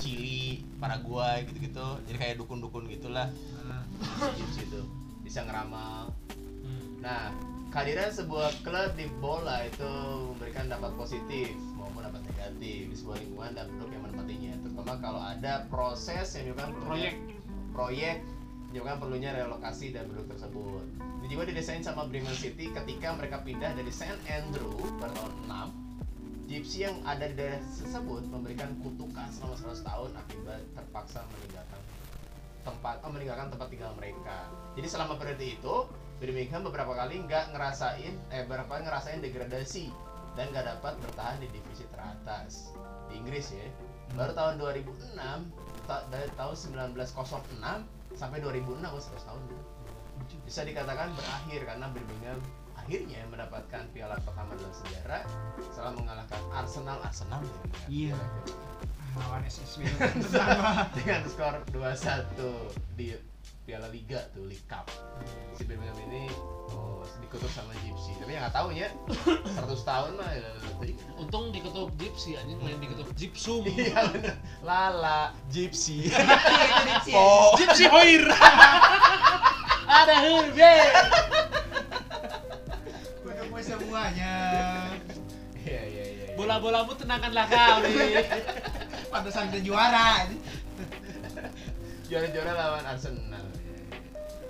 Chili, 0.00 0.64
Paraguay 0.80 1.44
gitu-gitu. 1.44 2.00
Jadi 2.08 2.16
kayak 2.16 2.34
dukun-dukun 2.40 2.88
gitulah 2.88 3.28
Nah, 3.68 3.84
di 4.34 4.44
situ. 4.56 4.80
Bisa 5.22 5.46
ngeramal. 5.46 6.10
Nah, 6.98 7.30
kehadiran 7.70 8.10
sebuah 8.10 8.50
klub 8.66 8.92
di 8.98 9.06
bola 9.22 9.62
itu 9.64 9.92
memberikan 10.34 10.66
dampak 10.66 10.92
positif 10.98 11.54
maupun 11.78 12.02
dampak 12.02 12.24
negatif 12.26 12.90
di 12.90 12.96
sebuah 12.98 13.16
lingkungan 13.22 13.52
dan 13.54 13.64
penduduk 13.70 13.90
yang 13.94 14.02
menempatinya. 14.08 14.52
Terutama 14.64 14.92
kalau 14.98 15.22
ada 15.22 15.64
proses 15.70 16.34
yang 16.34 16.50
menyebabkan 16.50 16.76
proyek 16.82 17.14
proyek 17.70 18.16
menyebabkan 18.70 18.98
perlunya 19.02 19.30
relokasi 19.34 19.90
dan 19.90 20.06
penduduk 20.06 20.34
tersebut. 20.34 20.84
Ini 21.22 21.26
juga 21.26 21.44
didesain 21.50 21.82
sama 21.82 22.06
Birmingham 22.06 22.38
City 22.38 22.70
ketika 22.70 23.18
mereka 23.18 23.42
pindah 23.42 23.74
dari 23.74 23.90
St. 23.90 24.18
Andrew 24.30 24.78
pada 25.02 25.10
tahun 25.18 25.34
6 25.74 25.89
Gypsy 26.50 26.82
yang 26.82 26.98
ada 27.06 27.30
di 27.30 27.38
daerah 27.38 27.62
tersebut 27.62 28.26
memberikan 28.26 28.74
kutukan 28.82 29.30
selama 29.30 29.54
100 29.70 29.86
tahun 29.86 30.10
akibat 30.18 30.58
terpaksa 30.74 31.22
meninggalkan 31.30 31.80
tempat 32.66 32.96
oh, 33.06 33.10
meninggalkan 33.14 33.54
tempat 33.54 33.68
tinggal 33.70 33.94
mereka. 33.94 34.50
Jadi 34.74 34.86
selama 34.90 35.14
periode 35.14 35.46
itu 35.46 35.74
Birmingham 36.18 36.66
beberapa 36.66 36.90
kali 36.98 37.22
nggak 37.22 37.54
ngerasain 37.54 38.18
eh 38.34 38.42
beberapa 38.50 38.82
ngerasain 38.82 39.22
degradasi 39.22 39.94
dan 40.34 40.50
nggak 40.50 40.66
dapat 40.74 40.98
bertahan 40.98 41.38
di 41.38 41.46
divisi 41.54 41.86
teratas 41.94 42.74
di 43.06 43.22
Inggris 43.22 43.54
ya. 43.54 43.70
Baru 44.18 44.34
tahun 44.34 44.58
2006 44.58 45.14
ta- 45.86 46.02
dari 46.10 46.34
tahun 46.34 46.54
1906 46.98 48.18
sampai 48.18 48.38
2006 48.42 48.90
oh, 48.90 48.98
100 48.98 49.22
tahun. 49.22 49.42
Bisa 50.42 50.66
dikatakan 50.66 51.14
berakhir 51.14 51.62
karena 51.62 51.86
Birmingham 51.94 52.42
akhirnya 52.90 53.22
mendapatkan 53.30 53.86
piala 53.94 54.18
pertama 54.26 54.50
dalam 54.58 54.74
sejarah 54.74 55.22
setelah 55.70 55.94
mengalahkan 55.94 56.42
Arsenal 56.50 56.98
Arsenal 57.06 57.38
ya, 57.86 57.86
Iya. 57.86 58.18
piala 58.18 58.26
itu. 58.42 58.52
lawan 59.14 59.42
SSW 59.46 59.82
sama. 60.26 60.90
dengan 60.98 61.22
skor 61.30 61.54
2-1 61.70 62.34
di 62.98 63.14
Piala 63.62 63.86
Liga 63.94 64.18
tuh 64.34 64.42
League 64.42 64.66
Cup. 64.66 64.90
Si 65.54 65.62
Birmingham 65.70 65.94
ini 66.10 66.26
oh, 66.74 67.06
dikutuk 67.22 67.46
sama 67.54 67.70
Gypsy 67.78 68.10
tapi 68.18 68.34
ya 68.34 68.38
nggak 68.42 68.54
tahu 68.58 68.68
ya 68.74 68.90
100 69.06 69.70
tahun 69.86 70.10
mah 70.18 70.30
ya 70.34 70.50
untung 71.14 71.54
diketuk 71.54 71.94
gypsy 71.94 72.34
anjing 72.42 72.58
lain 72.58 72.82
diketuk 72.82 73.06
gypsum 73.14 73.62
iya 73.70 74.02
bener 74.10 74.34
lala 74.66 75.30
Gypsy 75.46 76.10
Gypsy. 76.10 77.14
oh 77.14 77.54
gypsy 77.54 77.86
hoir 77.86 78.26
ada 80.02 80.14
hurbe 80.26 80.74
Untukmu 83.60 83.92
semuanya. 83.92 84.34
iya 85.60 85.82
iya 85.84 86.04
iya 86.08 86.26
bola-bolamu 86.32 86.96
tenangkanlah 86.96 87.44
kami 87.44 87.92
Pantesan 89.12 89.52
kita 89.52 89.60
juara. 89.60 90.24
juara-juara 92.08 92.52
lawan 92.56 92.84
Arsenal 92.88 93.44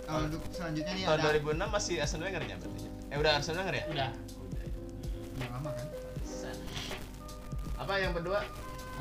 Kalau 0.07 0.21
untuk 0.27 0.43
selanjutnya 0.55 0.93
nih 0.95 1.05
tahun 1.07 1.19
ada 1.19 1.31
2006 1.43 1.75
masih 1.75 1.95
Arsene 1.99 2.23
Wenger 2.23 2.43
nya 2.47 2.57
berarti 2.59 2.81
eh 3.11 3.17
udah 3.19 3.33
Arsene 3.35 3.59
Wenger 3.59 3.75
ya 3.75 3.85
udah 3.91 4.11
yang 5.41 5.51
lama 5.57 5.71
kan. 5.73 5.87
apa 7.81 7.95
yang 7.97 8.13
kedua 8.13 8.39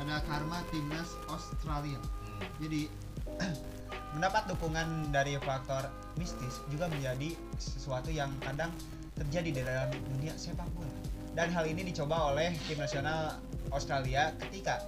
Ada 0.00 0.16
Karma 0.24 0.64
Timnas 0.72 1.12
Australia. 1.28 2.00
Hmm. 2.00 2.40
Jadi 2.64 2.88
mendapat 4.16 4.48
dukungan 4.48 5.12
dari 5.12 5.36
faktor 5.38 5.86
mistis 6.16 6.58
juga 6.72 6.88
menjadi 6.88 7.36
sesuatu 7.60 8.08
yang 8.08 8.32
kadang 8.40 8.72
terjadi 9.20 9.48
di 9.52 9.60
dalam 9.60 9.92
dunia 10.16 10.32
sepak 10.34 10.66
bola. 10.72 10.88
Dan 11.36 11.52
hal 11.52 11.68
ini 11.68 11.86
dicoba 11.86 12.32
oleh 12.34 12.56
tim 12.66 12.80
nasional 12.80 13.38
Australia 13.70 14.34
ketika 14.40 14.82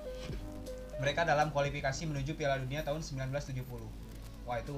mereka 0.99 1.22
dalam 1.22 1.55
kualifikasi 1.55 2.03
menuju 2.09 2.35
Piala 2.35 2.59
Dunia 2.59 2.83
tahun 2.83 3.05
1970. 3.05 3.62
Wah, 4.49 4.59
itu 4.59 4.76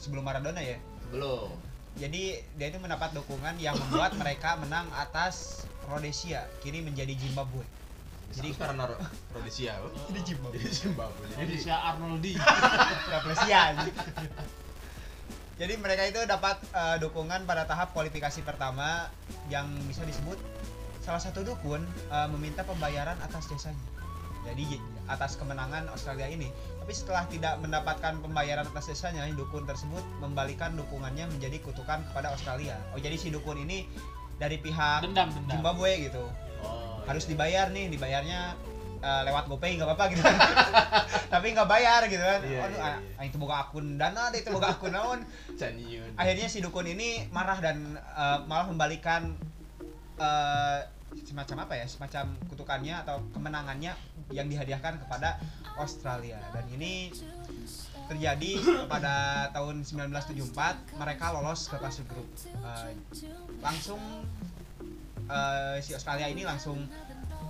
sebelum 0.00 0.24
Maradona 0.26 0.58
ya. 0.62 0.78
belum 1.14 1.54
Jadi 1.96 2.44
dia 2.60 2.66
itu 2.68 2.76
mendapat 2.82 3.16
dukungan 3.16 3.56
yang 3.56 3.72
membuat 3.88 4.12
mereka 4.20 4.58
menang 4.60 4.84
atas 4.92 5.64
Rhodesia, 5.86 6.44
kini 6.60 6.82
menjadi 6.82 7.14
Zimbabwe. 7.14 7.62
jadi 8.34 8.52
karena 8.58 8.90
Rhodesia. 9.32 9.78
Jadi 10.10 10.20
Zimbabwe. 10.26 10.58
jadi 10.58 10.66
Zimbabwe 10.74 11.24
Indonesia 11.30 11.76
Arnoldi 11.78 12.32
Rafflesia 13.06 13.60
Jadi 15.56 15.74
mereka 15.80 16.04
itu 16.04 16.20
dapat 16.28 16.60
eh, 16.72 16.96
dukungan 17.00 17.48
pada 17.48 17.64
tahap 17.64 17.96
kualifikasi 17.96 18.44
pertama 18.44 19.08
yang 19.48 19.68
bisa 19.88 20.04
disebut 20.04 20.36
salah 21.00 21.20
satu 21.20 21.44
dukun 21.44 21.80
eh, 22.12 22.28
meminta 22.28 22.60
pembayaran 22.64 23.16
atas 23.24 23.48
jasanya. 23.48 23.80
Jadi 24.46 24.78
atas 25.10 25.34
kemenangan 25.34 25.90
Australia 25.90 26.30
ini. 26.30 26.46
Tapi 26.78 26.92
setelah 26.94 27.26
tidak 27.26 27.58
mendapatkan 27.58 28.22
pembayaran 28.22 28.68
atas 28.70 28.94
jasanya, 28.94 29.26
dukun 29.34 29.66
tersebut 29.66 30.06
membalikan 30.22 30.78
dukungannya 30.78 31.26
menjadi 31.26 31.58
kutukan 31.66 32.06
kepada 32.12 32.30
Australia. 32.30 32.78
Oh 32.94 33.00
jadi 33.02 33.18
si 33.18 33.34
dukun 33.34 33.58
ini 33.58 33.90
dari 34.36 34.60
pihak 34.60 35.04
dendam 35.04 35.32
dendam 35.32 35.60
Zimbabwe 35.60 36.08
gitu 36.08 36.24
oh, 36.60 37.00
harus 37.08 37.24
iya. 37.26 37.30
dibayar 37.34 37.66
nih 37.72 37.86
dibayarnya 37.88 38.40
eh, 39.00 39.22
lewat 39.28 39.44
GoPay 39.50 39.76
nggak 39.76 39.88
apa-apa 39.88 40.04
gitu 40.12 40.22
kan. 40.22 40.36
Tapi 41.32 41.46
nggak 41.52 41.68
bayar 41.68 42.00
gitu 42.08 42.24
kan. 42.24 42.40
Iya, 42.44 42.60
Aduh, 42.64 42.78
iya, 42.78 42.86
ah, 42.86 42.96
iya. 43.00 43.18
ah, 43.20 43.24
itu 43.24 43.36
boga 43.36 43.56
akun 43.66 43.96
dana 44.00 44.30
deh 44.32 44.40
itu 44.40 44.50
boga 44.52 44.76
akun 44.76 44.92
naon. 44.92 45.20
Akhirnya 46.16 46.46
si 46.48 46.58
dukun 46.64 46.86
ini 46.88 47.28
marah 47.30 47.58
dan 47.60 47.98
eh, 47.98 48.38
malah 48.48 48.66
membalikan 48.68 49.34
eh, 50.20 50.80
semacam 51.24 51.56
apa 51.64 51.74
ya 51.80 51.86
semacam 51.88 52.36
kutukannya 52.52 52.94
atau 53.06 53.24
kemenangannya 53.32 53.92
yang 54.34 54.50
dihadiahkan 54.50 55.00
kepada 55.06 55.40
Australia. 55.78 56.40
Dan 56.52 56.66
ini 56.76 57.12
terjadi 58.06 58.50
pada 58.86 59.48
tahun 59.50 59.82
1974 59.82 60.94
mereka 60.98 61.34
lolos 61.34 61.66
ke 61.66 61.76
fase 61.78 62.06
grup 62.06 62.26
Eh, 62.66 62.92
langsung 63.62 63.98
eh, 65.26 65.76
si 65.82 65.90
Australia 65.94 66.30
ini 66.30 66.46
langsung 66.46 66.86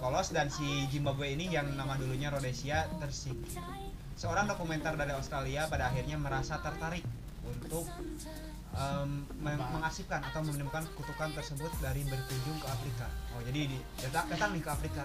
lolos 0.01 0.31
dan 0.31 0.53
si 0.53 0.87
Zimbabwe 0.93 1.35
ini 1.35 1.51
yang 1.51 1.73
nama 1.75 1.97
dulunya 1.97 2.29
Rhodesia 2.29 2.87
tersingkir 3.01 3.59
seorang 4.17 4.49
dokumenter 4.49 4.97
dari 4.97 5.13
Australia 5.13 5.69
pada 5.69 5.93
akhirnya 5.93 6.17
merasa 6.17 6.57
tertarik 6.61 7.05
untuk 7.45 7.85
meng- 9.41 9.71
mengasipkan 9.73 10.21
atau 10.21 10.45
menemukan 10.45 10.85
kutukan 11.01 11.33
tersebut 11.33 11.73
dari 11.81 12.05
berkunjung 12.05 12.61
ke 12.61 12.69
Afrika. 12.69 13.09
Oh 13.33 13.41
jadi 13.41 13.73
di, 13.73 13.79
datang, 14.05 14.29
datang 14.29 14.51
nih 14.53 14.63
ke 14.65 14.71
Afrika, 14.73 15.05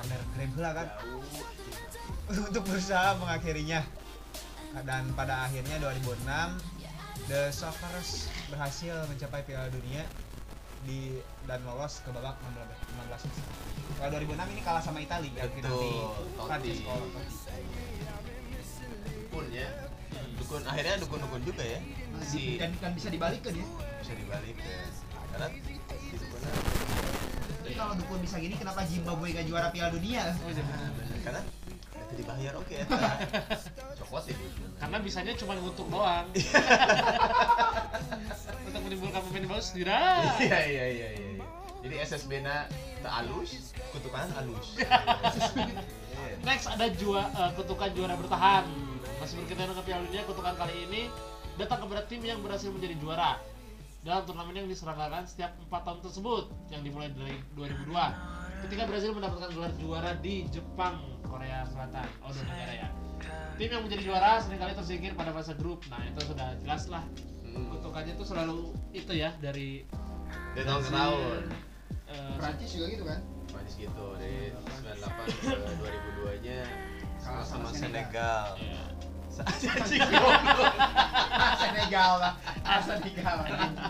order 0.00 0.20
heula 0.40 0.70
kan 0.72 0.86
untuk 2.48 2.62
berusaha 2.64 3.16
mengakhirinya. 3.20 3.84
Dan 4.72 5.12
pada 5.12 5.44
akhirnya 5.44 5.76
2006 5.84 7.28
The 7.28 7.52
Socceroos 7.52 8.32
berhasil 8.48 9.04
mencapai 9.12 9.44
Piala 9.44 9.68
Dunia 9.68 10.08
di 10.82 11.22
dan 11.46 11.60
lolos 11.62 12.02
ke 12.02 12.10
babak 12.10 12.34
16 12.42 12.58
16 13.22 13.98
Kalau 14.02 14.10
2006 14.18 14.54
ini 14.54 14.62
kalah 14.66 14.82
sama 14.82 14.98
Italia 14.98 15.30
yang 15.30 15.50
Betul, 15.54 15.62
final 15.62 15.78
di. 15.78 16.42
Prancis 16.42 16.78
kalau 16.82 17.06
dukun 19.22 19.46
ya. 19.54 19.68
Dukun 20.36 20.60
akhirnya 20.66 20.94
dukun 21.00 21.18
dukun 21.22 21.42
juga 21.46 21.62
ya. 21.64 21.78
Si 22.20 22.58
dan, 22.58 22.70
dan 22.82 22.92
bisa 22.98 23.08
dibalikin 23.08 23.62
ya. 23.62 23.66
bisa 24.02 24.12
dibalik 24.18 24.56
ya 24.58 24.78
karena 25.32 25.48
Tapi 27.62 27.72
kalau 27.72 27.94
dukun 27.96 28.18
bisa 28.20 28.36
gini 28.36 28.54
kenapa 28.58 28.84
Zimbabwe 28.84 29.32
gak 29.32 29.46
juara 29.48 29.72
Piala 29.72 29.94
Dunia? 29.94 30.34
karena 31.22 31.40
itu 31.70 31.71
dibayar 32.16 32.52
oke. 32.58 32.76
Coklat 33.98 34.24
ya 34.28 34.36
karena 34.82 34.96
bisanya 34.98 35.32
cuma 35.38 35.54
ngutuk 35.56 35.88
doang. 35.88 36.26
Untuk 38.66 38.80
menimbulkan 38.82 39.20
pemain 39.28 39.46
bagus 39.52 39.74
tidak 39.74 40.38
iya 40.40 40.58
iya 40.64 40.84
iya 40.88 41.08
iya 41.12 41.44
jadi 41.82 41.94
SSB 42.06 42.46
na 42.46 42.70
tak 43.02 43.10
halus 43.10 43.74
kutukan 43.90 44.30
halus 44.38 44.78
Iya. 44.78 46.38
next 46.46 46.70
ada 46.70 46.86
jua, 46.94 47.26
eh, 47.34 47.50
kutukan 47.58 47.90
juara 47.92 48.14
bertahan. 48.14 48.64
Masih 49.18 49.42
berkaitan 49.42 49.70
dengan 49.70 49.84
Piala 49.86 50.02
Dunia 50.06 50.22
kutukan 50.26 50.54
kali 50.54 50.74
ini 50.90 51.02
datang 51.58 51.86
kepada 51.86 52.06
tim 52.06 52.22
yang 52.22 52.38
berhasil 52.42 52.70
menjadi 52.70 52.94
juara. 53.02 53.38
Dalam 54.02 54.26
turnamen 54.26 54.66
yang 54.66 54.70
diselenggarakan 54.70 55.30
setiap 55.30 55.54
empat 55.62 55.82
tahun 55.86 55.98
tersebut 56.02 56.44
yang 56.74 56.82
dimulai 56.82 57.10
dari 57.14 57.38
2002 57.54 57.94
ketika 58.66 58.82
Brazil 58.86 59.10
mendapatkan 59.14 59.50
gelar 59.54 59.72
juara 59.78 60.10
di 60.18 60.46
Jepang 60.50 60.98
Korea 61.32 61.64
Selatan. 61.64 62.06
Oh 62.20 62.28
dua 62.28 62.44
negara 62.44 62.72
ya. 62.76 62.88
Tim 63.56 63.68
yang 63.70 63.82
menjadi 63.84 64.02
juara 64.04 64.32
sering 64.44 64.60
kali 64.60 64.72
tersingkir 64.76 65.12
pada 65.16 65.32
fase 65.32 65.56
grup. 65.56 65.80
Nah 65.88 66.02
itu 66.04 66.20
sudah 66.28 66.48
jelas 66.60 66.84
lah. 66.92 67.04
Hmm. 67.52 67.68
kutukannya 67.68 68.16
itu 68.16 68.24
selalu 68.24 68.72
itu 68.96 69.12
ya 69.12 69.28
dari 69.36 69.84
dari 70.56 70.64
tahun 70.64 70.80
ke 70.80 70.90
tahun. 70.90 71.40
eh, 72.08 72.32
Prancis 72.40 72.70
juga 72.72 72.86
gitu 72.88 73.04
kan? 73.04 73.20
Prancis 73.52 73.76
gitu 73.76 74.04
dari 74.16 74.56
98 74.56 75.52
ke 75.52 76.32
2002 76.32 76.44
nya 76.48 76.64
Kalah 77.20 77.44
sama, 77.44 77.68
sama 77.68 77.76
Senegal. 77.76 78.56
Senegal. 79.32 80.24
Lah, 82.24 82.32
ah 82.64 82.80
Senegal. 82.80 83.36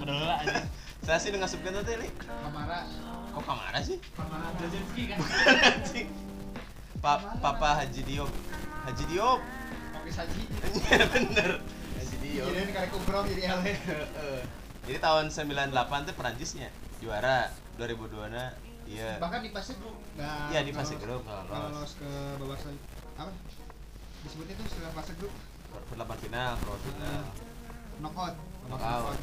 bener 0.03 0.17
lah 0.23 0.39
aja. 0.43 0.63
Saya 1.03 1.19
sih 1.19 1.31
dengan 1.31 1.47
subkan 1.47 1.79
tadi. 1.83 2.11
Kamara, 2.19 2.87
kok 3.31 3.43
kamara 3.47 3.79
sih? 3.79 3.99
Kamara 4.15 4.51
Jazinski 4.59 5.11
kan 5.11 5.19
Pa 7.03 7.19
Papa 7.19 7.83
Haji 7.83 8.07
Diop. 8.07 8.31
Haji 8.87 9.05
Diop? 9.11 9.41
Pakai 9.91 10.13
saji. 10.15 10.43
Iya, 10.87 11.03
bener. 11.11 11.51
Haji 11.99 12.17
Diop. 12.23 12.47
Jadi 12.47 12.59
ini 12.63 12.73
kali 12.73 12.89
kumprong 12.95 13.27
jadi. 13.27 13.43
Heeh. 13.51 14.41
jadi 14.87 14.99
tahun 15.03 15.27
98 15.35 16.07
tuh 16.07 16.15
Perancisnya 16.15 16.71
juara 17.03 17.51
2002 17.79 18.31
na 18.31 18.55
iya 18.87 19.19
Bahkan 19.19 19.41
di 19.43 19.51
fase 19.51 19.75
grup. 19.83 19.99
Nah, 20.15 20.47
iya 20.55 20.63
di 20.63 20.71
fase 20.71 20.95
grup 20.95 21.27
nggak 21.27 21.43
lolos. 21.51 21.71
Lolos 21.75 21.93
ke 21.99 22.11
babak 22.39 22.59
apa? 23.19 23.31
Disebutnya 24.23 24.55
itu 24.55 24.65
setelah 24.71 24.95
fase 24.95 25.13
grup. 25.19 25.35
Perlapan 25.91 26.17
final 26.23 26.51
perlapan 26.63 26.81
final. 26.87 27.23
Knockout 27.99 28.35
knockout. 28.71 29.19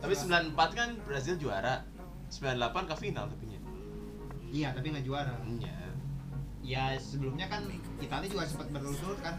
tapi 0.00 0.12
94 0.16 0.56
kan 0.72 0.88
Brazil 1.04 1.36
juara. 1.36 1.84
98 2.32 2.88
ke 2.88 2.94
final 3.00 3.24
tapi 3.28 3.44
nya 3.52 3.60
Iya, 4.46 4.68
tapi 4.72 4.86
nggak 4.92 5.04
juara. 5.04 5.32
iya 5.60 5.85
Ya 6.66 6.98
sebelumnya 6.98 7.46
kan 7.46 7.62
Italia 8.02 8.26
juga 8.26 8.42
sempat 8.50 8.66
berturut-turut 8.74 9.22
kan. 9.22 9.38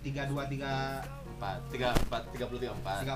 Tiga 0.00 0.26
dua 0.26 0.48
tiga 0.48 1.04
4 1.38 1.68
3 1.70 2.08
4 2.08 2.32
33 2.34 2.74
4 2.80 3.02
tiga 3.04 3.14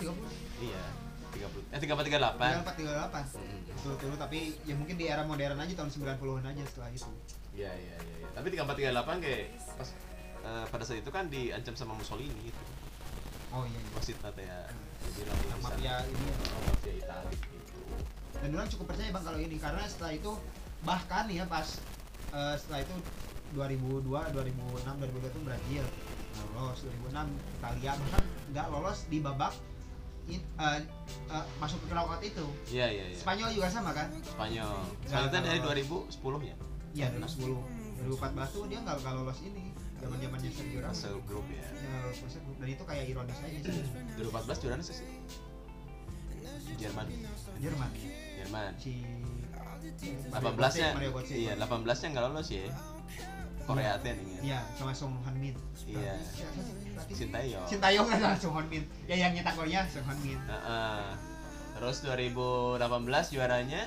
tiga 0.00 0.12
puluh 0.16 0.32
iya 0.60 0.84
30 1.32 1.72
eh 1.72 1.80
34 1.80 2.08
38 2.08 2.08
tiga 2.08 2.60
empat 2.62 2.74
tiga 2.78 2.90
delapan. 2.94 3.24
Berturut-turut 3.74 4.18
tapi 4.20 4.38
ya 4.68 4.74
mungkin 4.76 4.94
di 4.96 5.04
era 5.10 5.24
modern 5.26 5.58
aja 5.58 5.72
tahun 5.76 5.90
90-an 5.90 6.44
aja 6.46 6.62
setelah 6.68 6.88
itu. 6.92 7.10
Iya 7.52 7.72
iya 7.72 7.96
iya. 7.98 8.16
iya. 8.22 8.28
Tapi 8.32 8.46
3438 8.54 9.24
kayak 9.24 9.42
pas 9.76 9.88
eh, 10.44 10.64
pada 10.70 10.82
saat 10.86 11.00
itu 11.02 11.10
kan 11.10 11.24
diancam 11.28 11.74
sama 11.76 11.92
Mussolini 11.96 12.52
gitu. 12.52 12.62
Oh 13.52 13.64
iya. 13.64 13.76
iya. 13.76 13.90
Wasit 13.96 14.18
nanti 14.20 14.44
ya. 14.44 14.58
Jadi 15.02 15.20
nanti 15.26 15.44
Yang 15.50 15.58
bisa 15.58 15.68
mafia 15.68 15.94
ini 16.06 16.24
ya. 16.24 16.36
oh, 16.38 16.62
mafia 16.70 16.92
Itali 16.94 17.36
gitu. 17.36 17.80
dan 18.42 18.48
orang 18.58 18.68
cukup 18.70 18.86
percaya 18.90 19.10
bang 19.14 19.24
kalau 19.26 19.38
ini 19.38 19.56
karena 19.58 19.82
setelah 19.86 20.12
itu 20.14 20.32
bahkan 20.82 21.24
ya 21.30 21.44
pas 21.46 21.68
eh, 22.32 22.54
setelah 22.56 22.80
itu 22.82 22.94
2002 23.52 24.08
2006 24.08 24.88
2002 24.88 25.28
itu 25.28 25.40
Brazil 25.44 25.84
nggak 26.32 26.48
lolos 26.56 26.78
2006 26.80 27.28
Italia 27.60 27.92
bahkan 27.92 28.22
nggak 28.50 28.66
lolos 28.72 28.98
di 29.06 29.18
babak 29.20 29.52
in- 30.26 30.48
eh, 30.56 30.80
eh, 31.28 31.44
masuk 31.58 31.78
ke 31.84 31.92
knockout 31.92 32.22
itu. 32.22 32.46
Iya 32.70 32.86
iya 32.88 33.04
iya. 33.12 33.18
Spanyol 33.18 33.48
juga 33.52 33.68
sama 33.68 33.90
kan? 33.92 34.08
Spanyol. 34.22 34.72
Nggak 35.04 35.10
Spanyol 35.10 35.28
itu 35.28 35.36
dari 35.44 35.60
lolos. 35.60 36.16
2010 36.16 36.40
ya. 36.48 36.56
Iya 36.92 37.06
2010. 37.12 37.60
2014 38.02 38.48
tuh 38.54 38.64
dia 38.70 38.78
nggak 38.80 38.96
lolos 39.02 39.38
ini. 39.44 39.64
Zaman 40.02 40.18
zamannya 40.18 40.50
Sergio 40.50 40.80
Ramos. 40.82 41.02
Grup 41.30 41.46
ya. 41.46 41.62
Ya, 41.62 41.94
grup. 42.10 42.56
Dan 42.58 42.68
itu 42.74 42.82
kayak 42.82 43.04
ironis 43.06 43.38
aja 43.38 43.58
sih. 43.62 43.84
2014 44.18 44.58
juara 44.58 44.82
sih 44.82 44.96
sih. 44.98 45.06
Jerman. 46.78 47.06
Jerman. 47.62 47.90
Jerman. 48.42 48.72
Si 48.82 49.06
18 49.98 50.78
nya 50.78 50.88
iya 51.32 51.52
18 51.58 51.84
nya 51.84 52.08
nggak 52.12 52.24
lolos 52.30 52.48
ya 52.50 52.66
Korea 53.62 53.94
teh 54.02 54.10
nih 54.18 54.26
Iya, 54.42 54.58
sama 54.74 54.90
Song 54.90 55.14
Han 55.22 55.38
Min. 55.38 55.54
Iya. 55.86 56.18
Sintayong 57.14 57.62
Sintayong 57.70 58.06
kan 58.10 58.18
sama 58.18 58.36
Song 58.36 58.54
Han 58.58 58.66
Min. 58.66 58.82
Ya 59.06 59.14
yang 59.14 59.38
nyetak 59.38 59.54
golnya 59.54 59.86
Song 59.86 60.02
Han 60.10 60.18
Min. 60.26 60.38
Heeh. 60.50 61.02
terus 61.78 62.02
2018 62.02 62.82
juaranya 63.34 63.86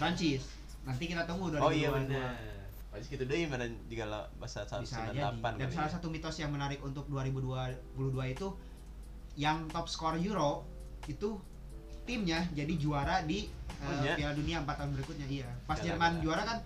Prancis. 0.00 0.44
Nanti 0.88 1.04
kita 1.04 1.28
tunggu 1.28 1.52
2022. 1.52 1.62
oh 1.62 1.72
iya 1.72 1.88
benar 1.92 2.32
pasti 2.92 3.16
gitu 3.16 3.24
deh 3.24 3.48
mana 3.48 3.64
jika 3.88 4.04
lah 4.04 4.28
bahasa 4.36 4.68
Bisa 4.68 5.00
aja 5.08 5.32
198 5.32 5.32
di. 5.32 5.60
Dan 5.64 5.68
kali 5.68 5.72
salah 5.72 5.88
ya. 5.88 5.94
satu 5.96 6.06
mitos 6.12 6.36
yang 6.36 6.52
menarik 6.52 6.80
untuk 6.84 7.08
2022 7.08 8.34
itu 8.36 8.48
yang 9.40 9.64
top 9.72 9.88
skor 9.88 10.20
Euro 10.20 10.68
itu 11.08 11.40
timnya 12.04 12.44
jadi 12.52 12.74
juara 12.76 13.24
di 13.24 13.48
Oh, 13.82 13.92
iya? 14.06 14.14
Piala 14.14 14.34
Dunia 14.38 14.56
4 14.62 14.78
tahun 14.78 14.90
berikutnya 14.94 15.26
iya. 15.26 15.48
Pas 15.66 15.78
Gila, 15.78 15.86
Jerman 15.90 16.12
juara 16.22 16.42
kan 16.46 16.58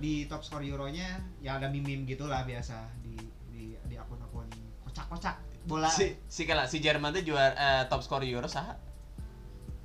di 0.00 0.24
top 0.26 0.42
skor 0.42 0.64
Euronya 0.64 1.20
ya 1.38 1.60
ada 1.60 1.68
meme-meme 1.70 2.08
gitulah 2.08 2.42
biasa 2.42 2.88
di 3.04 3.14
di 3.52 3.76
di 3.86 3.94
akun-akun 3.94 4.48
kocak-kocak 4.88 5.36
bola. 5.64 5.88
Si 5.88 6.16
si 6.26 6.42
kala 6.44 6.64
si 6.66 6.80
Jerman 6.80 7.12
tuh 7.14 7.22
juara 7.24 7.54
eh, 7.54 7.82
top 7.86 8.00
skor 8.00 8.24
Euro 8.24 8.48
saha? 8.48 8.74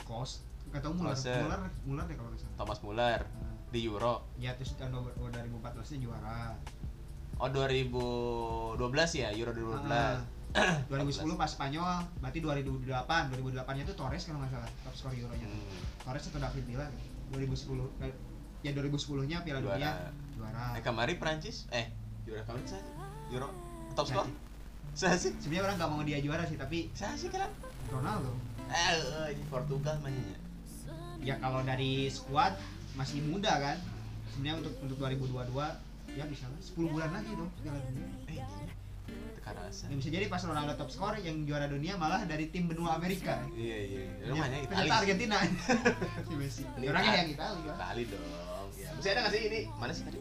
Kos 0.03 0.43
nggak 0.69 0.82
tahu 0.86 0.93
Muller. 0.97 1.13
Muller 1.17 1.61
Muller 1.86 2.05
deh 2.07 2.15
kalau 2.17 2.30
nggak 2.32 2.41
salah. 2.41 2.55
Thomas 2.57 2.80
Muller 2.82 3.19
Nah, 3.25 3.53
di 3.69 3.80
Euro. 3.86 4.15
Ya 4.39 4.53
terus 4.57 4.73
tahun 4.77 4.91
2014 5.17 5.93
nya 5.93 5.99
juara. 6.09 6.57
Oh 7.39 7.47
2012 7.47 9.21
ya 9.23 9.30
Euro 9.32 9.51
2012 9.55 9.88
Ah, 9.88 10.19
2010 10.49 11.37
pas 11.37 11.45
Spanyol 11.45 12.01
berarti 12.25 12.39
2008 12.41 13.37
2008 13.37 13.77
nya 13.77 13.83
tuh 13.85 13.95
Torres 13.95 14.25
kalau 14.25 14.41
nggak 14.41 14.49
salah 14.49 14.69
top 14.81 14.93
skor 14.97 15.13
Euronya. 15.13 15.45
Hmm, 15.45 15.81
Torres 16.01 16.25
atau 16.25 16.41
David 16.41 16.63
Villa 16.65 16.85
kan? 16.89 16.95
2010 17.37 18.01
eh, 18.01 18.13
ya 18.65 18.71
2010 18.73 19.29
nya 19.29 19.37
Piala 19.45 19.61
Juara. 19.61 19.77
Dunia 19.77 19.93
juara. 20.33 20.65
eh 20.73 20.81
kemarin 20.81 21.15
Prancis 21.21 21.69
eh 21.69 21.93
juara 22.25 22.41
kemarin 22.49 22.65
saja 22.65 22.89
Euro 23.29 23.53
top 23.93 24.05
skor 24.09 24.25
Saya 24.97 25.13
saya 25.13 25.15
sih? 25.21 25.31
Sebenarnya 25.37 25.63
orang 25.69 25.75
nggak 25.77 25.91
mau 25.93 26.01
dia 26.01 26.17
juara 26.17 26.43
sih 26.49 26.57
tapi 26.57 26.89
saya 26.97 27.13
sih 27.13 27.29
kan 27.29 27.45
Ronaldo. 27.93 28.33
Eh 28.73 28.89
eh, 28.97 29.27
ini 29.37 29.43
Portugal 29.53 30.01
mainnya. 30.01 30.33
Ya 31.21 31.37
kalau 31.37 31.61
dari 31.61 32.09
squad 32.09 32.57
masih 32.97 33.21
muda 33.21 33.53
kan. 33.61 33.77
Sebenarnya 34.33 34.65
untuk 34.65 34.73
untuk 34.81 34.97
2022 34.97 36.17
ya 36.17 36.25
bisa 36.25 36.49
lah. 36.49 36.57
10 36.57 36.73
bulan 36.89 37.09
lagi 37.13 37.37
dong 37.37 37.49
Piala 37.61 37.79
Dunia. 37.85 38.09
Eh 38.33 38.37
tekan 39.49 39.65
rasa 39.65 39.83
ya, 39.89 39.95
bisa 39.97 40.09
jadi 40.13 40.25
pas 40.29 40.41
Ronaldo 40.45 40.73
top 40.77 40.89
skor 40.93 41.13
yang 41.21 41.37
juara 41.49 41.65
dunia 41.65 41.93
malah 41.97 42.21
dari 42.29 42.53
tim 42.53 42.69
benua 42.69 42.95
Amerika. 42.95 43.41
Iya 43.57 43.77
iya. 43.89 44.01
Ya, 44.21 44.25
rumahnya 44.29 44.57
Itali 44.61 44.69
penyerta 44.69 44.95
Argentina. 45.01 45.37
Si 46.29 46.33
Messi. 46.37 46.63
Ini 46.77 46.85
orangnya 46.89 47.13
yang 47.25 47.29
Itali 47.33 47.59
kan? 47.65 47.75
Itali 47.75 48.03
dong. 48.05 48.25
Ya 48.77 48.89
masih 48.93 49.09
ada 49.09 49.19
nggak 49.25 49.33
sih 49.33 49.41
ini? 49.49 49.59
Mana 49.81 49.91
sih? 49.93 50.03
Tadi 50.05 50.19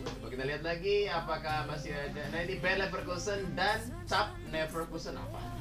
Coba 0.00 0.26
kita 0.32 0.44
lihat 0.48 0.62
lagi 0.64 0.96
apakah 1.12 1.68
masih 1.68 1.92
ada. 1.92 2.22
Nah 2.32 2.40
ini 2.40 2.56
Bayer 2.56 2.80
Leverkusen 2.80 3.52
dan 3.52 3.84
Cap 4.08 4.32
Leverkusen 4.48 5.12
apa? 5.12 5.59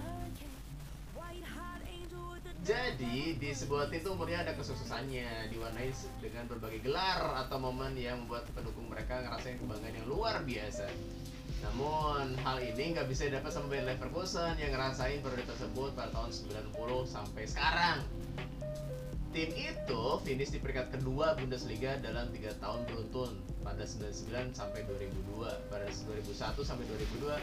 Jadi 2.69 3.33
di 3.41 3.49
sebuah 3.49 3.89
tim 3.89 3.97
itu 3.97 4.13
umurnya 4.13 4.45
ada 4.45 4.53
kesuksesannya 4.53 5.49
diwarnai 5.49 5.89
dengan 6.21 6.45
berbagai 6.45 6.85
gelar 6.85 7.41
atau 7.41 7.57
momen 7.57 7.97
yang 7.97 8.21
membuat 8.21 8.45
pendukung 8.53 8.85
mereka 8.85 9.25
ngerasain 9.25 9.57
kebanggaan 9.57 9.97
yang 9.97 10.05
luar 10.05 10.45
biasa. 10.45 10.85
Namun 11.65 12.37
hal 12.45 12.61
ini 12.61 12.93
nggak 12.93 13.09
bisa 13.09 13.25
didapat 13.25 13.49
sama 13.49 13.73
Bayer 13.73 13.89
Leverkusen 13.89 14.53
yang 14.61 14.77
ngerasain 14.77 15.17
periode 15.25 15.49
tersebut 15.49 15.97
pada 15.97 16.13
tahun 16.13 16.29
90 16.29 17.09
sampai 17.09 17.43
sekarang. 17.49 18.05
Tim 19.33 19.49
itu 19.49 20.03
finish 20.21 20.53
di 20.53 20.61
peringkat 20.61 20.93
kedua 20.93 21.33
Bundesliga 21.41 21.97
dalam 21.97 22.29
tiga 22.29 22.53
tahun 22.61 22.85
beruntun 22.85 23.33
pada 23.65 23.81
99 23.81 24.53
sampai 24.53 24.85
2002. 24.85 25.73
Pada 25.73 25.89
2001 25.89 26.53
sampai 26.61 26.85
2002 26.85 27.33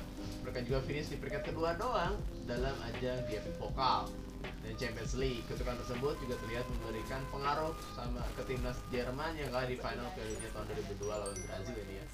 mereka 0.47 0.59
juga 0.63 0.79
finish 0.87 1.11
di 1.11 1.19
peringkat 1.19 1.51
kedua 1.51 1.75
doang 1.75 2.15
dalam 2.47 2.79
ajang 2.95 3.27
DFB 3.27 3.59
Pokal 3.59 4.07
dan 4.43 4.75
Champions 4.79 5.15
League. 5.17 5.43
Ketukan 5.47 5.77
tersebut 5.85 6.15
juga 6.23 6.35
terlihat 6.45 6.67
memberikan 6.69 7.21
pengaruh 7.31 7.73
sama 7.95 8.23
ke 8.35 8.43
timnas 8.49 8.79
Jerman 8.91 9.33
yang 9.39 9.49
kalah 9.53 9.69
di 9.69 9.77
final 9.79 10.09
Piala 10.13 10.31
Dunia 10.33 10.51
tahun 10.53 10.67
2002 10.99 11.07
lawan 11.09 11.39
Brazil 11.47 11.77
ini 11.87 11.95
ya. 11.99 12.05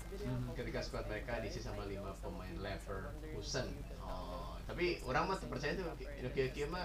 Ketika 0.54 0.78
skuad 0.84 1.04
mereka 1.08 1.40
diisi 1.40 1.60
sama 1.60 1.88
lima 1.88 2.12
pemain 2.20 2.54
Leverkusen. 2.60 3.66
Oh, 4.02 4.54
tapi 4.68 5.00
orang 5.08 5.30
mah 5.30 5.38
percaya 5.40 5.72
tuh 5.74 5.86
kira-kira 6.32 6.68
mah 6.70 6.84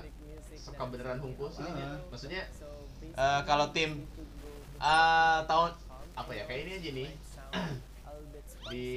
suka 0.58 0.84
beneran 0.90 1.20
hungkus 1.22 1.62
ini 1.62 1.72
ya. 1.74 1.88
Ah. 1.94 1.98
Maksudnya 2.10 2.42
eh, 3.04 3.42
kalau 3.46 3.70
tim 3.76 4.06
eh, 4.82 5.40
tahun 5.46 5.72
apa 6.18 6.32
ya 6.34 6.44
kayak 6.50 6.62
ini 6.66 6.72
aja 6.82 6.90
nih 6.98 7.10
di 8.74 8.88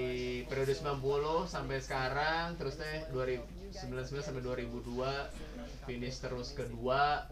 periode 0.51 0.75
90 0.75 1.05
sampai 1.47 1.79
sekarang 1.79 2.57
terus 2.59 2.81
teh 2.81 3.07
2099 3.71 4.27
sampai 4.27 4.43
2002 4.43 5.87
finish 5.87 6.17
terus 6.19 6.53
kedua 6.53 7.27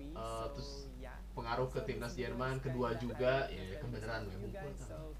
eh, 0.00 0.46
terus 0.56 0.92
pengaruh 1.32 1.68
ke 1.72 1.80
timnas 1.88 2.12
Jerman 2.12 2.60
kedua 2.60 2.96
juga. 3.00 3.48
Ya 3.48 3.80
kebenaran 3.80 4.28
gue 4.28 4.36
ngumpul 4.36 4.72
tau. 4.84 5.12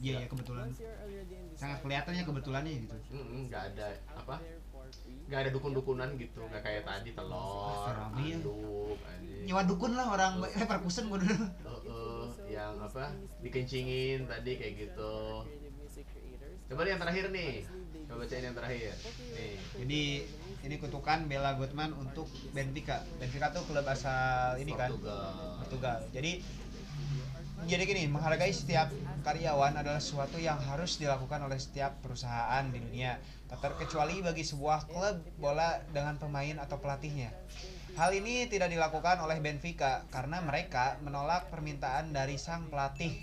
iya 0.00 0.24
ya 0.24 0.26
kebetulan. 0.28 0.68
Sangat 1.56 1.80
kelihatannya 1.80 2.24
kebetulannya 2.28 2.72
gitu. 2.84 2.96
Nggak 3.48 3.62
ada 3.74 3.86
apa 4.12 4.36
nggak 5.26 5.40
ada 5.42 5.50
dukun-dukunan 5.50 6.08
gitu. 6.20 6.44
Nggak 6.44 6.62
kayak 6.62 6.82
tadi 6.84 7.10
telur 7.16 7.92
ya. 7.92 8.36
anduk 8.36 8.98
anjing 9.00 9.44
nyewa 9.46 9.62
dukun 9.62 9.92
lah 9.94 10.06
orang 10.10 10.32
Leverkusen 10.42 11.08
gue 11.08 11.18
dulu. 11.24 11.36
Heeh, 11.64 12.24
yang 12.52 12.74
apa 12.82 13.14
dikencingin 13.40 14.28
tadi 14.28 14.52
kayak 14.60 14.74
gitu. 14.76 15.46
Coba 16.66 16.82
yang 16.82 16.98
terakhir 16.98 17.30
nih 17.30 17.62
coba 18.06 18.22
bacain 18.22 18.44
yang 18.46 18.56
terakhir. 18.56 18.94
Nih 19.34 19.54
jadi 19.82 20.02
ini 20.66 20.74
kutukan 20.78 21.26
Bella 21.26 21.58
Gutman 21.58 21.90
untuk 21.98 22.30
Benfica. 22.54 23.02
Benfica 23.18 23.50
tuh 23.50 23.66
klub 23.66 23.86
asal 23.86 24.58
ini 24.62 24.72
kan? 24.74 24.94
Portugal. 24.94 25.30
Portugal. 25.62 25.98
Jadi 26.14 26.32
jadi 27.66 27.82
gini 27.82 28.06
menghargai 28.06 28.54
setiap 28.54 28.94
karyawan 29.26 29.74
adalah 29.74 29.98
sesuatu 29.98 30.38
yang 30.38 30.54
harus 30.60 31.02
dilakukan 31.02 31.42
oleh 31.42 31.58
setiap 31.58 31.98
perusahaan 31.98 32.62
di 32.70 32.78
dunia. 32.78 33.18
Tak 33.50 33.58
terkecuali 33.58 34.22
bagi 34.22 34.46
sebuah 34.46 34.86
klub 34.86 35.18
bola 35.38 35.82
dengan 35.90 36.14
pemain 36.14 36.62
atau 36.62 36.78
pelatihnya. 36.78 37.34
Hal 37.98 38.12
ini 38.12 38.46
tidak 38.46 38.70
dilakukan 38.70 39.18
oleh 39.24 39.40
Benfica 39.42 40.04
karena 40.12 40.44
mereka 40.44 41.00
menolak 41.02 41.48
permintaan 41.48 42.12
dari 42.12 42.36
sang 42.38 42.68
pelatih. 42.70 43.16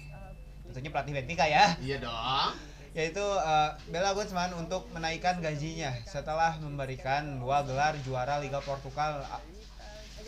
Tentunya 0.68 0.90
pelatih 0.90 1.14
Benfica 1.14 1.46
ya, 1.46 1.78
iya 1.78 2.02
dong 2.02 2.73
yaitu 2.94 3.22
eh, 3.22 3.70
Bella 3.90 4.14
Gutman 4.14 4.54
untuk 4.58 4.90
menaikkan 4.94 5.42
gajinya 5.42 5.94
setelah 6.06 6.58
memberikan 6.62 7.42
dua 7.42 7.66
gelar 7.66 7.98
juara 8.06 8.38
Liga 8.42 8.62
Portugal 8.62 9.26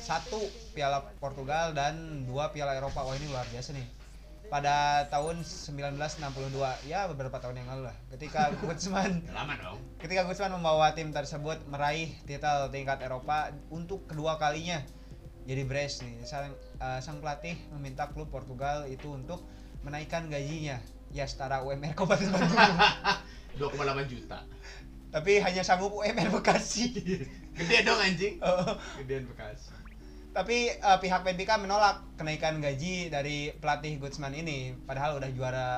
satu 0.02 0.38
Piala 0.78 1.02
Portugal 1.18 1.74
dan 1.74 2.26
dua 2.30 2.54
Piala 2.54 2.78
Eropa. 2.78 3.02
Wah 3.02 3.18
ini 3.18 3.26
luar 3.26 3.46
biasa 3.50 3.74
nih. 3.74 3.88
Pada 4.46 5.10
tahun 5.10 5.42
1962, 5.42 6.22
ya 6.86 7.10
beberapa 7.10 7.42
tahun 7.42 7.66
yang 7.66 7.70
lalu 7.74 7.90
lah, 7.90 7.98
ketika 8.14 8.54
Gutman 8.62 9.26
lama 9.34 9.58
dong 9.58 9.82
ketika 10.06 10.22
Gusman 10.30 10.54
membawa 10.54 10.94
tim 10.94 11.10
tersebut 11.10 11.66
meraih 11.66 12.14
titel 12.30 12.70
tingkat 12.70 13.02
Eropa 13.02 13.50
untuk 13.74 14.06
kedua 14.06 14.38
kalinya 14.38 14.86
jadi 15.50 15.66
Bres 15.66 16.06
nih 16.06 16.22
sang, 16.30 16.54
eh, 16.54 17.00
sang 17.02 17.18
pelatih 17.26 17.58
meminta 17.74 18.06
klub 18.14 18.30
Portugal 18.30 18.86
itu 18.86 19.10
untuk 19.10 19.42
menaikkan 19.82 20.30
gajinya 20.30 20.78
ya 21.12 21.26
setara 21.28 21.62
UMR 21.62 21.94
Kabupaten 21.94 22.32
Bandung 22.32 22.58
2,8 23.60 24.12
juta. 24.12 24.40
Tapi 25.12 25.40
hanya 25.40 25.64
sanggup 25.64 25.96
UMR 25.96 26.28
Bekasi. 26.28 26.92
Gede 27.58 27.78
dong 27.84 28.00
anjing. 28.00 28.36
Oh, 28.46 28.76
gedean 29.00 29.24
bekas 29.32 29.76
tapi 30.36 30.68
eh, 30.68 30.98
pihak 31.00 31.24
Benfica 31.24 31.56
menolak 31.56 32.04
kenaikan 32.20 32.60
gaji 32.60 33.08
dari 33.08 33.56
pelatih 33.56 33.96
Guzman 34.04 34.36
ini. 34.36 34.76
Padahal 34.84 35.16
udah 35.16 35.32
juara 35.32 35.70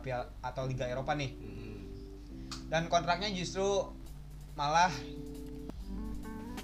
Piala 0.00 0.32
atau 0.40 0.64
Liga 0.64 0.88
Eropa 0.88 1.12
nih. 1.12 1.30
Mm. 1.36 1.76
dan 2.72 2.88
kontraknya 2.88 3.28
justru 3.28 3.92
malah 4.56 4.88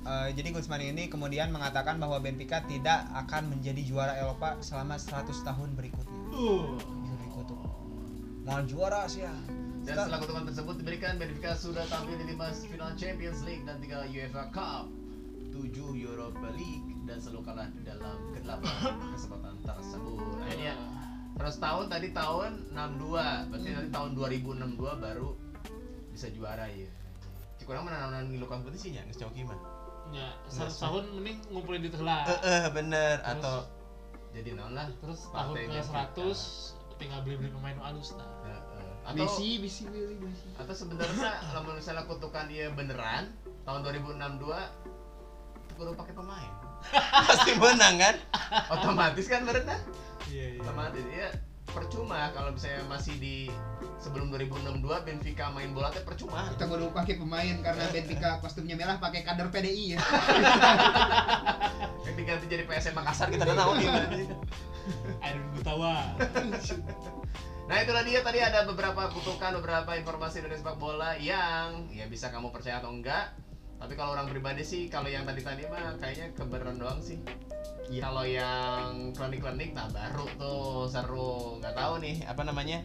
eh, 0.08 0.28
jadi 0.32 0.56
Guzman 0.56 0.80
ini 0.80 1.12
kemudian 1.12 1.52
mengatakan 1.52 2.00
bahwa 2.00 2.16
Benfica 2.24 2.64
tidak 2.64 3.04
akan 3.12 3.52
menjadi 3.52 3.84
juara 3.84 4.16
Eropa 4.16 4.56
selama 4.64 4.96
100 4.96 5.28
tahun 5.44 5.76
berikutnya. 5.76 6.20
Gila, 6.32 7.03
Mau 8.44 8.60
juara 8.68 9.08
ya. 9.08 9.32
Dan 9.84 10.00
setelah 10.00 10.20
kutukan 10.20 10.44
tersebut 10.48 10.74
diberikan, 10.80 11.16
Benfica 11.20 11.52
sudah 11.56 11.84
tampil 11.88 12.16
di 12.16 12.32
lima 12.32 12.52
final 12.52 12.92
Champions 12.96 13.40
League 13.44 13.64
dan 13.68 13.80
tiga 13.84 14.04
UEFA 14.08 14.48
Cup, 14.52 14.88
tujuh 15.52 15.92
Europa 15.96 16.48
League 16.56 16.88
dan 17.04 17.20
selalu 17.20 17.40
kalah 17.44 17.68
dalam 17.84 18.16
kedelapan 18.32 18.96
kesempatan 19.16 19.54
tersebut. 19.64 20.36
Akhirnya 20.44 20.72
terus 21.36 21.56
tahun 21.60 21.84
tadi 21.92 22.08
tahun 22.16 22.50
62, 22.72 23.52
berarti 23.52 23.68
nanti 23.76 23.90
tahun 23.92 24.10
2062 24.16 25.04
baru 25.04 25.28
bisa 26.16 26.26
juara 26.32 26.64
ya. 26.68 26.88
Cik 27.60 27.64
kurang 27.68 27.84
mana 27.88 28.08
nang 28.08 28.28
ngilu 28.32 28.44
kompetisinya 28.48 29.04
geus 29.08 29.20
coki 29.20 29.44
mah. 29.44 29.56
ya 30.12 30.36
tahun 30.52 31.16
mending 31.16 31.40
ngumpulin 31.48 31.80
di 31.80 31.90
telah 31.90 32.28
Eh 32.28 32.40
eh 32.44 32.64
bener 32.76 33.24
atau 33.24 33.64
jadi 34.36 34.52
naon 34.52 34.76
lah 34.76 34.86
terus 35.00 35.32
tahun 35.32 35.54
ke 35.56 35.80
Benfica. 35.80 36.12
100 36.12 37.00
tinggal 37.00 37.20
beli-beli 37.26 37.50
pemain 37.50 37.78
alus 37.90 38.14
Heeh. 38.14 38.33
Atau 39.04 39.20
Messi, 39.20 39.60
Messi, 39.60 39.84
Messi, 39.84 40.16
Messi. 40.16 40.48
atau 40.56 40.74
sebenarnya 40.74 41.30
kalau 41.52 41.76
misalnya 41.76 42.04
kutukan 42.08 42.48
dia 42.48 42.72
beneran 42.72 43.28
tahun 43.68 43.84
2062 43.84 44.48
itu 45.60 45.72
baru 45.76 45.92
pakai 45.92 46.14
pemain. 46.16 46.52
Pasti 47.28 47.52
menang 47.56 47.94
kan? 48.00 48.16
Otomatis 48.72 49.26
kan 49.28 49.44
berenang 49.44 49.80
iya 50.32 50.56
otomatis 50.56 51.04
ya 51.12 51.28
percuma 51.68 52.30
kalau 52.32 52.54
misalnya 52.54 52.86
masih 52.86 53.18
di 53.18 53.36
sebelum 53.98 54.30
2062 54.30 54.84
Benfica 54.84 55.50
main 55.50 55.74
bola 55.74 55.90
teh 55.90 56.04
percuma. 56.04 56.46
Kita 56.54 56.70
baru 56.70 56.92
pakai 56.92 57.18
pemain 57.18 57.56
karena 57.60 57.84
Benfica 57.90 58.38
kostumnya 58.38 58.78
merah 58.78 59.00
pakai 59.00 59.26
kader 59.26 59.48
PDI 59.50 59.96
ya. 59.96 60.00
yang 62.04 62.14
diganti 62.14 62.46
jadi 62.46 62.62
PSM 62.68 62.94
Makassar 62.94 63.32
kita 63.32 63.48
udah 63.48 63.56
tahu 63.56 63.72
gimana 63.80 64.06
Air 65.24 65.40
Gutawa 65.56 66.14
Nah 67.64 67.80
itulah 67.80 68.04
dia 68.04 68.20
tadi 68.20 68.44
ada 68.44 68.68
beberapa 68.68 69.08
kutukan, 69.08 69.56
beberapa 69.56 69.96
informasi 69.96 70.44
dari 70.44 70.60
sepak 70.60 70.76
bola 70.76 71.16
yang 71.16 71.88
ya 71.88 72.04
bisa 72.04 72.28
kamu 72.28 72.52
percaya 72.52 72.84
atau 72.84 72.92
enggak. 72.92 73.32
Tapi 73.80 73.96
kalau 73.96 74.12
orang 74.16 74.28
pribadi 74.28 74.60
sih, 74.60 74.92
kalau 74.92 75.08
yang 75.08 75.24
tadi-tadi 75.24 75.64
mah 75.72 75.96
kayaknya 75.96 76.36
kebenaran 76.36 76.76
doang 76.76 77.00
sih. 77.00 77.16
Kalau 77.88 78.24
yang 78.24 79.12
klinik-klinik, 79.16 79.76
nah 79.76 79.88
baru 79.92 80.24
tuh 80.36 80.88
seru. 80.92 81.60
Nggak 81.60 81.74
tahu 81.76 81.94
nih 82.04 82.24
apa 82.28 82.42
namanya 82.44 82.84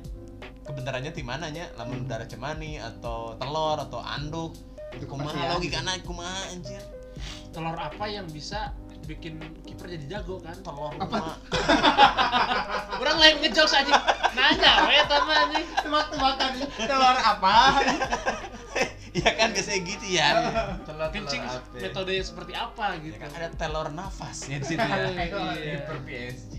kebenarannya 0.64 1.12
di 1.12 1.24
mananya, 1.28 1.66
lamun 1.76 2.08
darah 2.08 2.28
cemani 2.28 2.80
atau 2.80 3.36
telur 3.36 3.80
atau 3.84 4.00
anduk. 4.00 4.56
Itu 4.96 5.06
Kumaha 5.12 5.60
logikana 5.60 6.00
kumaha 6.08 6.56
anjir. 6.56 6.82
telur 7.50 7.76
apa 7.76 8.06
yang 8.08 8.30
bisa 8.32 8.72
bikin 9.10 9.42
kiper 9.66 9.90
jadi 9.90 10.06
jago 10.06 10.38
kan 10.38 10.54
Telur 10.62 10.94
Apa? 11.02 11.42
orang 13.02 13.18
lain 13.18 13.36
ngejokes 13.42 13.74
aja 13.74 13.94
nanya 14.38 14.86
we 14.86 15.02
tama 15.10 15.50
nih 15.50 15.66
Tebak-tebakan 15.82 16.52
telur 16.78 17.18
apa? 17.18 17.56
Iya 19.10 19.34
kan 19.42 19.50
biasanya 19.58 19.82
gitu 19.90 20.06
ya. 20.06 20.28
Telur-telur 20.86 21.10
kencing 21.10 21.42
apa? 21.42 21.82
metode 21.82 22.14
yang 22.14 22.28
seperti 22.30 22.54
apa 22.54 22.94
Ya 22.94 22.98
gitu 23.10 23.18
kan 23.18 23.30
ada 23.34 23.50
telur 23.58 23.90
nafas 23.90 24.46
ya 24.46 24.62
di 24.62 24.66
situ 24.70 24.78
ya. 24.78 24.98
Iya. 25.18 25.82
Kiper 25.82 25.98
PSG. 26.06 26.54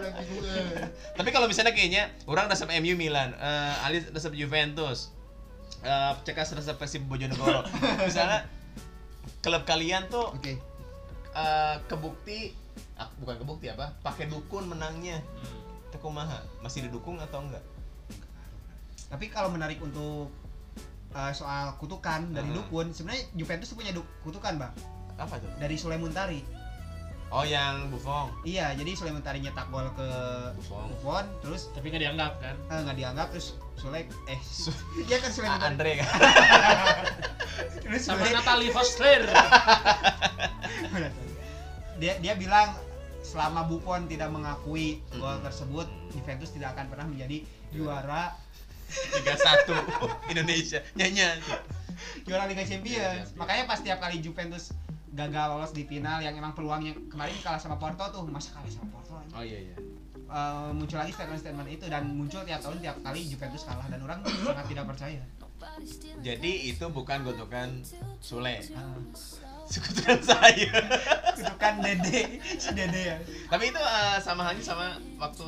Lagi 0.00 0.32
gue. 0.32 0.54
Tapi 1.12 1.28
kalau 1.28 1.44
misalnya 1.44 1.76
kayaknya 1.76 2.08
orang 2.24 2.48
resep 2.48 2.72
MU 2.80 2.96
Milan, 2.96 3.36
eh 3.36 3.84
Ali 3.84 4.00
resep 4.00 4.32
Juventus, 4.32 5.12
eh 5.82 6.12
cekas 6.22 6.54
resep 6.54 6.78
Persib 6.78 7.02
Bojonegoro. 7.06 7.66
misalnya 8.06 8.46
klub 9.42 9.62
kalian 9.66 10.06
tuh 10.06 10.30
Oke. 10.30 10.58
eh, 11.32 11.76
kebukti 11.86 12.54
ah, 12.94 13.10
bukan 13.18 13.42
kebukti 13.42 13.66
apa? 13.68 13.90
Pakai 14.00 14.30
dukun 14.30 14.70
menangnya. 14.70 15.18
Itu 15.90 15.98
kumaha? 15.98 16.38
Masih 16.62 16.86
didukung 16.86 17.18
atau 17.18 17.42
enggak? 17.42 17.60
Tapi 19.10 19.28
kalau 19.28 19.52
menarik 19.52 19.76
untuk 19.76 20.32
uh, 21.12 21.32
soal 21.36 21.76
kutukan 21.76 22.32
dari 22.32 22.48
Hmm. 22.48 22.64
dukun, 22.64 22.96
sebenarnya 22.96 23.28
Juventus 23.36 23.68
tuh 23.68 23.76
punya 23.76 23.92
kutukan, 24.24 24.56
Bang. 24.56 24.72
Apa 25.20 25.36
tuh? 25.36 25.52
Dari 25.60 25.76
Sule 25.76 26.00
Muntari. 26.00 26.40
Oh, 27.28 27.44
yang 27.44 27.92
Buffon. 27.92 28.32
Iya, 28.40 28.72
jadi 28.72 28.92
Sule 28.92 29.12
Muntari 29.12 29.44
nyetak 29.44 29.68
gol 29.68 29.84
ke 29.92 30.08
Buffon. 30.56 30.88
Buffon, 30.96 31.24
terus 31.44 31.68
tapi 31.72 31.92
nggak 31.92 32.02
dianggap 32.08 32.32
kan 32.40 32.56
eh, 32.56 32.80
nggak 32.84 32.96
dianggap 32.96 33.26
terus 33.32 33.56
Sule 33.76 34.06
eh 34.28 34.40
iya 35.04 35.16
kan 35.18 35.30
Sule 35.32 35.48
Ah, 35.48 35.56
Muntari. 35.58 35.68
Andre 35.72 35.92
kan. 36.00 36.08
Sama 38.02 38.24
Natalie 38.24 38.72
Foster 38.72 39.20
dia 42.00 42.18
dia 42.18 42.34
bilang 42.34 42.74
selama 43.22 43.62
Buffon 43.68 44.10
tidak 44.10 44.32
mengakui 44.34 44.98
gol 45.14 45.38
tersebut 45.44 45.86
Juventus 46.10 46.50
tidak 46.50 46.74
akan 46.74 46.90
pernah 46.90 47.06
menjadi 47.06 47.46
juara 47.70 48.34
3-1 49.24 50.32
Indonesia. 50.34 50.80
Nyanyi. 50.98 51.40
juara 52.26 52.44
Liga 52.44 52.64
Champions. 52.66 53.32
Makanya 53.38 53.64
pas 53.64 53.80
tiap 53.80 54.02
kali 54.02 54.20
Juventus 54.20 54.74
gagal 55.12 55.46
lolos 55.52 55.72
di 55.76 55.84
final 55.84 56.24
yang 56.24 56.32
emang 56.36 56.56
peluangnya 56.56 56.96
kemarin 57.12 57.36
kalah 57.44 57.60
sama 57.60 57.76
Porto 57.76 58.04
tuh 58.08 58.24
masa 58.28 58.56
kalah 58.56 58.68
sama 58.72 58.88
Porto 58.90 59.12
aja. 59.16 59.32
Oh 59.36 59.44
iya 59.44 59.60
iya. 59.70 59.76
Eh, 60.32 60.70
muncul 60.72 60.96
lagi 60.96 61.12
statement-statement 61.12 61.68
itu 61.68 61.84
dan 61.92 62.08
muncul 62.08 62.40
tiap 62.48 62.64
tahun 62.64 62.80
tiap 62.80 62.96
kali 63.04 63.20
Juventus 63.28 63.68
kalah 63.68 63.84
dan 63.84 64.00
orang 64.00 64.24
sangat 64.24 64.64
tidak 64.64 64.84
percaya. 64.88 65.20
Jadi 66.24 66.72
itu 66.72 66.84
bukan 66.88 67.20
gotokan 67.20 67.84
Sule. 68.24 68.64
Ah, 68.72 68.96
Sekutukan 69.68 70.18
saya. 70.24 70.72
kutukan 71.36 71.74
Dede 71.84 72.40
si 72.40 72.72
Dede 72.72 73.12
ya. 73.12 73.16
Tapi 73.52 73.76
itu 73.76 73.80
eh, 73.80 74.16
sama 74.24 74.48
halnya 74.48 74.64
sama 74.64 74.96
waktu 75.20 75.44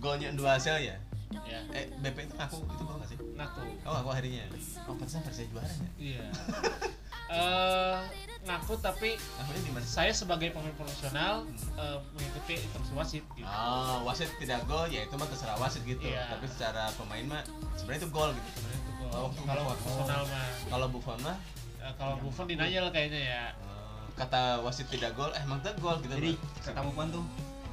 golnya 0.00 0.32
dua 0.32 0.56
hasil 0.56 0.80
ya. 0.80 0.96
ya 1.44 1.60
Eh 1.76 1.92
BP 2.00 2.24
itu 2.24 2.34
ngaku 2.40 2.64
itu 2.64 2.82
gol 2.82 2.96
nggak 2.96 3.08
sih? 3.12 3.18
ngaku 3.20 3.60
Oh 3.84 3.92
ngaku 3.92 4.08
akhirnya. 4.08 4.44
Oh 4.88 4.96
pantesan 4.96 5.20
Persija 5.20 5.52
juara 5.52 5.68
ya. 5.68 5.88
iya 6.00 6.24
eh 7.26 7.96
ngaku 8.44 8.76
tapi 8.76 9.16
Ngakunya 9.16 9.60
di 9.64 9.72
mana? 9.72 9.86
saya 9.88 10.12
sebagai 10.12 10.52
pemain 10.52 10.74
profesional 10.74 11.48
eh, 11.74 11.98
mengikuti 12.12 12.60
instruksi 12.60 12.92
wasit 12.92 13.24
gitu 13.32 13.48
Oh 13.48 14.04
wasit 14.04 14.28
tidak 14.36 14.60
gol 14.64 14.84
ya 14.86 15.00
itu 15.00 15.14
mah 15.14 15.24
terserah 15.24 15.56
wasit 15.56 15.80
gitu. 15.82 16.04
Iya. 16.04 16.28
Tapi 16.28 16.44
secara 16.46 16.92
pemain 16.94 17.24
mah 17.24 17.42
sebenarnya 17.74 18.04
itu 18.04 18.10
gol 18.10 18.30
gitu. 18.30 18.48
Sebenarnya 18.54 18.78
itu 18.78 18.92
gol. 18.94 19.10
Oh, 19.14 19.28
kalau 19.40 19.62
Buffon. 19.62 19.76
profesional 19.80 20.22
mah 20.26 20.46
Kalau 20.68 20.86
Buffon 20.92 21.18
mah 21.22 21.36
eh, 21.80 21.92
kalau 21.96 22.14
Buffon 22.20 22.44
denial 22.44 22.86
kayaknya 22.92 23.20
ya 23.24 23.42
eh, 23.56 24.02
kata 24.14 24.60
wasit 24.60 24.86
tidak 24.92 25.16
gol, 25.16 25.32
eh 25.32 25.40
emang 25.40 25.58
itu 25.58 25.72
gol 25.80 25.96
gitu. 26.04 26.12
Jadi 26.12 26.32
Bang. 26.36 26.62
kata 26.68 26.80
Buffon 26.84 27.08
tuh 27.10 27.24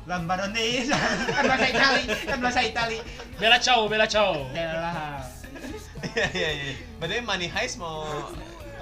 Lambarone 0.01 0.65
kan 1.37 1.45
bahasa 1.45 1.67
Itali 1.67 2.03
kan 2.25 2.39
bahasa 2.41 2.61
Itali 2.65 2.97
bela 3.37 3.61
ciao 3.61 3.85
bela 3.85 4.09
ciao 4.09 4.33
ya 4.49 4.73
lah 4.73 5.21
Iya 6.01 6.27
iya 6.33 6.49
iya. 6.49 6.73
Berarti 6.97 7.21
Money 7.21 7.45
Heist 7.45 7.77
mau 7.77 8.01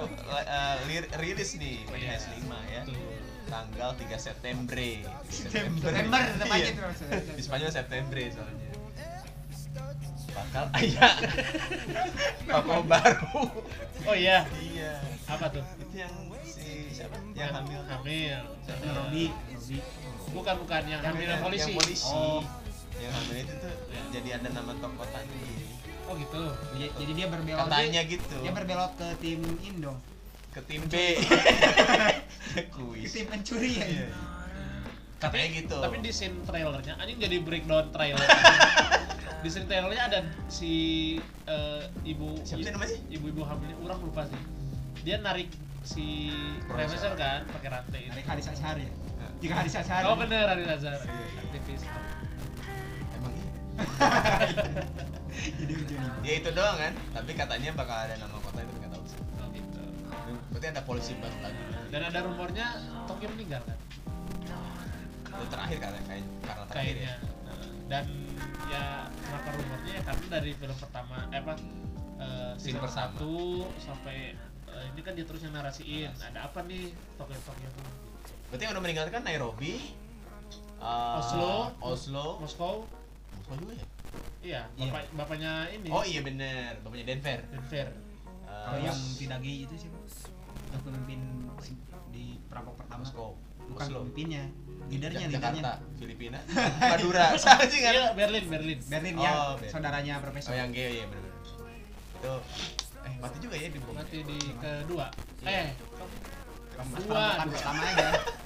eh, 0.01 0.75
lir- 0.85 1.11
rilis 1.15 1.51
nih 1.55 1.83
Iya. 1.87 2.07
Heist 2.13 2.27
5 2.33 2.59
ya. 2.65 2.81
Tuh. 2.83 2.95
Tanggal 3.45 3.89
3 3.95 4.15
September. 4.15 4.77
September 5.25 5.89
tepatnya 5.89 6.55
Iya. 6.55 6.71
terus. 6.75 6.97
Di 7.29 7.41
Spanyol 7.41 7.71
September 7.71 8.17
soalnya. 8.29 8.69
Bakal 10.29 10.65
ayah 10.77 11.13
toko 12.47 12.75
baru. 12.83 13.43
oh 14.01 14.15
iya 14.15 14.45
iya. 14.55 15.01
apa 15.25 15.49
tuh 15.49 15.65
Itu 15.79 15.95
yang 15.97 16.13
si 16.41 16.89
siapa? 16.91 17.17
Yang 17.33 17.51
hamil. 17.57 17.81
hamil 17.83 18.39
Robi 18.69 19.25
Robi 19.49 19.77
bukan 20.29 20.55
bukan 20.61 20.81
yang 20.85 21.01
hamil 21.01 21.27
polisi 21.41 21.69
Yang 21.69 21.77
polisi. 21.81 22.05
Oh. 22.07 22.41
Yang 22.95 23.13
hamil 23.15 23.35
itu 23.41 23.53
tuh 23.57 23.73
Ya. 23.89 24.01
jadi 24.13 24.29
ada 24.37 24.49
nama 24.53 24.73
toko 24.75 25.03
tadi. 25.05 25.43
Oh 26.09 26.15
gitu 26.15 26.41
Jadi- 26.73 26.93
jadi 26.97 27.11
dia 27.13 27.27
berbelot 27.27 27.61
Katanya 27.63 28.01
gitu. 28.03 28.35
dia 28.39 28.51
berbelot 28.51 28.91
ke 28.95 29.07
tim 29.19 29.39
Indo 29.61 29.93
Ke 30.49 30.61
tim 30.63 30.81
B. 30.83 30.95
ke 32.57 32.61
Kuis. 32.69 33.13
tim 33.13 33.25
pencuri 33.25 33.71
ya 33.75 33.85
Iya. 33.85 34.07
Katanya 35.17 35.47
gitu. 35.53 35.77
tapi 35.77 35.95
di 35.99 36.09
scene 36.09 36.41
trailernya 36.41 36.95
anjing 36.95 37.19
jadi 37.19 37.37
breakdown 37.39 37.85
trailer 37.89 38.23
di 39.39 39.47
scene 39.47 39.67
trailernya 39.67 40.03
ada 40.05 40.19
si 40.47 40.71
eh, 41.45 41.81
ibu 42.03 42.39
Siapa 42.41 42.59
sih 42.59 42.71
namanya? 42.71 42.97
ibu-ibu 43.09 43.41
hamilnya 43.41 43.77
orang 43.79 43.99
lupa 44.01 44.23
sih 44.25 44.39
dia 44.99 45.19
narik 45.19 45.51
si 45.81 46.31
Profesor. 46.65 47.13
kan 47.13 47.47
pakai 47.47 47.69
rantai 47.69 48.01
itu 48.05 48.19
Haris 48.21 48.47
Ashari 48.47 48.83
ya 48.83 48.91
jika 49.39 49.53
Haris 49.55 49.75
Ashari 49.75 50.03
oh 50.03 50.15
bener 50.15 50.43
Ari 50.45 50.63
Lazar 50.63 50.97
Iya, 50.97 51.07
iya. 51.07 51.39
aktivis 51.41 51.81
iya. 51.81 51.93
Jadi 55.39 55.73
Ya 56.19 56.33
itu 56.35 56.49
doang 56.51 56.77
kan. 56.77 56.93
Tapi 57.15 57.31
katanya 57.33 57.69
bakal 57.73 57.97
ada 58.05 58.15
nama 58.19 58.37
kota 58.43 58.59
itu 58.59 58.73
nggak 58.75 58.91
tahu 58.91 59.03
sih. 59.07 59.19
oh 59.39 59.47
gitu 59.55 59.81
Berarti 60.51 60.67
ada 60.69 60.81
polisi 60.83 61.11
baru 61.17 61.37
lagi. 61.41 61.61
dan 61.89 62.01
ada 62.05 62.19
rumornya 62.21 62.67
Tokyo 63.09 63.27
meninggal 63.33 63.65
kan 63.65 63.77
Itu 65.25 65.45
terakhir 65.49 65.77
katanya 65.81 66.05
kayak 66.05 66.25
karena 66.45 66.65
terakhir 66.69 66.95
kayaknya 66.99 67.09
ya. 67.09 67.15
Dan 67.89 68.05
ya 68.69 68.83
kenapa 69.25 69.49
rumornya 69.57 69.91
ya 69.97 70.01
karena 70.05 70.25
dari 70.29 70.51
film 70.53 70.77
pertama 70.77 71.17
eh 71.33 71.39
apa 71.41 71.53
Scene 72.59 72.75
season 72.75 72.91
satu 72.91 73.63
sampai 73.79 74.35
eh, 74.69 74.83
ini 74.91 75.01
kan 75.01 75.15
dia 75.15 75.23
terus 75.23 75.39
yang 75.41 75.55
narasiin 75.55 76.11
ada 76.19 76.51
apa 76.51 76.61
nih 76.67 76.91
Tokyo 77.15 77.39
Tokyo 77.41 77.69
tuh 77.73 77.87
Berarti 78.51 78.61
yang 78.67 78.73
udah 78.75 78.83
meninggal 78.83 79.05
kan 79.09 79.21
Nairobi, 79.23 79.93
eh, 80.81 81.19
Oslo. 81.21 81.73
Oslo, 81.79 82.25
Moskow 82.37 82.75
Moskow 83.49 83.65
juga 83.65 83.73
ya? 83.73 83.85
Iya, 84.39 84.61
Iya. 84.77 84.91
bapak 84.93 85.03
bapaknya 85.17 85.51
ini. 85.73 85.87
oh 85.89 86.03
iya 86.05 86.21
bener. 86.21 86.71
Bapaknya 86.79 87.05
Denver. 87.07 87.39
Denver. 87.49 87.87
Eh, 88.45 88.61
Kalau 88.61 88.79
yang 88.79 88.97
gay 89.41 89.57
itu 89.65 89.73
sih 89.75 89.89
yang 90.69 90.81
pemimpin 90.85 91.19
di 92.09 92.37
perampok 92.45 92.77
pertama. 92.77 93.01
Moskow 93.01 93.33
bukan 93.65 93.83
Oslo 93.83 93.97
pemimpinnya. 94.05 94.43
Leadernya 94.85 95.17
Ja- 95.19 95.29
leadernya. 95.29 95.61
Jakarta 95.65 95.73
Filipina. 95.97 96.39
Madura. 96.93 97.25
Sama 97.35 97.65
sih 97.73 97.79
kan? 97.79 97.91
Iya, 97.91 98.05
Berlin, 98.13 98.45
Berlin. 98.47 98.79
Berlin 98.83 99.15
Oh, 99.15 99.23
ya. 99.23 99.33
Berlin. 99.55 99.71
saudaranya 99.71 100.13
profesor. 100.19 100.53
Oh 100.53 100.55
yang 100.55 100.69
gay 100.69 100.93
ya 100.95 101.05
bener 101.05 101.23
bener 101.25 101.37
itu 102.19 102.35
eh 102.99 103.15
mati 103.17 103.37
juga 103.39 103.55
ya 103.55 103.71
di 103.71 103.79
bom 103.79 103.95
Nanti 103.95 104.17
di 104.21 104.37
kedua. 104.53 105.07
Iya. 105.41 105.65
Eh, 105.65 105.69
pas 106.75 106.85
Dua, 106.85 106.99
perampokan 107.01 107.47
dua. 107.47 107.55
pertama 107.55 107.81
aja 107.81 108.07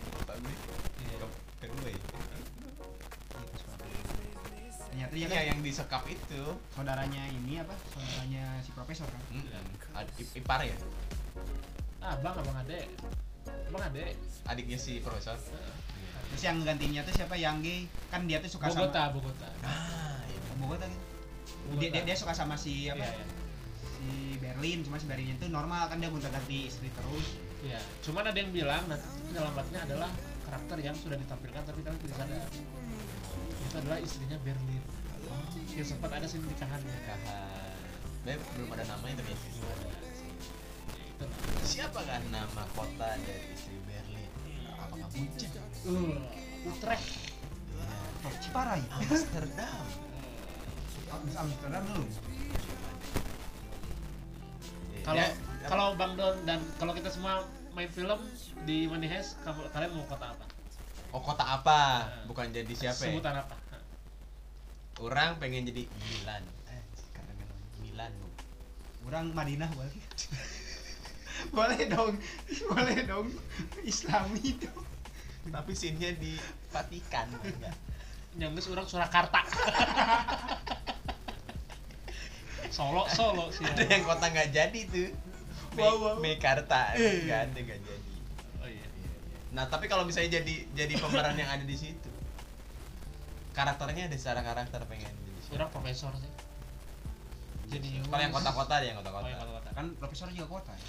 iya 5.13 5.25
kan 5.29 5.45
yang 5.55 5.59
disekap 5.61 6.03
itu 6.09 6.41
saudaranya 6.73 7.23
ini 7.29 7.61
apa 7.61 7.73
saudaranya 7.93 8.59
si 8.65 8.69
profesor 8.73 9.07
kan 9.07 9.21
hmm. 9.29 10.37
Ipar 10.37 10.65
ya 10.65 10.73
abang, 12.03 12.35
abang 12.35 12.57
ade. 12.65 12.89
Abang 13.69 13.83
ade. 13.87 14.17
adiknya 14.49 14.77
si 14.81 14.99
profesor 14.99 15.37
terus 15.37 16.43
yang 16.43 16.57
gantinya 16.65 17.05
tuh 17.05 17.13
siapa 17.13 17.37
yang 17.37 17.61
gay 17.61 17.85
kan 18.09 18.25
dia 18.25 18.41
tuh 18.41 18.49
suka 18.49 18.73
Bogota, 18.73 19.07
sama 19.07 19.15
Bogota. 19.21 19.47
ah 19.63 20.17
iya. 20.25 20.39
Oh, 20.49 20.57
Bogota 20.65 20.85
gitu 20.89 21.05
Bogota. 21.69 21.79
dia, 21.79 21.89
dia, 21.93 22.01
dia 22.09 22.15
suka 22.17 22.33
sama 22.33 22.57
si 22.57 22.89
apa 22.89 23.05
Iya, 23.05 23.13
iya. 23.13 23.25
si 23.93 24.07
Berlin 24.41 24.77
cuma 24.81 24.97
si 24.97 25.05
Berlin 25.05 25.37
itu 25.37 25.45
normal 25.47 25.87
kan 25.93 26.01
dia 26.01 26.09
gonta 26.09 26.27
ganti 26.33 26.67
istri 26.67 26.89
terus 26.89 27.37
Iya, 27.63 27.79
cuman 28.03 28.27
ada 28.27 28.35
yang 28.35 28.51
bilang 28.51 28.83
nanti 28.91 29.07
penyelamatnya 29.31 29.79
adalah 29.87 30.11
karakter 30.43 30.77
yang 30.83 30.95
sudah 30.99 31.15
ditampilkan 31.15 31.63
tapi 31.63 31.79
kalian 31.79 31.99
tidak 32.03 32.17
sadar. 32.19 32.47
Itu 33.63 33.75
adalah 33.79 33.97
istrinya 34.03 34.37
Berlin. 34.43 34.83
Yang 35.73 35.87
sempat 35.89 36.09
ada 36.13 36.25
sih 36.25 36.37
nikahannya. 36.37 36.85
nikahan 36.85 37.73
Beb, 38.23 38.39
belum 38.55 38.69
ada 38.71 38.85
namanya 38.87 39.19
tapi 39.19 39.35
Itu. 39.35 41.25
siapakah 41.61 42.23
nama 42.31 42.63
kota 42.71 43.09
dari 43.19 43.51
istri 43.51 43.75
Berlin 43.83 44.29
apakah 44.73 45.07
Munchen 45.11 45.51
Uh, 45.83 46.15
Utrecht. 46.63 47.35
Iya. 48.23 48.31
Ciparai 48.39 48.79
Amsterdam 48.87 49.83
Am- 51.11 51.35
Amsterdam 51.35 51.83
dulu 51.83 52.07
Kalau 55.03 55.19
Ya, 55.19 55.27
kalau 55.67 55.87
Bang 55.95 56.15
Don 56.15 56.35
dan 56.43 56.63
kalau 56.77 56.95
kita 56.95 57.11
semua 57.11 57.43
main 57.73 57.89
film 57.89 58.15
di 58.63 58.87
Money 58.87 59.11
Heist, 59.11 59.35
kalian 59.43 59.91
mau 59.91 60.07
kota 60.07 60.31
apa? 60.31 60.45
oh 61.11 61.19
kota 61.19 61.43
apa 61.43 61.79
bukan 62.25 62.47
jadi 62.49 62.71
siapa 62.71 63.03
ya? 63.03 63.11
Sebutan 63.11 63.35
apa? 63.37 63.55
Orang 65.03 65.35
pengen 65.35 65.67
jadi 65.67 65.83
Milan 65.83 66.43
eh 66.71 66.83
Milan 67.83 68.11
Bu. 68.15 68.27
orang 69.11 69.35
Madinah 69.35 69.67
boleh 69.75 69.99
boleh 71.57 71.81
dong 71.91 72.13
boleh 72.71 72.99
dong 73.03 73.27
Islami 73.83 74.55
dong 74.63 74.85
tapi 75.43 75.75
scene-nya 75.75 76.15
di 76.15 76.39
Vatikan 76.71 77.27
enggak 77.43 77.75
Yang 78.33 78.65
orang 78.71 78.87
Surakarta. 78.89 79.45
Solo, 82.73 83.05
Solo 83.05 83.53
sih. 83.53 83.61
ada 83.67 83.85
yang 83.85 84.01
kota 84.01 84.33
nggak 84.33 84.49
jadi 84.49 84.79
tuh 84.89 85.09
Me 85.77 85.81
Wow, 85.83 85.95
wow. 85.99 86.15
Mekarta 86.17 86.95
nggak 86.97 87.39
ada 87.49 87.59
nggak 87.59 87.79
jadi 87.85 88.13
Oh 88.63 88.69
iya. 88.71 88.87
nah 89.53 89.69
tapi 89.69 89.85
kalau 89.85 90.07
misalnya 90.07 90.41
jadi 90.41 90.55
jadi 90.73 90.93
pemeran 90.97 91.37
yang 91.37 91.49
ada 91.53 91.61
di 91.61 91.77
situ 91.77 92.12
karakternya 93.53 94.03
ada 94.05 94.17
secara 94.17 94.41
karakter 94.41 94.81
pengen 94.83 95.07
jadi 95.07 95.39
siapa? 95.43 95.69
Profesor 95.69 96.11
sih. 96.15 96.31
Jadi 97.69 97.87
kalau 98.03 98.19
yang 98.19 98.29
kota-kota 98.31 98.75
deh 98.77 98.87
yang 98.87 98.97
Oh, 98.97 99.01
kota-kota 99.01 99.27
yang 99.27 99.39
kota-kota. 99.39 99.69
kan 99.71 99.85
profesor 99.95 100.27
juga 100.27 100.47
kota 100.51 100.71
ya 100.71 100.85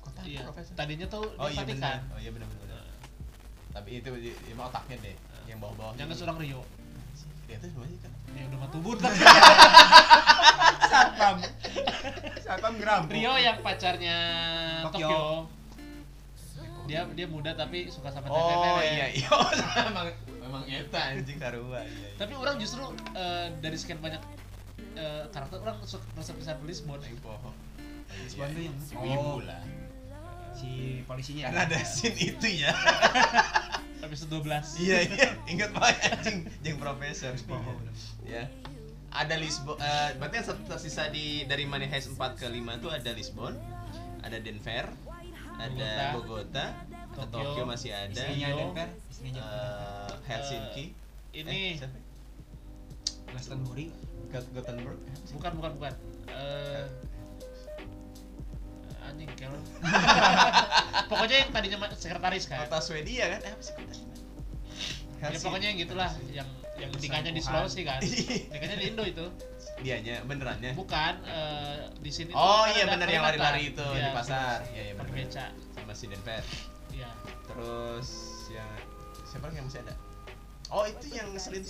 kota 0.00 0.20
Iya. 0.22 0.40
profesor 0.44 0.72
Tadinya 0.74 1.06
tuh 1.08 1.24
oh 1.32 1.48
iya 1.48 1.62
benar 1.64 1.98
oh 2.08 2.18
iya 2.18 2.30
benar 2.30 2.46
benar 2.48 2.82
tapi 3.68 3.90
itu 3.96 4.08
emang 4.48 4.66
otaknya 4.68 4.96
deh 5.00 5.16
yang 5.44 5.58
bawah-bawah 5.58 5.94
Yang 5.94 6.08
ke 6.08 6.16
Surang 6.16 6.36
Rio. 6.36 6.62
dia 7.44 7.56
tuh 7.56 7.70
semuanya 7.70 7.98
kan 8.00 8.12
Ya 8.30 8.42
udah 8.44 8.58
mah 8.58 8.70
tubut. 8.70 8.98
satpam 10.84 11.36
satpam 12.38 12.72
ngerampok 12.76 13.12
Rio 13.12 13.32
yang 13.36 13.56
pacarnya 13.58 14.16
Tokyo. 14.84 15.08
Tokyo. 15.08 15.22
Dia 16.86 17.00
dia 17.10 17.26
muda 17.26 17.50
tapi 17.52 17.86
suka 17.86 18.08
sama 18.08 18.26
oh 18.26 18.36
cewek-cewek. 18.38 18.84
iya 18.88 19.06
iya 19.12 19.28
memang 20.48 20.64
eta 20.64 21.00
anjing 21.12 21.36
karua 21.36 21.84
iya, 21.84 21.92
iya. 21.92 22.08
Tapi 22.16 22.32
orang 22.32 22.56
justru 22.56 22.80
eh, 23.12 23.46
dari 23.60 23.76
sekian 23.76 24.00
banyak 24.00 24.22
eh, 24.96 25.24
karakter 25.28 25.60
orang 25.60 25.76
suka 25.84 26.02
merasa 26.16 26.32
bisa 26.32 26.56
Lisbon. 26.64 26.98
Aing 27.04 27.20
poho 27.20 27.52
Lisbon 28.24 28.48
tuh 28.56 28.62
yang 28.64 28.76
ibu 29.04 29.20
oh, 29.20 29.40
lah. 29.44 29.60
Si 30.56 31.04
polisinya. 31.04 31.52
Karena 31.52 31.68
ada 31.68 31.78
scene 31.92 32.16
itu 32.16 32.48
ya. 32.64 32.72
Episode 34.00 34.40
12. 34.40 34.80
iya 34.88 34.98
iya. 35.04 35.28
Ingat 35.44 35.70
banget 35.76 36.00
anjing. 36.16 36.38
Jeung 36.64 36.78
profesor. 36.80 37.36
Ya. 38.24 38.48
Ada 39.12 39.36
Lisbon 39.36 39.76
eh, 39.76 40.16
berarti 40.16 40.34
yang 40.40 40.46
tersisa 40.64 41.12
di 41.12 41.44
dari 41.44 41.68
Money 41.68 41.92
Heist 41.92 42.16
4 42.16 42.40
ke 42.40 42.48
5 42.48 42.80
tuh 42.80 42.90
ada 42.90 43.10
Lisbon 43.12 43.52
ada 44.24 44.36
Denver 44.42 44.84
ada 45.58 46.14
Bogota, 46.14 46.70
ada 46.70 47.07
Tokyo, 47.26 47.42
Tokyo 47.50 47.64
masih 47.66 47.90
ada. 47.90 48.12
Istrinya 48.12 48.48
Rio. 48.48 48.58
Denver. 48.60 48.88
Istrinya 49.10 49.42
eh, 49.42 50.12
Helsinki. 50.26 50.84
Ini. 51.34 51.58
eh? 51.76 51.90
Glastonbury. 53.28 53.86
Got- 54.28 54.50
Gothenburg. 54.52 54.98
Bukan 55.32 55.52
bukan 55.56 55.72
bukan. 55.76 55.92
Eh. 56.28 56.84
Anjing 59.00 59.30
kalau 59.40 59.56
pokoknya 61.10 61.36
yang 61.42 61.50
tadinya 61.50 61.78
sekretaris 61.92 62.44
kan. 62.44 62.68
Kota 62.68 62.78
Swedia 62.78 63.24
kan? 63.32 63.40
Eh, 63.40 63.52
apa 63.56 63.62
sih 63.64 63.72
kota 63.72 63.94
ya 65.18 65.38
pokoknya 65.42 65.66
yang 65.74 65.78
gitulah 65.82 66.10
yang 66.30 66.48
yang 66.78 66.90
nikahnya 66.94 67.32
di 67.34 67.40
Sulawesi 67.42 67.82
kan. 67.82 67.98
Nikahnya 68.54 68.76
di 68.76 68.86
Indo 68.86 69.02
itu. 69.02 69.26
Dianya 69.78 70.22
benerannya? 70.22 70.76
Bukan 70.76 71.14
eh, 71.24 71.88
di 71.98 72.10
sini 72.12 72.30
oh 72.34 72.66
kan 72.66 72.74
iya 72.74 72.82
ada 72.84 72.92
bener 72.94 73.08
yang 73.08 73.24
lari-lari 73.24 73.62
itu 73.72 73.86
Iya, 73.94 74.04
di 74.04 74.10
pasar 74.12 74.58
iya 74.74 74.82
iya 74.90 74.94
bener 74.94 75.10
beca 75.14 75.46
sama 75.72 75.92
si 75.94 76.04
Denver 76.06 76.42
iya. 76.98 77.10
Terus 77.46 78.08
yang 78.50 78.70
siapa 79.22 79.44
lagi 79.46 79.56
yang 79.62 79.66
masih 79.70 79.80
ada? 79.86 79.94
Oh 80.68 80.84
itu 80.84 81.06
yang 81.14 81.32
ngeselin 81.32 81.64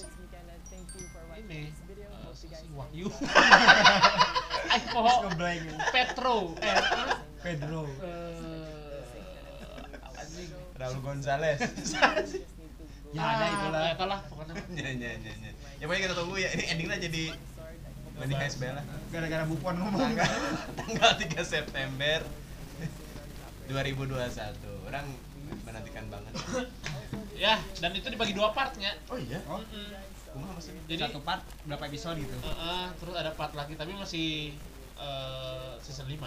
ini. 1.38 1.70
eh, 1.70 2.32
si 2.34 2.50
Wahyu. 2.74 3.06
ngeblank 5.28 5.62
Petro. 5.94 6.36
Eh? 6.58 6.76
Pedro. 7.44 7.86
Eh 8.02 8.58
Raul 10.78 10.98
Gonzalez. 11.02 11.58
Ya 13.08 13.24
ada 13.24 13.40
Ah, 13.40 13.48
itulah. 13.48 13.80
Ya 13.80 13.90
itulah 13.96 14.20
pokoknya. 14.28 14.54
Ya 14.76 14.88
ya 14.92 15.10
ya 15.16 15.32
ya. 15.32 15.50
Ya 15.80 15.84
pokoknya 15.88 16.02
kita 16.04 16.14
tunggu 16.20 16.36
ya. 16.36 16.48
Ini 16.52 16.64
endingnya 16.76 16.98
jadi 17.00 17.22
Money 18.20 18.34
Heist 18.36 18.60
Bella. 18.60 18.84
Gara-gara 19.08 19.48
Buffon 19.48 19.80
ngomong. 19.80 20.12
Tanggal 20.12 20.28
tanggal 20.76 21.10
3 21.16 21.40
September 21.40 22.20
2021 23.68 24.88
orang 24.88 25.06
menantikan 25.64 26.04
banget. 26.08 26.32
Ya 27.38 27.54
dan 27.78 27.94
itu 27.94 28.10
dibagi 28.10 28.34
dua 28.34 28.50
partnya 28.50 28.98
oh 29.08 29.14
iya? 29.14 29.38
Oh 29.46 29.62
Mm-mm. 29.62 29.94
kumaha 30.34 30.58
maksudnya 30.58 30.82
jadi 30.90 31.06
satu 31.06 31.22
part 31.22 31.38
berapa 31.70 31.86
episode 31.86 32.18
gitu? 32.18 32.34
Eh, 32.34 32.50
eh, 32.50 32.86
terus 32.98 33.14
ada 33.14 33.30
part 33.38 33.54
lagi 33.54 33.78
tapi 33.78 33.94
masih 33.94 34.58
eh, 34.98 35.72
season 35.78 36.10
5 36.10 36.18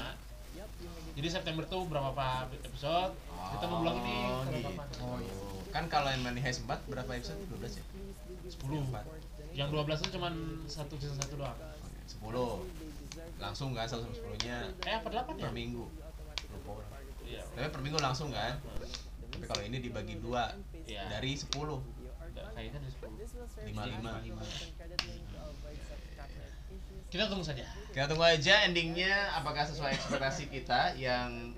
jadi 1.12 1.28
September 1.28 1.68
tuh 1.68 1.84
berapa 1.92 2.16
pak 2.16 2.56
episode? 2.64 3.12
Kita 3.28 3.66
mau 3.68 3.84
bilang 3.84 4.00
ini. 4.00 4.16
Oh, 4.32 4.42
gitu. 4.48 4.72
oh 5.04 5.18
iya. 5.20 5.34
Kan 5.76 5.92
kalau 5.92 6.08
yang 6.08 6.24
Money 6.24 6.40
Heist 6.40 6.64
4 6.64 6.88
berapa 6.88 7.12
episode? 7.12 7.40
12 7.52 7.80
ya? 7.80 7.86
10 8.48 9.60
yang 9.60 9.68
12 9.68 9.84
itu 9.92 10.10
cuman 10.16 10.34
satu 10.72 10.96
season 10.96 11.20
satu 11.20 11.36
doang. 11.44 11.60
10 12.08 13.44
langsung 13.44 13.76
kan 13.76 13.90
1 13.90 14.00
10 14.00 14.46
nya 14.48 14.70
eh 14.86 14.96
apa 15.02 15.10
8 15.10 15.36
ya? 15.36 15.50
Per 15.50 15.52
minggu 15.52 15.84
iya. 17.32 17.42
Tapi 17.56 17.68
per 17.72 17.82
minggu 17.82 18.00
langsung 18.04 18.30
kan? 18.30 18.60
Tapi 19.32 19.46
kalau 19.48 19.64
ini 19.64 19.80
dibagi 19.80 20.20
dua 20.20 20.52
Iya. 20.84 21.08
dari 21.08 21.32
10 21.40 21.80
Nggak, 22.32 22.48
kayaknya 22.56 22.80
dari 22.80 22.92
10 22.96 23.12
55 23.72 24.32
kita 27.12 27.28
tunggu 27.28 27.44
saja. 27.44 27.68
Kita 27.92 28.08
tunggu 28.08 28.24
aja 28.24 28.64
endingnya 28.64 29.36
apakah 29.36 29.68
sesuai 29.68 30.00
ekspektasi 30.00 30.48
kita 30.48 30.96
yang 30.96 31.52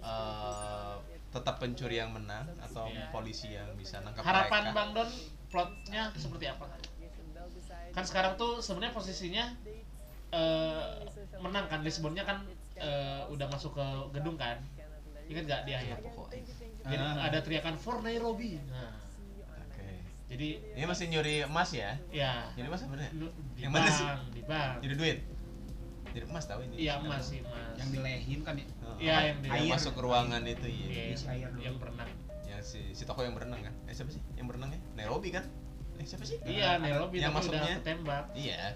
eh, 0.00 0.94
tetap 1.28 1.60
pencuri 1.60 2.00
yang 2.00 2.16
menang 2.16 2.48
atau 2.56 2.88
Iya. 2.88 3.12
polisi 3.12 3.52
yang 3.52 3.68
bisa 3.76 4.00
nangkap 4.00 4.24
harapan 4.24 4.72
mereka? 4.72 4.76
Bang 4.76 4.90
Don 4.96 5.10
plotnya 5.52 6.08
seperti 6.16 6.48
apa? 6.48 6.64
Kan 7.92 8.04
sekarang 8.08 8.40
tuh 8.40 8.64
sebenarnya 8.64 8.96
posisinya 8.96 9.44
eh, 10.32 10.90
menang 11.44 11.68
kan? 11.68 11.84
Lisbonnya 11.84 12.24
kan 12.24 12.48
eh, 12.80 13.22
udah 13.28 13.46
masuk 13.52 13.76
ke 13.76 13.86
gedung 14.16 14.40
kan 14.40 14.56
ingat 15.30 15.44
gak 15.46 15.60
di 15.62 15.72
akhir 15.72 15.96
pokoknya 16.02 16.42
Jadi 16.80 16.96
Ah. 16.98 17.22
ada 17.22 17.38
teriakan 17.38 17.74
for 17.74 18.00
Nairobi 18.00 18.58
nah 18.66 18.98
oke 19.62 19.88
jadi 20.28 20.48
Ini 20.74 20.84
masih 20.84 21.06
nyuri 21.06 21.34
emas 21.42 21.70
ya? 21.70 21.94
ya 22.10 22.50
Nyuri 22.52 22.66
emas 22.68 22.82
apa 22.82 22.94
ya? 22.96 23.10
lu- 23.14 23.34
di 23.52 23.60
Yang 23.60 23.72
mana 23.72 23.88
sih? 23.88 24.04
bank 24.04 24.20
di 24.30 24.42
bank 24.42 24.72
Nyuri 24.80 24.94
duit? 24.96 25.18
Nyuri 26.10 26.24
emas 26.26 26.44
tahu 26.44 26.60
ini? 26.62 26.74
iya 26.78 26.92
emas 26.96 27.22
sih 27.24 27.38
emas 27.40 27.74
yang 27.76 27.88
dilehin 27.90 28.40
kan 28.42 28.54
ya 28.54 28.66
Oh. 28.82 28.98
Iya, 28.98 29.16
yang 29.24 29.38
di- 29.38 29.48
Air. 29.48 29.70
masuk 29.70 29.92
ke 29.92 30.02
ruangan 30.02 30.42
itu 30.44 30.66
iya. 30.66 30.86
Iya, 30.90 31.16
air 31.30 31.48
dulu. 31.48 31.62
yang 31.62 31.76
berenang 31.78 32.10
Yang 32.42 32.60
si 32.66 32.80
si 32.90 33.02
toko 33.04 33.22
yang 33.22 33.32
berenang 33.32 33.62
kan? 33.62 33.72
Eh 33.86 33.94
siapa 33.94 34.10
sih? 34.10 34.20
Yang 34.34 34.46
berenang 34.50 34.70
ya? 34.70 34.80
Nairobi 34.94 35.28
kan? 35.30 35.44
Eh 35.94 36.04
siapa 36.04 36.24
sih? 36.24 36.36
iya 36.42 36.76
Nairobi 36.76 37.16
yang 37.16 37.30
udah 37.30 37.38
masuknya? 37.38 37.74
ketembak 37.78 38.24
Iya. 38.34 38.74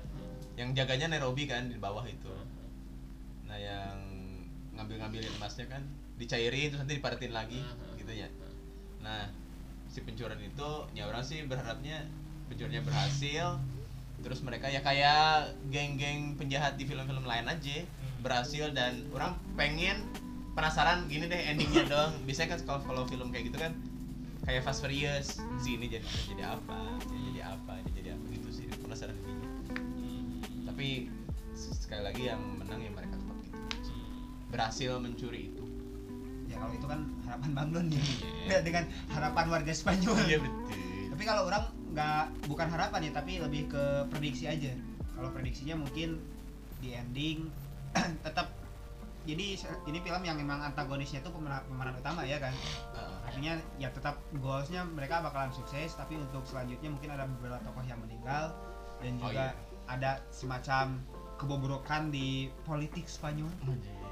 Yang 0.55 0.69
jaganya 0.75 1.07
Nairobi 1.11 1.45
kan 1.45 1.67
di 1.67 1.77
bawah 1.77 2.05
itu. 2.05 2.31
Nah, 3.43 3.59
yang 3.59 3.99
ngambil-ngambilin 4.73 5.35
emasnya 5.35 5.67
kan 5.67 5.83
dicairin 6.15 6.71
terus 6.71 6.81
nanti 6.81 6.97
diparetin 6.97 7.33
lagi 7.33 7.59
Mhm. 7.59 7.99
gitu 7.99 8.13
ya. 8.15 8.29
Nah, 9.01 9.29
si 9.87 10.01
pencurian 10.01 10.39
itu 10.39 10.71
ya 10.93 11.05
orang 11.05 11.23
sih 11.23 11.43
berharapnya 11.45 12.07
pencuriannya 12.47 12.83
berhasil 12.83 13.59
terus 14.21 14.41
mereka 14.41 14.67
ya 14.67 14.81
kayak 14.81 15.53
geng-geng 15.69 16.33
penjahat 16.35 16.75
di 16.75 16.85
film-film 16.85 17.23
lain 17.23 17.45
aja 17.45 17.85
berhasil 18.21 18.73
dan 18.73 19.05
orang 19.13 19.37
pengen 19.53 20.01
penasaran 20.55 21.05
gini 21.07 21.27
deh 21.27 21.43
endingnya 21.51 21.85
dong. 21.93 22.15
Biasanya 22.25 22.57
kan 22.57 22.61
kalau 22.65 22.81
kalau 22.85 23.03
film 23.05 23.29
kayak 23.29 23.53
gitu 23.53 23.59
kan 23.59 23.75
kayak 24.45 24.63
Fast 24.63 24.81
Furious 24.81 25.41
si 25.59 25.75
ini 25.75 25.89
jadi 25.89 26.05
jadi 26.31 26.45
apa 26.47 26.79
dia 27.03 27.21
jadi 27.29 27.41
apa 27.49 27.73
dia 27.83 27.93
jadi 27.97 28.11
apa 28.13 28.25
gitu 28.29 28.49
sih 28.53 28.67
penasaran 28.77 29.17
intinya 29.17 29.49
tapi 30.65 31.09
sekali 31.55 32.03
lagi 32.03 32.23
yang 32.29 32.41
menang 32.61 32.81
ya 32.81 32.91
mereka 32.91 33.17
tetap 33.17 33.37
gitu. 33.41 33.57
Berhasil 34.49 34.93
mencuri 35.01 35.49
itu 35.49 35.65
ya 36.55 36.63
kalau 36.63 36.73
itu 36.73 36.87
kan 36.87 37.01
harapan 37.27 37.51
Bang 37.51 37.69
Don 37.75 37.87
nih 37.91 37.99
Iya. 38.47 38.59
dengan 38.63 38.85
harapan 39.11 39.47
warga 39.51 39.73
Spanyol. 39.75 40.15
Iya 40.25 40.39
betul. 40.39 40.71
Tapi 41.11 41.23
kalau 41.27 41.43
orang 41.51 41.65
nggak 41.91 42.25
bukan 42.47 42.69
harapan 42.71 43.01
ya 43.07 43.13
tapi 43.13 43.33
lebih 43.43 43.67
ke 43.67 43.83
prediksi 44.09 44.47
aja. 44.47 44.71
Kalau 45.15 45.31
prediksinya 45.31 45.75
mungkin 45.75 46.23
di 46.79 46.95
ending 46.95 47.51
tetap 48.27 48.51
jadi 49.25 49.57
ini 49.89 49.99
film 50.05 50.23
yang 50.23 50.37
memang 50.37 50.61
antagonisnya 50.61 51.25
itu 51.25 51.33
pemeran, 51.33 51.65
pemeran 51.65 51.97
utama 51.97 52.23
ya 52.23 52.37
kan. 52.39 52.53
Artinya 53.25 53.57
ya 53.81 53.89
tetap 53.91 54.21
goalsnya 54.37 54.85
mereka 54.85 55.25
bakalan 55.25 55.49
sukses 55.51 55.97
tapi 55.97 56.21
untuk 56.21 56.45
selanjutnya 56.45 56.93
mungkin 56.93 57.11
ada 57.11 57.25
beberapa 57.27 57.59
tokoh 57.65 57.83
yang 57.83 57.99
meninggal 57.99 58.53
dan 59.01 59.17
Oh, 59.19 59.27
juga 59.27 59.57
ada 59.89 60.21
semacam 60.29 61.01
kebobrokan 61.41 62.13
di 62.13 62.53
politik 62.63 63.09
Spanyol. 63.09 63.49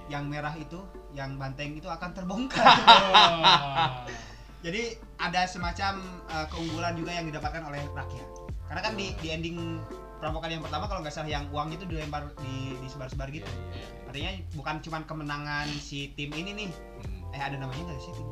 Yang 0.09 0.25
merah 0.27 0.55
itu 0.57 0.81
yang 1.13 1.37
banteng 1.37 1.77
itu 1.77 1.89
akan 1.89 2.11
terbongkar. 2.17 2.65
Oh. 2.65 4.05
jadi 4.65 4.97
ada 5.21 5.45
semacam 5.45 6.01
uh, 6.33 6.47
keunggulan 6.49 6.97
juga 6.97 7.13
yang 7.15 7.29
didapatkan 7.29 7.63
oleh 7.63 7.81
rakyat. 7.93 8.29
Karena 8.69 8.81
kan 8.81 8.93
di, 8.97 9.13
di 9.21 9.29
ending 9.29 9.81
perampokan 10.23 10.55
yang 10.55 10.63
pertama 10.63 10.87
kalau 10.87 11.03
nggak 11.03 11.11
salah 11.11 11.29
yang 11.29 11.51
uang 11.51 11.75
itu 11.75 11.85
dilempar 11.85 12.31
di 12.39 12.79
disebar-sebar 12.79 13.29
gitu. 13.35 13.45
Iya, 13.45 13.59
iya, 13.59 13.83
iya. 13.83 14.07
artinya 14.07 14.31
bukan 14.55 14.75
cuma 14.87 14.99
kemenangan 15.03 15.67
si 15.83 16.15
tim 16.15 16.31
ini 16.31 16.55
nih. 16.55 16.71
Hmm. 16.71 17.35
eh 17.35 17.43
ada 17.43 17.57
namanya 17.59 17.91
nggak 17.91 18.01
sih 18.01 18.13
tim? 18.15 18.29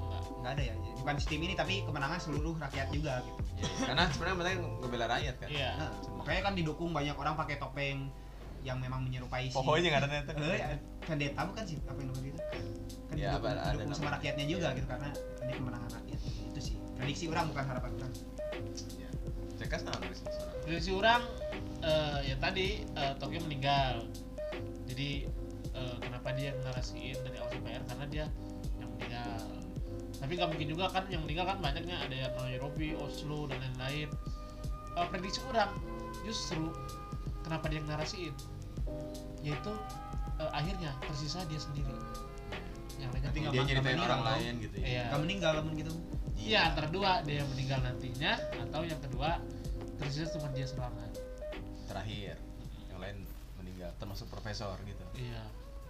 Nggak. 0.00 0.22
Ada 0.48 0.62
ya? 0.72 0.74
Bukan 1.04 1.14
si 1.20 1.26
tim 1.28 1.44
ini 1.44 1.52
tapi 1.52 1.84
kemenangan 1.84 2.18
seluruh 2.18 2.56
rakyat 2.56 2.88
juga 2.88 3.20
gitu. 3.20 3.40
Iya, 3.58 3.68
iya. 3.68 3.84
karena 3.84 4.02
sebenarnya 4.08 4.36
mereka 4.40 4.56
ngebela 4.80 5.06
rakyat 5.12 5.34
kan? 5.36 5.48
Iya. 5.52 5.70
Nah, 5.76 5.90
makanya 6.16 6.42
kan 6.48 6.54
didukung 6.56 6.90
banyak 6.96 7.16
orang 7.20 7.34
pakai 7.36 7.56
topeng 7.60 8.08
yang 8.68 8.78
memang 8.78 9.00
menyerupai 9.00 9.48
si 9.48 9.56
pokoknya 9.56 9.88
nggak 9.88 10.02
ada 10.04 10.08
neta 10.12 10.32
eh 10.36 10.76
vendetta 11.02 11.40
bukan 11.42 11.64
sih? 11.64 11.76
Apa 11.88 11.98
yang 11.98 12.12
gitu 12.12 12.36
kan 12.36 12.62
Ya, 13.16 13.32
didukung, 13.34 13.48
ada 13.48 13.72
didukung 13.72 13.88
sama 13.90 13.98
namanya. 13.98 14.14
rakyatnya 14.20 14.44
juga 14.46 14.66
Iya. 14.68 14.76
gitu 14.76 14.86
karena 14.86 15.08
ini 15.40 15.52
kemenangan 15.56 15.90
rakyat. 15.90 16.18
Itu 16.52 16.60
sih. 16.60 16.76
Prediksi 16.94 17.24
orang 17.26 17.44
bukan 17.48 17.64
harapan 17.64 17.90
orang. 17.96 18.12
Iya. 18.92 19.10
cekas 19.58 19.80
soalnya. 19.82 20.10
prediksi 20.62 20.90
orang 20.92 21.22
eh, 21.80 22.18
ya 22.24 22.36
tadi 22.36 22.68
eh, 22.84 23.12
Tokyo 23.16 23.40
meninggal. 23.42 23.94
Jadi 24.84 25.10
eh, 25.72 25.96
kenapa 25.98 26.28
dia 26.36 26.52
narasiin 26.60 27.16
dari 27.18 27.36
awal 27.40 27.50
sampai 27.50 27.70
akhir? 27.72 27.84
Karena 27.88 28.06
dia 28.06 28.24
yang 28.76 28.90
meninggal. 28.92 29.40
Tapi 30.18 30.32
nggak 30.34 30.48
mungkin 30.50 30.68
juga 30.68 30.84
kan 30.90 31.04
yang 31.08 31.22
meninggal 31.24 31.46
kan 31.46 31.58
banyaknya 31.58 31.96
ada 31.96 32.14
yang 32.14 32.32
Nairobi, 32.36 32.92
Oslo 32.94 33.48
dan 33.48 33.58
lain-lain. 33.64 34.08
Eh, 34.94 35.06
prediksi 35.08 35.40
orang 35.48 35.72
justru 36.22 36.68
kenapa 37.40 37.66
dia 37.66 37.80
yang 37.80 37.88
narasiin 37.88 38.34
yaitu 39.44 39.72
eh, 40.38 40.50
akhirnya 40.52 40.90
tersisa 41.04 41.44
dia 41.46 41.60
sendiri. 41.60 41.94
Yang 42.98 43.10
lainnya 43.14 43.30
dia 43.30 43.62
nyeritain 43.62 43.94
nggak 43.94 44.08
orang 44.10 44.20
meninggal, 44.20 44.38
lain 44.42 44.54
gitu 44.58 44.76
ya? 44.78 44.86
Iya. 44.86 45.04
Nggak 45.08 45.20
meninggal 45.22 45.52
namun 45.62 45.74
gitu 45.78 45.92
iya 46.38 46.70
antara 46.70 46.86
dua 46.86 47.18
dia 47.26 47.42
yang 47.42 47.50
meninggal 47.50 47.82
nantinya 47.82 48.32
atau 48.62 48.86
yang 48.86 49.00
kedua 49.02 49.42
tersisa 49.98 50.30
cuma 50.38 50.48
dia 50.54 50.66
selamat. 50.70 51.10
Terakhir 51.90 52.38
yang 52.90 52.98
lain 53.02 53.16
meninggal 53.58 53.90
termasuk 53.98 54.30
profesor 54.30 54.78
gitu. 54.86 55.04
Iya. 55.18 55.42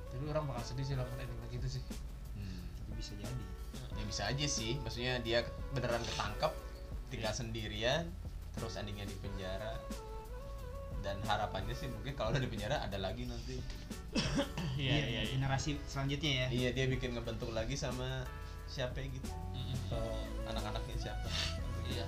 Jadi 0.08 0.24
orang 0.32 0.48
bakal 0.48 0.64
sedih 0.64 0.84
sih 0.88 0.96
lamun 0.96 1.20
ending 1.20 1.40
gitu 1.52 1.78
sih. 1.78 1.82
hmm. 2.40 2.60
tapi 2.88 2.92
bisa 2.96 3.12
jadi. 3.20 3.44
Ya 3.98 4.04
bisa 4.08 4.22
aja 4.24 4.46
sih. 4.48 4.72
Maksudnya 4.80 5.20
dia 5.20 5.44
beneran 5.76 6.00
ketangkep 6.00 6.52
tinggal 7.12 7.32
Iya. 7.32 7.38
sendirian 7.40 8.04
terus 8.56 8.74
endingnya 8.74 9.06
di 9.06 9.16
penjara 9.22 9.78
dan 11.02 11.16
harapannya 11.24 11.74
sih 11.74 11.86
mungkin 11.90 12.12
kalau 12.18 12.34
udah 12.34 12.42
di 12.42 12.50
penjara 12.50 12.82
ada 12.82 12.98
lagi 12.98 13.24
nanti. 13.28 13.58
Iya 14.78 14.94
iya 14.94 15.06
iya. 15.10 15.22
generasi 15.34 15.74
selanjutnya 15.90 16.46
ya. 16.46 16.48
Iya 16.54 16.68
dia 16.70 16.86
bikin 16.86 17.10
ngebentuk 17.10 17.50
lagi 17.50 17.74
sama 17.74 18.22
siapa 18.70 19.02
ya 19.02 19.10
gitu. 19.10 19.26
Atau 19.90 20.06
anak-anaknya 20.46 20.96
siapa. 21.02 21.28
Iya. 21.90 22.06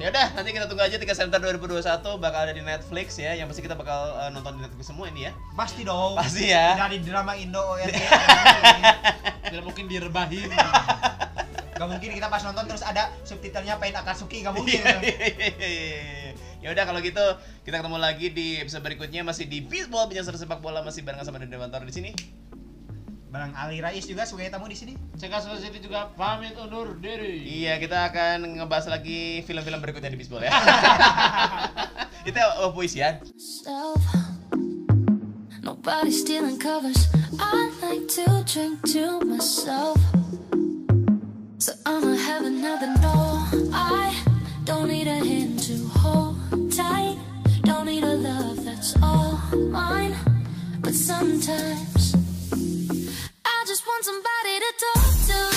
ya 0.00 0.06
udah 0.08 0.26
nanti 0.32 0.56
kita 0.56 0.64
tunggu 0.64 0.80
aja 0.80 0.96
3 0.96 1.04
September 1.12 1.52
2021 1.60 1.84
bakal 2.22 2.40
ada 2.48 2.56
di 2.56 2.64
Netflix 2.64 3.20
ya. 3.20 3.36
Yang 3.36 3.52
pasti 3.52 3.62
kita 3.68 3.76
bakal 3.76 4.16
eh, 4.16 4.30
nonton 4.32 4.56
di 4.56 4.60
Netflix 4.64 4.88
semua 4.88 5.12
ini 5.12 5.28
ya. 5.28 5.36
Pasti 5.52 5.84
dong. 5.84 6.16
Pasti 6.16 6.48
ya. 6.48 6.72
Dari 6.72 7.04
drama 7.04 7.36
Indo 7.36 7.60
ORT 7.76 7.92
Tidak 9.52 9.60
mungkin 9.60 9.84
direbahin. 9.92 10.48
Gak 11.76 11.88
mungkin 11.92 12.08
kita 12.16 12.32
pas 12.32 12.40
nonton 12.40 12.64
terus 12.64 12.80
ada 12.80 13.12
subtitlenya 13.28 13.76
Pain 13.76 13.92
Akatsuki 13.92 14.40
gak 14.40 14.56
mungkin. 14.56 14.80
Iya. 14.80 16.25
Ya 16.66 16.74
udah 16.74 16.82
kalau 16.82 16.98
gitu 16.98 17.22
kita 17.62 17.78
ketemu 17.78 17.98
lagi 18.02 18.26
di 18.34 18.58
episode 18.58 18.82
berikutnya 18.82 19.22
masih 19.22 19.46
di 19.46 19.62
Beatball 19.62 20.10
bincang 20.10 20.26
seru 20.26 20.34
sepak 20.34 20.58
bola 20.58 20.82
masih 20.82 21.06
barengan 21.06 21.22
sama 21.22 21.38
Dede 21.38 21.54
Mantor 21.54 21.86
di 21.86 21.94
sini 21.94 22.10
Barang 23.30 23.54
Ali 23.54 23.78
Rais 23.78 24.02
juga 24.02 24.26
sebagai 24.26 24.50
tamu 24.50 24.66
di 24.66 24.74
sini 24.74 24.98
Cekal 25.14 25.46
Sositi 25.46 25.78
juga 25.78 26.10
pamit 26.18 26.58
undur 26.58 26.98
diri. 26.98 27.46
iya 27.46 27.78
kita 27.78 28.10
akan 28.10 28.58
ngebahas 28.58 28.90
lagi 28.90 29.46
film-film 29.46 29.78
berikutnya 29.78 30.10
di 30.10 30.18
Beatball 30.18 30.42
ya 30.42 30.50
itu 32.34 32.42
oh, 32.58 32.74
puisian 32.74 33.22
myself. 33.22 34.02
Nobody 35.62 36.10
stealing 36.10 36.58
covers. 36.58 37.10
I 37.38 37.70
like 37.82 38.06
to 38.18 38.42
drink 38.46 38.82
to 38.94 39.18
myself. 39.22 39.98
So 41.58 41.74
I'ma 41.86 42.14
have 42.14 42.42
another 42.46 42.90
no. 43.02 43.46
I 43.74 44.14
don't 44.62 44.86
need 44.86 45.06
a 45.06 45.18
hand 45.18 45.55
It's 48.88 49.02
all 49.02 49.36
mine, 49.72 50.14
but 50.80 50.94
sometimes 50.94 52.14
I 53.44 53.64
just 53.66 53.84
want 53.84 54.04
somebody 54.04 54.60
to 54.60 54.72
talk 54.78 55.50
to. 55.50 55.55